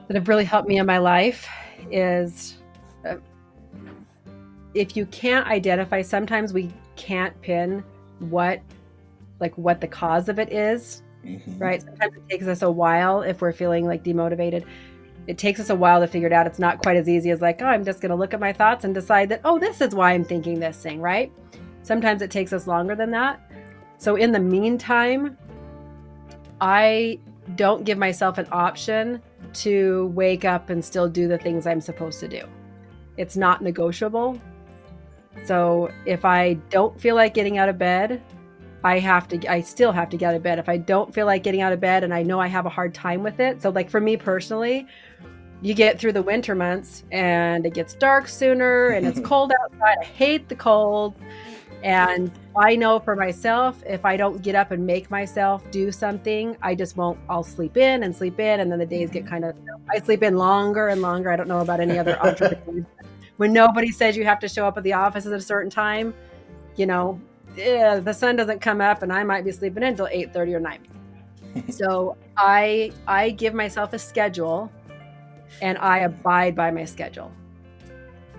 that 0.07 0.15
have 0.15 0.29
really 0.29 0.45
helped 0.45 0.69
me 0.69 0.79
in 0.79 0.87
my 0.87 0.99
life 0.99 1.49
is 1.91 2.59
uh, 3.05 3.17
if 4.75 4.97
you 4.97 5.05
can't 5.07 5.47
identify 5.49 6.01
sometimes 6.01 6.53
we 6.53 6.71
can't 6.95 7.41
pin 7.41 7.83
what 8.21 8.61
like 9.41 9.57
what 9.59 9.81
the 9.81 9.89
cause 9.89 10.29
of 10.29 10.39
it 10.39 10.53
is 10.53 11.03
mm-hmm. 11.25 11.59
right 11.59 11.83
sometimes 11.83 12.15
it 12.17 12.29
takes 12.29 12.47
us 12.47 12.63
a 12.63 12.71
while 12.71 13.23
if 13.23 13.41
we're 13.41 13.53
feeling 13.53 13.87
like 13.87 14.03
demotivated 14.03 14.65
it 15.27 15.39
takes 15.39 15.61
us 15.61 15.71
a 15.71 15.75
while 15.77 16.01
to 16.01 16.09
figure 16.09 16.27
it 16.27 16.33
out. 16.33 16.47
It's 16.47 16.59
not 16.59 16.83
quite 16.83 16.97
as 16.97 17.09
easy 17.09 17.31
as 17.31 17.41
like, 17.41 17.63
oh, 17.63 17.67
I'm 17.67 17.85
just 17.85 18.01
going 18.01 18.11
to 18.11 18.17
look 18.17 18.35
at 18.35 18.41
my 18.41 18.53
thoughts 18.53 18.85
and 18.85 18.93
decide 18.93 19.29
that, 19.29 19.41
oh, 19.45 19.61
this 19.61 19.81
is 19.81 19.95
why 19.95 20.13
I'm 20.13 20.25
thinking 20.25 20.59
this 20.59 20.83
thing, 20.83 21.01
right? 21.01 21.33
Sometimes 21.83 22.21
it 22.23 22.31
takes 22.33 22.53
us 22.53 22.67
longer 22.67 22.95
than 22.95 23.11
that. 23.13 23.41
So 23.99 24.17
in 24.17 24.33
the 24.33 24.41
meantime, 24.41 25.37
I 26.61 27.21
don't 27.55 27.85
give 27.85 27.99
myself 27.99 28.39
an 28.39 28.47
option 28.51 29.23
to 29.53 30.07
wake 30.15 30.45
up 30.45 30.71
and 30.71 30.85
still 30.85 31.09
do 31.09 31.29
the 31.29 31.39
things 31.39 31.67
I'm 31.67 31.81
supposed 31.81 32.21
to 32.21 32.29
do. 32.29 32.43
It's 33.17 33.37
not 33.37 33.63
negotiable. 33.63 34.41
So 35.45 35.91
if 36.07 36.25
I 36.25 36.55
don't 36.71 37.01
feel 37.01 37.15
like 37.15 37.35
getting 37.35 37.59
out 37.59 37.69
of 37.69 37.79
bed, 37.79 38.23
I 38.83 38.99
have 38.99 39.29
to 39.29 39.51
I 39.51 39.61
still 39.61 39.93
have 39.93 40.09
to 40.11 40.17
get 40.17 40.31
out 40.31 40.35
of 40.35 40.43
bed. 40.43 40.59
If 40.59 40.69
I 40.69 40.79
don't 40.79 41.13
feel 41.13 41.27
like 41.27 41.43
getting 41.43 41.61
out 41.61 41.73
of 41.73 41.81
bed 41.81 42.05
and 42.05 42.15
I 42.15 42.23
know 42.23 42.41
I 42.41 42.47
have 42.47 42.67
a 42.67 42.71
hard 42.71 42.95
time 42.95 43.23
with 43.23 43.41
it. 43.41 43.61
So 43.61 43.71
like 43.71 43.91
for 43.91 44.01
me 44.01 44.17
personally, 44.17 44.87
you 45.63 45.75
get 45.75 46.01
through 46.01 46.13
the 46.13 46.23
winter 46.23 46.55
months 46.55 47.05
and 47.13 47.67
it 47.67 47.75
gets 47.75 47.95
dark 47.95 48.29
sooner 48.29 48.89
and 48.89 49.07
it's 49.07 49.21
cold 49.25 49.53
outside. 49.63 49.97
I 50.01 50.05
hate 50.05 50.49
the 50.49 50.55
cold. 50.55 51.15
And 51.83 52.31
I 52.57 52.77
know 52.77 52.99
for 52.99 53.17
myself, 53.17 53.83
if 53.87 54.05
I 54.05 54.17
don't 54.17 54.43
get 54.43 54.55
up 54.55 54.71
and 54.71 54.87
make 54.87 55.11
myself 55.11 55.63
do 55.71 55.91
something, 55.91 56.57
I 56.61 56.75
just 56.75 56.97
won't. 56.97 57.19
I'll 57.29 57.43
sleep 57.43 57.79
in 57.79 58.03
and 58.03 58.15
sleep 58.15 58.39
in. 58.39 58.61
And 58.61 58.71
then 58.71 58.79
the 58.79 58.87
days 58.87 59.11
get 59.11 59.27
kind 59.27 59.45
of, 59.47 59.57
I 59.91 59.99
sleep 59.99 60.23
in 60.23 60.37
longer 60.37 60.89
and 60.89 61.01
longer. 61.01 61.31
I 61.31 61.37
don't 61.37 61.49
know 61.49 61.61
about 61.61 61.81
any 61.81 61.99
other 61.99 62.19
entrepreneurs. 62.23 62.85
when 63.39 63.53
nobody 63.53 63.91
says 63.91 64.15
you 64.15 64.25
have 64.25 64.41
to 64.41 64.49
show 64.49 64.67
up 64.67 64.77
at 64.77 64.85
the 64.85 64.93
office 64.93 65.25
at 65.25 65.33
a 65.33 65.41
certain 65.41 65.71
time, 65.71 66.13
you 66.77 66.85
know, 66.85 67.19
yeah, 67.57 68.01
the 68.01 68.13
sun 68.13 68.37
doesn't 68.37 68.61
come 68.61 68.81
up 68.81 69.03
and 69.03 69.13
I 69.13 69.25
might 69.25 69.45
be 69.45 69.53
sleeping 69.53 69.83
until 69.83 70.09
8 70.11 70.33
30 70.33 70.55
or 70.55 70.61
9. 70.61 70.79
so 71.71 72.17
I 72.37 72.93
I 73.07 73.31
give 73.31 73.55
myself 73.55 73.93
a 73.93 73.99
schedule 73.99 74.71
and 75.63 75.79
I 75.79 75.99
abide 76.01 76.55
by 76.55 76.71
my 76.71 76.85
schedule. 76.85 77.33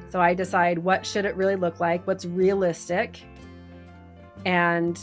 So 0.09 0.19
I 0.19 0.33
decide 0.33 0.77
what 0.77 1.05
should 1.05 1.25
it 1.25 1.35
really 1.35 1.55
look 1.55 1.79
like, 1.79 2.05
what's 2.05 2.25
realistic. 2.25 3.21
And 4.45 4.99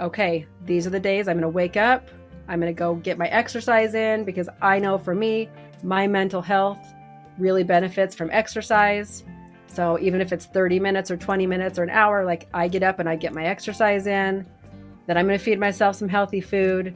okay, 0.00 0.46
these 0.64 0.86
are 0.86 0.90
the 0.90 1.00
days 1.00 1.28
I'm 1.28 1.36
going 1.36 1.42
to 1.42 1.48
wake 1.48 1.76
up, 1.76 2.08
I'm 2.48 2.60
going 2.60 2.74
to 2.74 2.78
go 2.78 2.94
get 2.94 3.18
my 3.18 3.28
exercise 3.28 3.94
in 3.94 4.24
because 4.24 4.48
I 4.62 4.78
know 4.78 4.98
for 4.98 5.14
me, 5.14 5.48
my 5.82 6.06
mental 6.06 6.42
health 6.42 6.78
really 7.38 7.62
benefits 7.62 8.14
from 8.14 8.30
exercise. 8.30 9.22
So 9.68 9.98
even 10.00 10.20
if 10.20 10.32
it's 10.32 10.46
30 10.46 10.80
minutes 10.80 11.10
or 11.10 11.16
20 11.16 11.46
minutes 11.46 11.78
or 11.78 11.84
an 11.84 11.90
hour, 11.90 12.24
like 12.24 12.48
I 12.52 12.68
get 12.68 12.82
up 12.82 12.98
and 12.98 13.08
I 13.08 13.16
get 13.16 13.32
my 13.32 13.44
exercise 13.44 14.06
in, 14.06 14.46
then 15.06 15.16
I'm 15.16 15.26
going 15.26 15.38
to 15.38 15.44
feed 15.44 15.60
myself 15.60 15.96
some 15.96 16.08
healthy 16.08 16.40
food. 16.40 16.94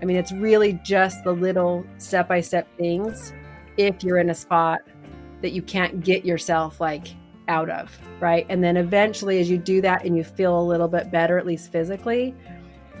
I 0.00 0.04
mean, 0.04 0.16
it's 0.16 0.32
really 0.32 0.78
just 0.84 1.24
the 1.24 1.32
little 1.32 1.84
step 1.96 2.28
by 2.28 2.40
step 2.40 2.68
things 2.76 3.32
if 3.76 4.02
you're 4.04 4.18
in 4.18 4.30
a 4.30 4.34
spot 4.34 4.80
that 5.40 5.52
you 5.52 5.62
can't 5.62 6.04
get 6.04 6.24
yourself 6.24 6.80
like 6.80 7.08
out 7.48 7.70
of, 7.70 7.96
right? 8.20 8.46
And 8.48 8.62
then 8.62 8.76
eventually, 8.76 9.40
as 9.40 9.48
you 9.48 9.56
do 9.56 9.80
that 9.80 10.04
and 10.04 10.16
you 10.16 10.24
feel 10.24 10.60
a 10.60 10.62
little 10.62 10.88
bit 10.88 11.10
better, 11.10 11.38
at 11.38 11.46
least 11.46 11.72
physically, 11.72 12.34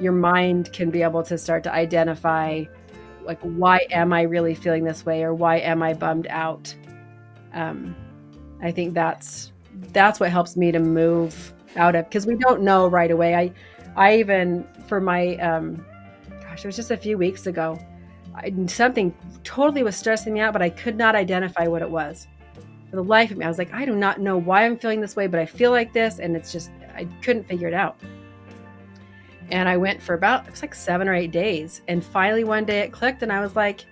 your 0.00 0.12
mind 0.12 0.72
can 0.72 0.90
be 0.90 1.02
able 1.02 1.22
to 1.24 1.36
start 1.36 1.62
to 1.64 1.72
identify 1.72 2.64
like, 3.24 3.40
why 3.42 3.86
am 3.90 4.12
I 4.12 4.22
really 4.22 4.54
feeling 4.54 4.84
this 4.84 5.04
way 5.04 5.22
or 5.22 5.34
why 5.34 5.58
am 5.58 5.82
I 5.82 5.92
bummed 5.92 6.26
out? 6.28 6.74
Um, 7.52 7.94
I 8.62 8.70
think 8.70 8.94
that's 8.94 9.52
that's 9.92 10.20
what 10.20 10.30
helps 10.30 10.56
me 10.56 10.72
to 10.72 10.78
move 10.78 11.52
out 11.76 11.94
of 11.94 12.04
because 12.06 12.26
we 12.26 12.36
don't 12.36 12.62
know 12.62 12.88
right 12.88 13.10
away. 13.10 13.34
I 13.34 13.52
I 13.96 14.16
even 14.18 14.66
for 14.86 15.00
my 15.00 15.36
um, 15.36 15.84
gosh, 16.42 16.64
it 16.64 16.66
was 16.66 16.76
just 16.76 16.90
a 16.90 16.96
few 16.96 17.18
weeks 17.18 17.46
ago. 17.46 17.78
I, 18.34 18.52
something 18.66 19.14
totally 19.44 19.82
was 19.82 19.96
stressing 19.96 20.32
me 20.32 20.40
out, 20.40 20.52
but 20.52 20.62
I 20.62 20.70
could 20.70 20.96
not 20.96 21.14
identify 21.14 21.66
what 21.66 21.82
it 21.82 21.90
was. 21.90 22.28
For 22.90 22.96
the 22.96 23.04
life 23.04 23.30
of 23.30 23.36
me, 23.36 23.44
I 23.44 23.48
was 23.48 23.58
like, 23.58 23.72
I 23.74 23.84
do 23.84 23.94
not 23.94 24.20
know 24.20 24.38
why 24.38 24.64
I'm 24.64 24.78
feeling 24.78 25.00
this 25.00 25.16
way, 25.16 25.26
but 25.26 25.40
I 25.40 25.46
feel 25.46 25.70
like 25.70 25.92
this, 25.92 26.20
and 26.20 26.36
it's 26.36 26.52
just 26.52 26.70
I 26.94 27.04
couldn't 27.22 27.44
figure 27.44 27.68
it 27.68 27.74
out. 27.74 27.96
And 29.50 29.68
I 29.68 29.76
went 29.76 30.02
for 30.02 30.14
about 30.14 30.46
it 30.46 30.50
was 30.50 30.62
like 30.62 30.74
seven 30.74 31.08
or 31.08 31.14
eight 31.14 31.32
days, 31.32 31.82
and 31.88 32.04
finally 32.04 32.44
one 32.44 32.64
day 32.64 32.80
it 32.80 32.92
clicked, 32.92 33.22
and 33.22 33.32
I 33.32 33.40
was 33.40 33.56
like, 33.56 33.84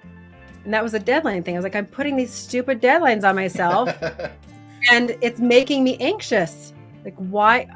and 0.65 0.75
that 0.75 0.83
was 0.83 0.95
a 0.95 0.99
deadline 0.99 1.43
thing. 1.43 1.55
I 1.55 1.59
was 1.59 1.65
like, 1.65 1.77
I'm 1.77 1.87
putting 1.87 2.17
these 2.17 2.33
stupid 2.33 2.83
deadlines 2.83 3.23
on 3.29 3.37
myself, 3.37 3.89
and 4.91 5.17
it's 5.21 5.41
making 5.41 5.85
me 5.85 5.97
anxious. 5.99 6.73
Like, 7.05 7.17
why? 7.17 7.69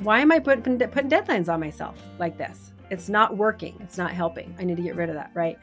Why 0.00 0.20
am 0.20 0.30
I 0.30 0.38
putting 0.38 0.78
putting 0.78 1.10
deadlines 1.10 1.52
on 1.52 1.60
myself 1.60 2.00
like 2.18 2.36
this? 2.36 2.72
It's 2.90 3.08
not 3.08 3.36
working. 3.36 3.76
It's 3.80 3.98
not 3.98 4.12
helping. 4.12 4.54
I 4.58 4.64
need 4.64 4.76
to 4.76 4.82
get 4.82 4.96
rid 4.96 5.08
of 5.08 5.14
that, 5.14 5.30
right? 5.34 5.58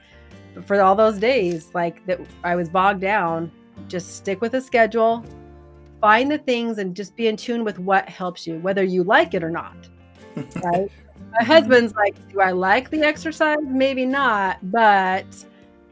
But 0.53 0.65
for 0.65 0.81
all 0.81 0.95
those 0.95 1.19
days, 1.19 1.69
like 1.73 2.05
that, 2.05 2.19
I 2.43 2.55
was 2.55 2.69
bogged 2.69 3.01
down. 3.01 3.51
Just 3.87 4.15
stick 4.15 4.41
with 4.41 4.53
a 4.53 4.61
schedule, 4.61 5.25
find 5.99 6.29
the 6.29 6.37
things, 6.37 6.77
and 6.77 6.95
just 6.95 7.15
be 7.15 7.27
in 7.27 7.37
tune 7.37 7.63
with 7.63 7.79
what 7.79 8.07
helps 8.07 8.45
you, 8.45 8.59
whether 8.59 8.83
you 8.83 9.03
like 9.03 9.33
it 9.33 9.43
or 9.43 9.51
not. 9.51 9.75
Right? 10.63 10.89
My 11.31 11.45
husband's 11.45 11.93
like, 11.95 12.15
Do 12.31 12.41
I 12.41 12.51
like 12.51 12.89
the 12.89 13.01
exercise? 13.01 13.57
Maybe 13.63 14.05
not, 14.05 14.59
but 14.71 15.25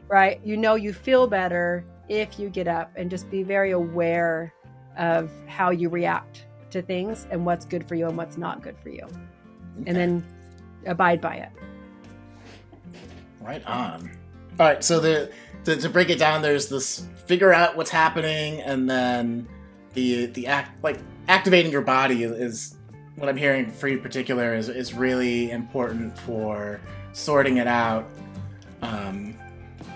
right, 0.07 0.39
you 0.43 0.57
know, 0.57 0.75
you 0.75 0.93
feel 0.93 1.25
better 1.25 1.85
if 2.09 2.37
you 2.37 2.49
get 2.49 2.67
up 2.67 2.91
and 2.95 3.09
just 3.09 3.29
be 3.31 3.41
very 3.43 3.71
aware 3.71 4.53
of 4.97 5.29
how 5.47 5.69
you 5.69 5.89
react 5.89 6.45
to 6.71 6.81
things 6.81 7.27
and 7.31 7.45
what's 7.45 7.65
good 7.65 7.87
for 7.87 7.95
you 7.95 8.07
and 8.07 8.17
what's 8.17 8.37
not 8.37 8.61
good 8.61 8.77
for 8.81 8.89
you. 8.89 9.03
Okay. 9.03 9.87
And 9.87 9.95
then 9.95 10.25
abide 10.85 11.21
by 11.21 11.35
it. 11.35 11.49
Right 13.41 13.65
on. 13.65 14.11
All 14.59 14.67
right, 14.67 14.83
so 14.83 14.99
the 14.99 15.31
to, 15.65 15.75
to 15.75 15.89
break 15.89 16.09
it 16.09 16.19
down, 16.19 16.41
there's 16.41 16.67
this 16.69 17.05
figure 17.25 17.53
out 17.53 17.75
what's 17.75 17.89
happening, 17.89 18.61
and 18.61 18.89
then 18.89 19.47
the 19.93 20.27
the 20.27 20.47
act 20.47 20.83
like 20.83 20.99
activating 21.27 21.71
your 21.71 21.81
body 21.81 22.23
is 22.23 22.77
what 23.15 23.29
I'm 23.29 23.37
hearing 23.37 23.71
for 23.71 23.87
you 23.87 23.97
in 23.97 24.03
particular 24.03 24.53
is 24.55 24.69
is 24.69 24.93
really 24.93 25.51
important 25.51 26.17
for 26.19 26.81
sorting 27.13 27.57
it 27.57 27.67
out. 27.67 28.05
Um, 28.81 29.35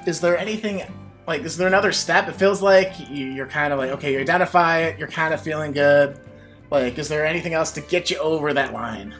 is 0.05 0.21
there 0.21 0.37
anything 0.37 0.83
like 1.27 1.41
is 1.41 1.57
there 1.57 1.67
another 1.67 1.91
step? 1.91 2.27
It 2.27 2.33
feels 2.33 2.61
like 2.61 2.93
you're 3.09 3.47
kind 3.47 3.73
of 3.73 3.79
like 3.79 3.91
okay, 3.91 4.13
you 4.13 4.19
identify 4.19 4.79
it, 4.79 4.99
you're 4.99 5.07
kind 5.07 5.33
of 5.33 5.41
feeling 5.41 5.71
good. 5.71 6.19
Like, 6.71 6.97
is 6.97 7.07
there 7.07 7.25
anything 7.25 7.53
else 7.53 7.71
to 7.73 7.81
get 7.81 8.09
you 8.09 8.17
over 8.17 8.53
that 8.53 8.73
line? 8.73 9.15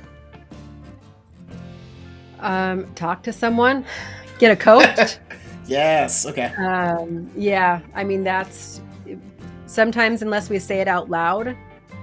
Um, 2.39 2.93
talk 2.95 3.23
to 3.23 3.33
someone, 3.33 3.85
get 4.39 4.51
a 4.51 4.55
coach. 4.55 5.17
Yes. 5.67 6.27
Okay. 6.27 6.53
Um, 6.59 7.27
yeah. 7.35 7.81
I 7.95 8.03
mean, 8.03 8.23
that's 8.23 8.81
sometimes 9.65 10.21
unless 10.21 10.47
we 10.47 10.59
say 10.59 10.79
it 10.79 10.87
out 10.87 11.09
loud, 11.09 11.57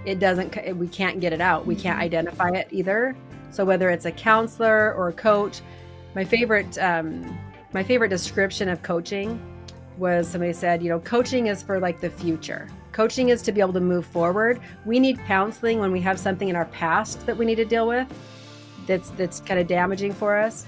it 0.05 0.18
doesn't. 0.18 0.76
We 0.76 0.88
can't 0.88 1.20
get 1.20 1.32
it 1.32 1.40
out. 1.40 1.64
We 1.64 1.76
can't 1.76 2.00
identify 2.00 2.48
it 2.48 2.66
either. 2.72 3.14
So 3.50 3.64
whether 3.64 3.88
it's 3.90 4.05
a 4.05 4.11
counselor 4.11 4.94
or 4.94 5.11
a 5.11 5.12
coach, 5.12 5.61
my 6.16 6.24
favorite, 6.24 6.76
um, 6.78 7.38
my 7.72 7.84
favorite 7.84 8.09
description 8.09 8.68
of 8.68 8.82
coaching 8.82 9.40
was 9.99 10.28
somebody 10.28 10.53
said, 10.53 10.82
you 10.82 10.88
know, 10.88 11.01
coaching 11.01 11.47
is 11.49 11.62
for 11.62 11.78
like 11.78 12.01
the 12.01 12.11
future. 12.11 12.68
Coaching 12.93 13.30
is 13.30 13.43
to 13.43 13.53
be 13.53 13.61
able 13.61 13.72
to 13.72 13.80
move 13.80 14.07
forward. 14.07 14.61
We 14.84 15.01
need 15.01 15.18
counseling 15.26 15.78
when 15.78 15.93
we 15.93 16.01
have 16.01 16.18
something 16.18 16.49
in 16.49 16.57
our 16.57 16.66
past 16.66 17.24
that 17.26 17.36
we 17.36 17.45
need 17.45 17.57
to 17.57 17.64
deal 17.64 17.86
with 17.86 18.07
that's 18.86 19.11
that's 19.11 19.38
kind 19.38 19.61
of 19.61 19.68
damaging 19.68 20.12
for 20.12 20.36
us 20.36 20.66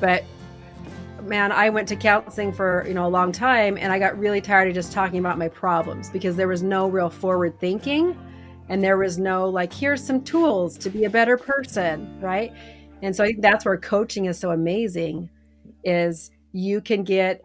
but 0.00 0.24
man, 1.22 1.52
I 1.52 1.70
went 1.70 1.88
to 1.88 1.96
counseling 1.96 2.52
for, 2.52 2.84
you 2.86 2.94
know, 2.94 3.06
a 3.06 3.08
long 3.08 3.32
time 3.32 3.78
and 3.78 3.92
I 3.92 3.98
got 3.98 4.18
really 4.18 4.40
tired 4.40 4.68
of 4.68 4.74
just 4.74 4.92
talking 4.92 5.18
about 5.18 5.38
my 5.38 5.48
problems 5.48 6.10
because 6.10 6.36
there 6.36 6.48
was 6.48 6.62
no 6.62 6.88
real 6.88 7.10
forward 7.10 7.58
thinking 7.60 8.18
and 8.68 8.82
there 8.82 8.96
was 8.96 9.18
no 9.18 9.48
like 9.48 9.72
here's 9.72 10.02
some 10.02 10.22
tools 10.22 10.76
to 10.78 10.90
be 10.90 11.04
a 11.04 11.10
better 11.10 11.36
person, 11.36 12.20
right? 12.20 12.52
And 13.02 13.14
so 13.14 13.24
I 13.24 13.28
think 13.28 13.40
that's 13.40 13.64
where 13.64 13.76
coaching 13.76 14.26
is 14.26 14.38
so 14.38 14.50
amazing 14.50 15.30
is 15.84 16.30
you 16.52 16.80
can 16.80 17.04
get 17.04 17.42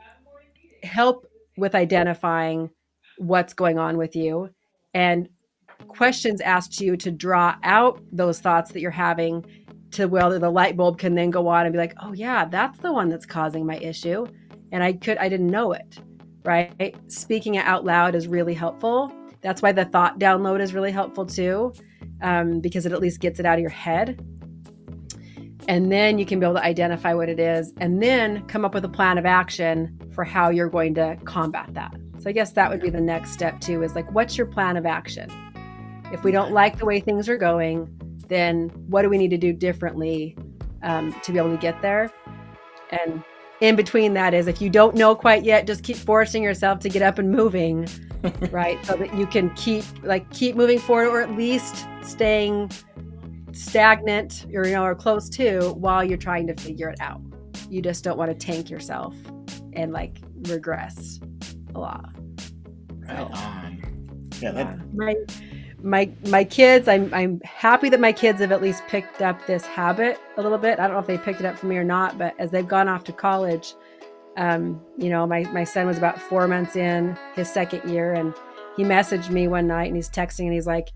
help 0.84 1.28
with 1.58 1.76
identifying 1.76 2.70
what's 3.18 3.54
going 3.54 3.80
on 3.80 3.98
with 3.98 4.16
you 4.16 4.50
and 4.94 5.28
questions 5.88 6.42
asked 6.42 6.80
you 6.80 6.98
to 6.98 7.12
draw 7.12 7.56
out 7.64 8.02
those 8.12 8.40
thoughts 8.40 8.72
that 8.72 8.82
you're 8.82 8.92
having 8.92 9.46
to 9.92 10.06
where 10.06 10.38
the 10.38 10.50
light 10.50 10.76
bulb 10.76 10.98
can 10.98 11.16
then 11.16 11.30
go 11.30 11.48
on 11.48 11.66
and 11.66 11.74
be 11.74 11.80
like, 11.80 11.94
oh 12.02 12.14
yeah, 12.14 12.46
that's 12.46 12.80
the 12.80 12.92
one 12.92 13.10
that's 13.10 13.26
causing 13.26 13.66
my 13.66 13.78
issue. 13.78 14.26
And 14.72 14.84
I 14.84 14.94
could 14.94 15.18
I 15.18 15.30
didn't 15.30 15.48
know 15.48 15.72
it. 15.72 16.00
Right. 16.44 16.96
Speaking 17.08 17.56
it 17.56 17.66
out 17.66 17.86
loud 17.86 18.16
is 18.16 18.28
really 18.28 18.54
helpful. 18.54 19.12
That's 19.42 19.62
why 19.62 19.72
the 19.72 19.86
thought 19.86 20.20
download 20.20 20.62
is 20.62 20.74
really 20.74 20.92
helpful 20.92 21.26
too, 21.26 21.74
um, 22.22 22.60
because 22.60 22.86
it 22.86 22.92
at 22.92 23.00
least 23.00 23.20
gets 23.20 23.40
it 23.40 23.46
out 23.46 23.56
of 23.56 23.62
your 23.62 23.70
head. 23.70 24.26
And 25.68 25.92
then 25.92 26.18
you 26.18 26.26
can 26.26 26.40
be 26.40 26.46
able 26.46 26.56
to 26.56 26.64
identify 26.64 27.14
what 27.14 27.28
it 27.28 27.40
is 27.40 27.74
and 27.78 28.02
then 28.02 28.46
come 28.48 28.64
up 28.64 28.74
with 28.74 28.86
a 28.86 28.90
plan 28.90 29.18
of 29.18 29.26
action 29.26 30.00
for 30.14 30.24
how 30.24 30.50
you're 30.50 30.70
going 30.70 30.96
to 30.96 31.18
combat 31.26 31.74
that. 31.74 31.94
So 32.20 32.30
I 32.30 32.34
guess 32.34 32.52
that 32.54 32.70
would 32.70 32.82
be 32.82 32.90
the 32.90 33.02
next 33.02 33.32
step 33.32 33.60
too 33.60 33.84
is 33.84 33.94
like, 33.94 34.10
what's 34.12 34.38
your 34.38 34.48
plan 34.48 34.78
of 34.78 34.86
action? 34.86 35.30
If 36.14 36.24
we 36.24 36.32
don't 36.32 36.54
like 36.54 36.78
the 36.78 36.86
way 36.86 37.02
things 37.02 37.28
are 37.28 37.38
going, 37.38 37.90
then 38.28 38.70
what 38.88 39.02
do 39.02 39.10
we 39.10 39.18
need 39.18 39.30
to 39.30 39.38
do 39.38 39.52
differently 39.52 40.38
um, 40.84 41.14
to 41.24 41.32
be 41.34 41.38
able 41.38 41.52
to 41.52 41.58
get 41.58 41.82
there? 41.82 42.12
And 42.90 43.24
in 43.60 43.76
between 43.76 44.14
that 44.14 44.34
is 44.34 44.48
if 44.48 44.62
you 44.62 44.70
don't 44.70 44.96
know 44.96 45.16
quite 45.16 45.44
yet, 45.44 45.68
just 45.68 45.84
keep 45.84 45.98
forcing 45.98 46.44
yourself 46.44 46.80
to 46.80 46.90
get 46.90 47.02
up 47.02 47.20
and 47.20 47.32
moving, 47.32 47.88
right? 48.52 48.84
So 48.86 48.96
that 48.96 49.14
you 49.16 49.26
can 49.26 49.50
keep 49.56 49.84
like 50.04 50.30
keep 50.32 50.56
moving 50.56 50.80
forward 50.80 51.10
or 51.10 51.22
at 51.22 51.32
least 51.36 51.86
staying 52.04 52.72
stagnant 53.54 54.46
or 54.54 54.66
you 54.66 54.74
know 54.74 54.84
or 54.84 54.96
close 54.96 55.30
to 55.30 55.72
while 55.74 56.04
you're 56.04 56.18
trying 56.18 56.48
to 56.48 56.56
figure 56.56 56.90
it 56.90 57.00
out. 57.00 57.22
You 57.70 57.82
just 57.82 58.04
don't 58.04 58.18
want 58.18 58.32
to 58.32 58.36
tank 58.36 58.70
yourself 58.70 59.16
and 59.74 59.92
like 59.92 60.18
regress 60.44 61.20
a 61.76 61.80
lot. 61.80 62.10
Right 63.08 63.20
on. 63.20 64.30
Yeah, 64.40 64.52
that 64.52 64.94
my 64.94 65.16
my 65.84 66.12
my 66.28 66.44
kids 66.44 66.88
i'm 66.88 67.14
i'm 67.14 67.40
happy 67.42 67.88
that 67.90 68.00
my 68.00 68.12
kids 68.12 68.40
have 68.40 68.52
at 68.52 68.62
least 68.62 68.84
picked 68.88 69.22
up 69.22 69.46
this 69.46 69.66
habit 69.66 70.20
a 70.38 70.42
little 70.42 70.58
bit 70.58 70.80
i 70.80 70.84
don't 70.84 70.94
know 70.94 71.00
if 71.00 71.06
they 71.06 71.18
picked 71.18 71.40
it 71.40 71.46
up 71.46 71.58
from 71.58 71.70
me 71.70 71.78
or 71.78 71.84
not 71.84 72.18
but 72.18 72.34
as 72.40 72.50
they've 72.50 72.68
gone 72.68 72.88
off 72.88 73.04
to 73.04 73.12
college 73.12 73.74
um, 74.38 74.80
you 74.98 75.10
know 75.10 75.26
my 75.26 75.44
my 75.52 75.64
son 75.64 75.86
was 75.86 75.98
about 75.98 76.20
four 76.20 76.48
months 76.48 76.76
in 76.76 77.18
his 77.36 77.50
second 77.50 77.88
year 77.90 78.14
and 78.14 78.34
he 78.76 78.84
messaged 78.84 79.30
me 79.30 79.48
one 79.48 79.68
night 79.68 79.88
and 79.88 79.96
he's 79.96 80.10
texting 80.10 80.46
and 80.46 80.54
he's 80.54 80.68
like 80.68 80.90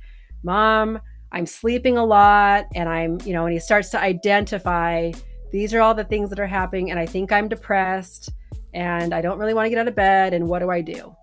mom 0.44 1.00
i'm 1.32 1.46
sleeping 1.46 1.98
a 1.98 2.06
lot 2.06 2.66
and 2.76 2.88
i'm 2.90 3.20
you 3.26 3.34
know 3.34 3.46
and 3.46 3.54
he 3.54 3.60
starts 3.60 3.90
to 3.90 4.00
identify 4.00 5.12
these 5.52 5.74
are 5.74 5.82
all 5.82 5.94
the 5.94 6.04
things 6.04 6.30
that 6.30 6.40
are 6.40 6.48
happening 6.48 6.92
and 6.92 7.00
i 7.00 7.06
think 7.06 7.32
i'm 7.32 7.48
depressed 7.48 8.30
and 8.74 9.14
i 9.14 9.22
don't 9.22 9.38
really 9.38 9.54
want 9.54 9.66
to 9.66 9.70
get 9.70 9.80
out 9.80 9.88
of 9.88 9.96
bed 9.96 10.34
and 10.34 10.48
what 10.48 10.60
do 10.60 10.70
i 10.70 10.82
do 10.82 11.16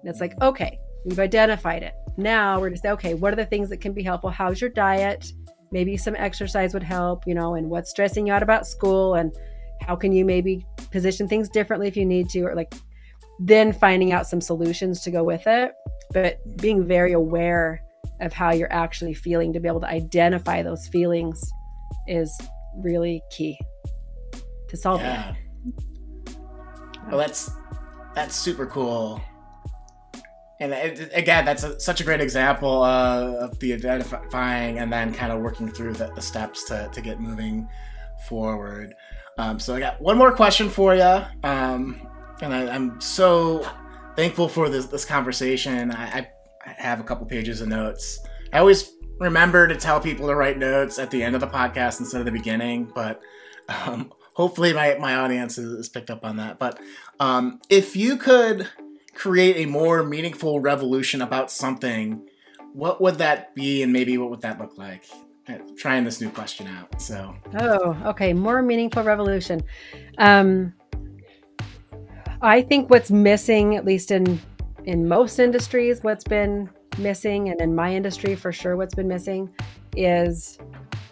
and 0.00 0.08
it's 0.08 0.20
like 0.20 0.40
okay 0.42 0.78
we've 1.04 1.20
identified 1.20 1.82
it 1.82 1.94
now 2.16 2.60
we're 2.60 2.70
to 2.70 2.76
say, 2.76 2.90
okay, 2.90 3.14
what 3.14 3.32
are 3.32 3.36
the 3.36 3.46
things 3.46 3.68
that 3.70 3.80
can 3.80 3.92
be 3.92 4.02
helpful? 4.02 4.30
How's 4.30 4.60
your 4.60 4.70
diet? 4.70 5.32
Maybe 5.72 5.96
some 5.96 6.14
exercise 6.16 6.72
would 6.74 6.82
help, 6.82 7.26
you 7.26 7.34
know, 7.34 7.54
and 7.54 7.68
what's 7.68 7.90
stressing 7.90 8.26
you 8.26 8.32
out 8.32 8.42
about 8.42 8.66
school 8.66 9.14
and 9.14 9.34
how 9.80 9.96
can 9.96 10.12
you 10.12 10.24
maybe 10.24 10.64
position 10.90 11.26
things 11.26 11.48
differently 11.48 11.88
if 11.88 11.96
you 11.96 12.06
need 12.06 12.28
to, 12.30 12.42
or 12.42 12.54
like 12.54 12.72
then 13.40 13.72
finding 13.72 14.12
out 14.12 14.26
some 14.26 14.40
solutions 14.40 15.00
to 15.00 15.10
go 15.10 15.24
with 15.24 15.46
it. 15.46 15.72
But 16.12 16.38
being 16.58 16.86
very 16.86 17.12
aware 17.12 17.82
of 18.20 18.32
how 18.32 18.52
you're 18.52 18.72
actually 18.72 19.14
feeling 19.14 19.52
to 19.52 19.60
be 19.60 19.68
able 19.68 19.80
to 19.80 19.88
identify 19.88 20.62
those 20.62 20.86
feelings 20.88 21.42
is 22.06 22.36
really 22.76 23.22
key 23.30 23.58
to 24.68 24.76
solve 24.76 25.00
yeah. 25.00 25.34
it. 26.26 26.36
Well, 27.08 27.18
that's 27.18 27.50
that's 28.14 28.36
super 28.36 28.66
cool 28.66 29.20
and 30.60 30.72
it, 30.72 31.10
again, 31.12 31.44
that's 31.44 31.62
a, 31.62 31.78
such 31.80 32.00
a 32.00 32.04
great 32.04 32.20
example 32.20 32.82
uh, 32.82 33.34
of 33.40 33.58
the 33.58 33.72
identifying 33.72 34.78
and 34.78 34.92
then 34.92 35.12
kind 35.12 35.32
of 35.32 35.40
working 35.40 35.68
through 35.68 35.94
the, 35.94 36.12
the 36.14 36.22
steps 36.22 36.64
to, 36.64 36.88
to 36.92 37.00
get 37.00 37.20
moving 37.20 37.68
forward. 38.28 38.94
Um, 39.36 39.58
so 39.58 39.74
I 39.74 39.80
got 39.80 40.00
one 40.00 40.16
more 40.16 40.32
question 40.32 40.70
for 40.70 40.94
you, 40.94 41.22
um, 41.42 42.08
and 42.40 42.54
I, 42.54 42.74
am 42.74 43.00
so 43.00 43.68
thankful 44.14 44.48
for 44.48 44.68
this, 44.68 44.86
this 44.86 45.04
conversation. 45.04 45.90
I, 45.90 46.04
I, 46.04 46.28
have 46.66 47.00
a 47.00 47.04
couple 47.04 47.26
pages 47.26 47.60
of 47.60 47.68
notes. 47.68 48.18
I 48.52 48.58
always 48.58 48.92
remember 49.18 49.68
to 49.68 49.76
tell 49.76 50.00
people 50.00 50.26
to 50.28 50.34
write 50.34 50.58
notes 50.58 50.98
at 50.98 51.10
the 51.10 51.22
end 51.22 51.34
of 51.34 51.40
the 51.40 51.46
podcast 51.46 52.00
instead 52.00 52.20
of 52.20 52.24
the 52.24 52.32
beginning, 52.32 52.90
but 52.94 53.20
um, 53.68 54.12
hopefully 54.34 54.72
my, 54.72 54.96
my 54.98 55.16
audience 55.16 55.56
has 55.56 55.88
picked 55.88 56.10
up 56.10 56.24
on 56.24 56.36
that. 56.36 56.58
But 56.58 56.78
um, 57.20 57.60
if 57.68 57.96
you 57.96 58.16
could 58.16 58.68
create 59.14 59.56
a 59.64 59.66
more 59.66 60.02
meaningful 60.02 60.60
revolution 60.60 61.22
about 61.22 61.50
something, 61.50 62.28
what 62.72 63.00
would 63.00 63.16
that 63.16 63.54
be 63.54 63.82
and 63.82 63.92
maybe 63.92 64.18
what 64.18 64.30
would 64.30 64.42
that 64.42 64.58
look 64.60 64.76
like? 64.76 65.04
Trying 65.76 66.04
this 66.04 66.20
new 66.20 66.30
question 66.30 66.66
out. 66.66 67.00
So 67.00 67.34
Oh, 67.60 67.96
okay. 68.06 68.32
More 68.32 68.62
meaningful 68.62 69.04
revolution. 69.04 69.62
Um 70.18 70.74
I 72.42 72.62
think 72.62 72.90
what's 72.90 73.10
missing, 73.10 73.76
at 73.76 73.84
least 73.84 74.10
in 74.10 74.40
in 74.84 75.08
most 75.08 75.38
industries, 75.38 76.02
what's 76.02 76.24
been 76.24 76.70
missing, 76.98 77.48
and 77.48 77.60
in 77.60 77.74
my 77.74 77.94
industry 77.94 78.34
for 78.34 78.52
sure 78.52 78.76
what's 78.76 78.94
been 78.94 79.08
missing 79.08 79.52
is 79.96 80.58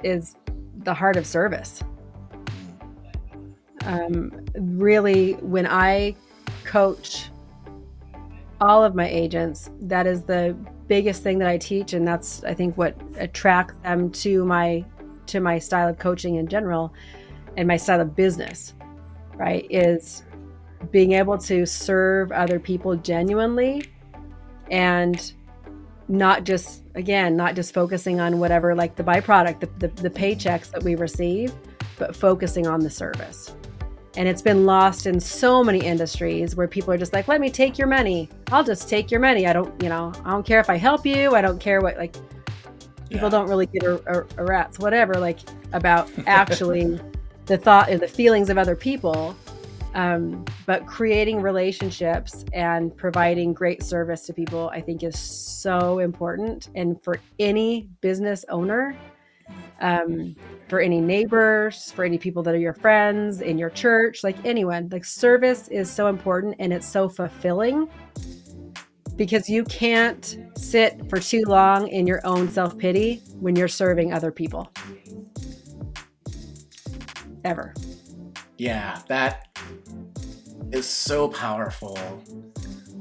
is 0.03 0.37
the 0.79 0.95
heart 0.95 1.16
of 1.16 1.27
service. 1.27 1.83
Um, 3.85 4.45
really, 4.55 5.35
when 5.35 5.66
I 5.66 6.14
coach 6.64 7.31
all 8.61 8.85
of 8.85 8.95
my 8.95 9.09
agents, 9.09 9.70
that 9.81 10.07
is 10.07 10.23
the 10.23 10.57
biggest 10.87 11.23
thing 11.23 11.39
that 11.39 11.49
I 11.49 11.59
teach, 11.59 11.95
and 11.95 12.07
that's 12.07 12.45
I 12.45 12.55
think 12.55 12.77
what 12.77 12.96
attracts 13.17 13.75
them 13.83 14.11
to 14.13 14.45
my 14.45 14.84
to 15.26 15.41
my 15.41 15.59
style 15.59 15.88
of 15.88 15.99
coaching 15.99 16.37
in 16.37 16.46
general, 16.46 16.92
and 17.57 17.67
my 17.67 17.76
style 17.76 18.01
of 18.01 18.14
business, 18.14 18.75
right? 19.37 19.67
Is 19.71 20.25
being 20.91 21.13
able 21.13 21.38
to 21.38 21.67
serve 21.67 22.33
other 22.33 22.59
people 22.59 22.96
genuinely, 22.96 23.84
and 24.71 25.33
not 26.09 26.45
just 26.45 26.83
again 26.95 27.37
not 27.37 27.54
just 27.54 27.72
focusing 27.72 28.21
on 28.21 28.38
whatever 28.38 28.75
like 28.75 28.96
the 28.96 29.04
byproduct 29.04 29.61
the, 29.61 29.67
the, 29.79 30.03
the 30.03 30.11
paychecks 30.11 30.71
that 30.71 30.83
we 30.83 30.95
receive 30.96 31.54
but 31.96 32.14
focusing 32.14 32.67
on 32.67 32.80
the 32.80 32.91
service 32.91 33.54
and 34.17 34.29
it's 34.29 34.42
been 34.42 34.67
lost 34.67 35.07
in 35.07 35.18
so 35.18 35.64
many 35.64 35.79
industries 35.79 36.54
where 36.54 36.68
people 36.68 36.92
are 36.92 36.99
just 36.99 37.14
like, 37.14 37.29
let 37.29 37.41
me 37.41 37.49
take 37.49 37.79
your 37.79 37.87
money. 37.88 38.29
I'll 38.50 38.64
just 38.64 38.88
take 38.88 39.11
your 39.11 39.21
money. 39.21 39.46
I 39.46 39.54
don't, 39.54 39.83
you 39.83 39.88
know, 39.88 40.13
I 40.25 40.30
don't 40.30 40.45
care 40.45 40.61
if 40.61 40.68
I 40.68 40.76
help 40.76 41.07
you. 41.07 41.34
I 41.34 41.41
don't 41.41 41.59
care 41.59 41.80
what, 41.80 41.96
like, 41.96 42.14
people 43.09 43.25
yeah. 43.25 43.29
don't 43.30 43.49
really 43.49 43.67
give 43.67 43.84
a, 43.84 43.95
a, 44.07 44.42
a, 44.42 44.45
rat's 44.45 44.79
whatever, 44.79 45.14
like, 45.14 45.38
about 45.72 46.11
actually 46.26 47.00
the 47.46 47.57
thought 47.57 47.88
and 47.88 48.00
the 48.00 48.09
feelings 48.09 48.50
of 48.50 48.59
other 48.59 48.76
people. 48.76 49.34
Um, 49.95 50.45
but 50.67 50.87
creating 50.87 51.43
relationships 51.43 52.45
and 52.53 52.97
providing 52.97 53.53
great 53.53 53.83
service 53.83 54.27
to 54.27 54.33
people, 54.33 54.71
I 54.73 54.81
think, 54.81 55.03
is 55.03 55.19
so 55.19 55.99
important. 55.99 56.71
And 56.75 57.03
for 57.03 57.21
any 57.39 57.89
business 58.01 58.45
owner, 58.49 58.97
um, 59.81 60.35
for 60.69 60.81
any 60.81 61.01
neighbors, 61.01 61.91
for 61.93 62.05
any 62.05 62.17
people 62.17 62.43
that 62.45 62.55
are 62.55 62.59
your 62.59 62.73
friends 62.73 63.41
in 63.41 63.59
your 63.59 63.71
church, 63.71 64.25
like 64.25 64.37
anyone. 64.45 64.89
Like 64.91 65.05
service 65.05 65.69
is 65.69 65.91
so 65.91 66.07
important 66.07 66.57
and 66.59 66.73
it's 66.73 66.87
so 66.87 67.09
fulfilling 67.09 67.89
because 69.17 69.49
you 69.49 69.64
can't 69.64 70.39
sit 70.57 71.09
for 71.11 71.19
too 71.19 71.43
long 71.47 71.89
in 71.89 72.07
your 72.07 72.21
own 72.25 72.49
self 72.49 72.79
pity 72.79 73.23
when 73.41 73.57
you're 73.57 73.69
serving 73.69 74.13
other 74.13 74.31
people. 74.31 74.73
Ever. 77.45 77.75
Yeah, 78.63 79.01
that 79.09 79.49
is 80.71 80.89
so 80.89 81.26
powerful. 81.26 81.99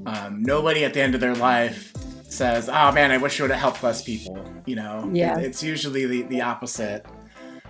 Um, 0.07 0.41
nobody 0.41 0.83
at 0.83 0.95
the 0.95 1.01
end 1.01 1.13
of 1.13 1.21
their 1.21 1.35
life 1.35 1.93
says, 2.27 2.67
"Oh 2.67 2.91
man, 2.91 3.11
I 3.11 3.17
wish 3.17 3.39
I 3.39 3.43
would 3.43 3.51
have 3.51 3.59
helped 3.59 3.83
less 3.83 4.01
people." 4.01 4.43
You 4.65 4.77
know, 4.77 5.07
yeah, 5.13 5.37
it's 5.37 5.61
usually 5.61 6.07
the, 6.07 6.23
the 6.23 6.41
opposite. 6.41 7.05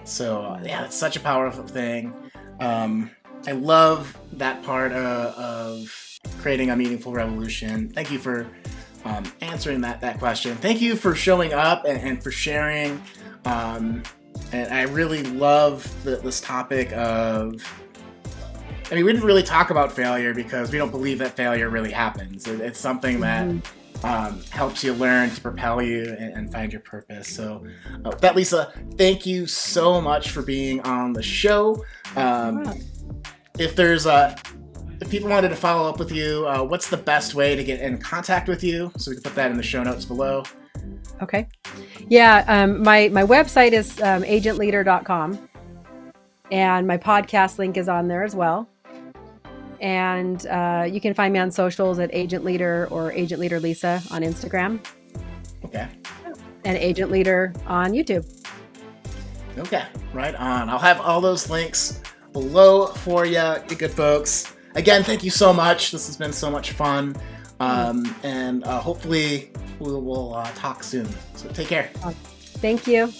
So 0.05 0.57
yeah, 0.63 0.85
it's 0.85 0.95
such 0.95 1.17
a 1.17 1.19
powerful 1.19 1.65
thing. 1.65 2.13
Um, 2.61 3.11
I 3.45 3.51
love 3.51 4.17
that 4.37 4.63
part 4.63 4.93
of, 4.93 5.35
of, 5.35 6.19
creating 6.39 6.69
a 6.69 6.77
meaningful 6.77 7.11
revolution. 7.11 7.89
Thank 7.89 8.09
you 8.09 8.19
for 8.19 8.47
um, 9.03 9.29
answering 9.41 9.81
that 9.81 9.99
that 9.99 10.17
question. 10.17 10.55
Thank 10.55 10.79
you 10.79 10.95
for 10.95 11.13
showing 11.13 11.51
up 11.51 11.83
and, 11.83 11.99
and 11.99 12.23
for 12.23 12.31
sharing. 12.31 13.03
Um, 13.43 14.03
and 14.53 14.73
I 14.73 14.83
really 14.83 15.23
love 15.23 15.93
the, 16.03 16.17
this 16.17 16.39
topic 16.39 16.91
of 16.93 17.61
I 18.91 18.95
mean, 18.95 19.05
we 19.05 19.13
didn't 19.13 19.25
really 19.25 19.43
talk 19.43 19.69
about 19.69 19.91
failure 19.91 20.33
because 20.33 20.69
we 20.71 20.77
don't 20.77 20.91
believe 20.91 21.17
that 21.19 21.35
failure 21.37 21.69
really 21.69 21.91
happens. 21.91 22.45
It, 22.47 22.59
it's 22.59 22.79
something 22.79 23.21
that 23.21 23.47
Mhm. 23.47 23.61
um, 24.03 24.41
helps 24.49 24.83
you 24.83 24.93
learn 24.93 25.29
to 25.29 25.39
propel 25.39 25.81
you 25.81 26.15
and, 26.19 26.33
and 26.35 26.51
find 26.51 26.71
your 26.73 26.81
purpose. 26.81 27.27
So, 27.29 27.63
uh, 28.03 28.09
that 28.15 28.35
Lisa, 28.35 28.73
thank 28.97 29.25
you 29.25 29.45
so 29.47 30.01
much 30.01 30.31
for 30.31 30.41
being 30.41 30.81
on 30.81 31.13
the 31.13 31.21
show. 31.23 31.85
Um, 32.15 32.63
Wow. 32.63 32.73
if 33.59 33.75
there's 33.75 34.05
a 34.05 34.35
if 34.99 35.09
people 35.09 35.29
wanted 35.29 35.49
to 35.49 35.55
follow 35.55 35.89
up 35.89 35.97
with 35.97 36.11
you, 36.11 36.45
uh, 36.47 36.61
what's 36.61 36.87
the 36.89 36.97
best 36.97 37.33
way 37.33 37.55
to 37.55 37.63
get 37.63 37.79
in 37.81 37.97
contact 37.97 38.47
with 38.47 38.63
you? 38.63 38.91
So 38.97 39.09
we 39.09 39.15
can 39.15 39.23
put 39.23 39.33
that 39.35 39.49
in 39.49 39.57
the 39.57 39.63
show 39.63 39.81
notes 39.81 40.05
below. 40.05 40.43
Okay. 41.23 41.47
Yeah, 42.07 42.43
um, 42.47 42.83
my 42.83 43.07
my 43.09 43.23
website 43.23 43.71
is 43.71 43.99
um, 44.01 44.21
agentleader.com, 44.23 45.39
and 46.51 46.85
my 46.87 46.97
podcast 46.97 47.57
link 47.57 47.77
is 47.77 47.87
on 47.89 48.07
there 48.07 48.23
as 48.23 48.35
well. 48.35 48.67
And 49.81 50.45
uh, 50.47 50.87
you 50.89 51.01
can 51.01 51.13
find 51.13 51.33
me 51.33 51.39
on 51.39 51.51
socials 51.51 51.99
at 51.99 52.13
Agent 52.13 52.45
Leader 52.45 52.87
or 52.91 53.11
Agent 53.11 53.41
Leader 53.41 53.59
Lisa 53.59 54.01
on 54.11 54.21
Instagram, 54.21 54.79
Okay. 55.65 55.87
and 56.63 56.77
Agent 56.77 57.11
Leader 57.11 57.53
on 57.65 57.91
YouTube. 57.91 58.25
Okay, 59.57 59.83
right 60.13 60.35
on. 60.35 60.69
I'll 60.69 60.79
have 60.79 61.01
all 61.01 61.19
those 61.19 61.49
links 61.49 61.99
below 62.31 62.87
for 62.87 63.25
you, 63.25 63.55
you 63.69 63.75
good 63.75 63.91
folks. 63.91 64.53
Again, 64.75 65.03
thank 65.03 65.23
you 65.23 65.31
so 65.31 65.51
much. 65.51 65.91
This 65.91 66.07
has 66.07 66.15
been 66.15 66.31
so 66.31 66.49
much 66.49 66.71
fun. 66.71 67.15
Um, 67.59 68.15
and 68.23 68.63
uh, 68.63 68.79
hopefully 68.79 69.51
we 69.79 69.91
will 69.91 70.35
uh, 70.35 70.49
talk 70.55 70.83
soon. 70.83 71.07
So 71.35 71.49
take 71.49 71.67
care. 71.67 71.89
Thank 72.61 72.87
you. 72.87 73.11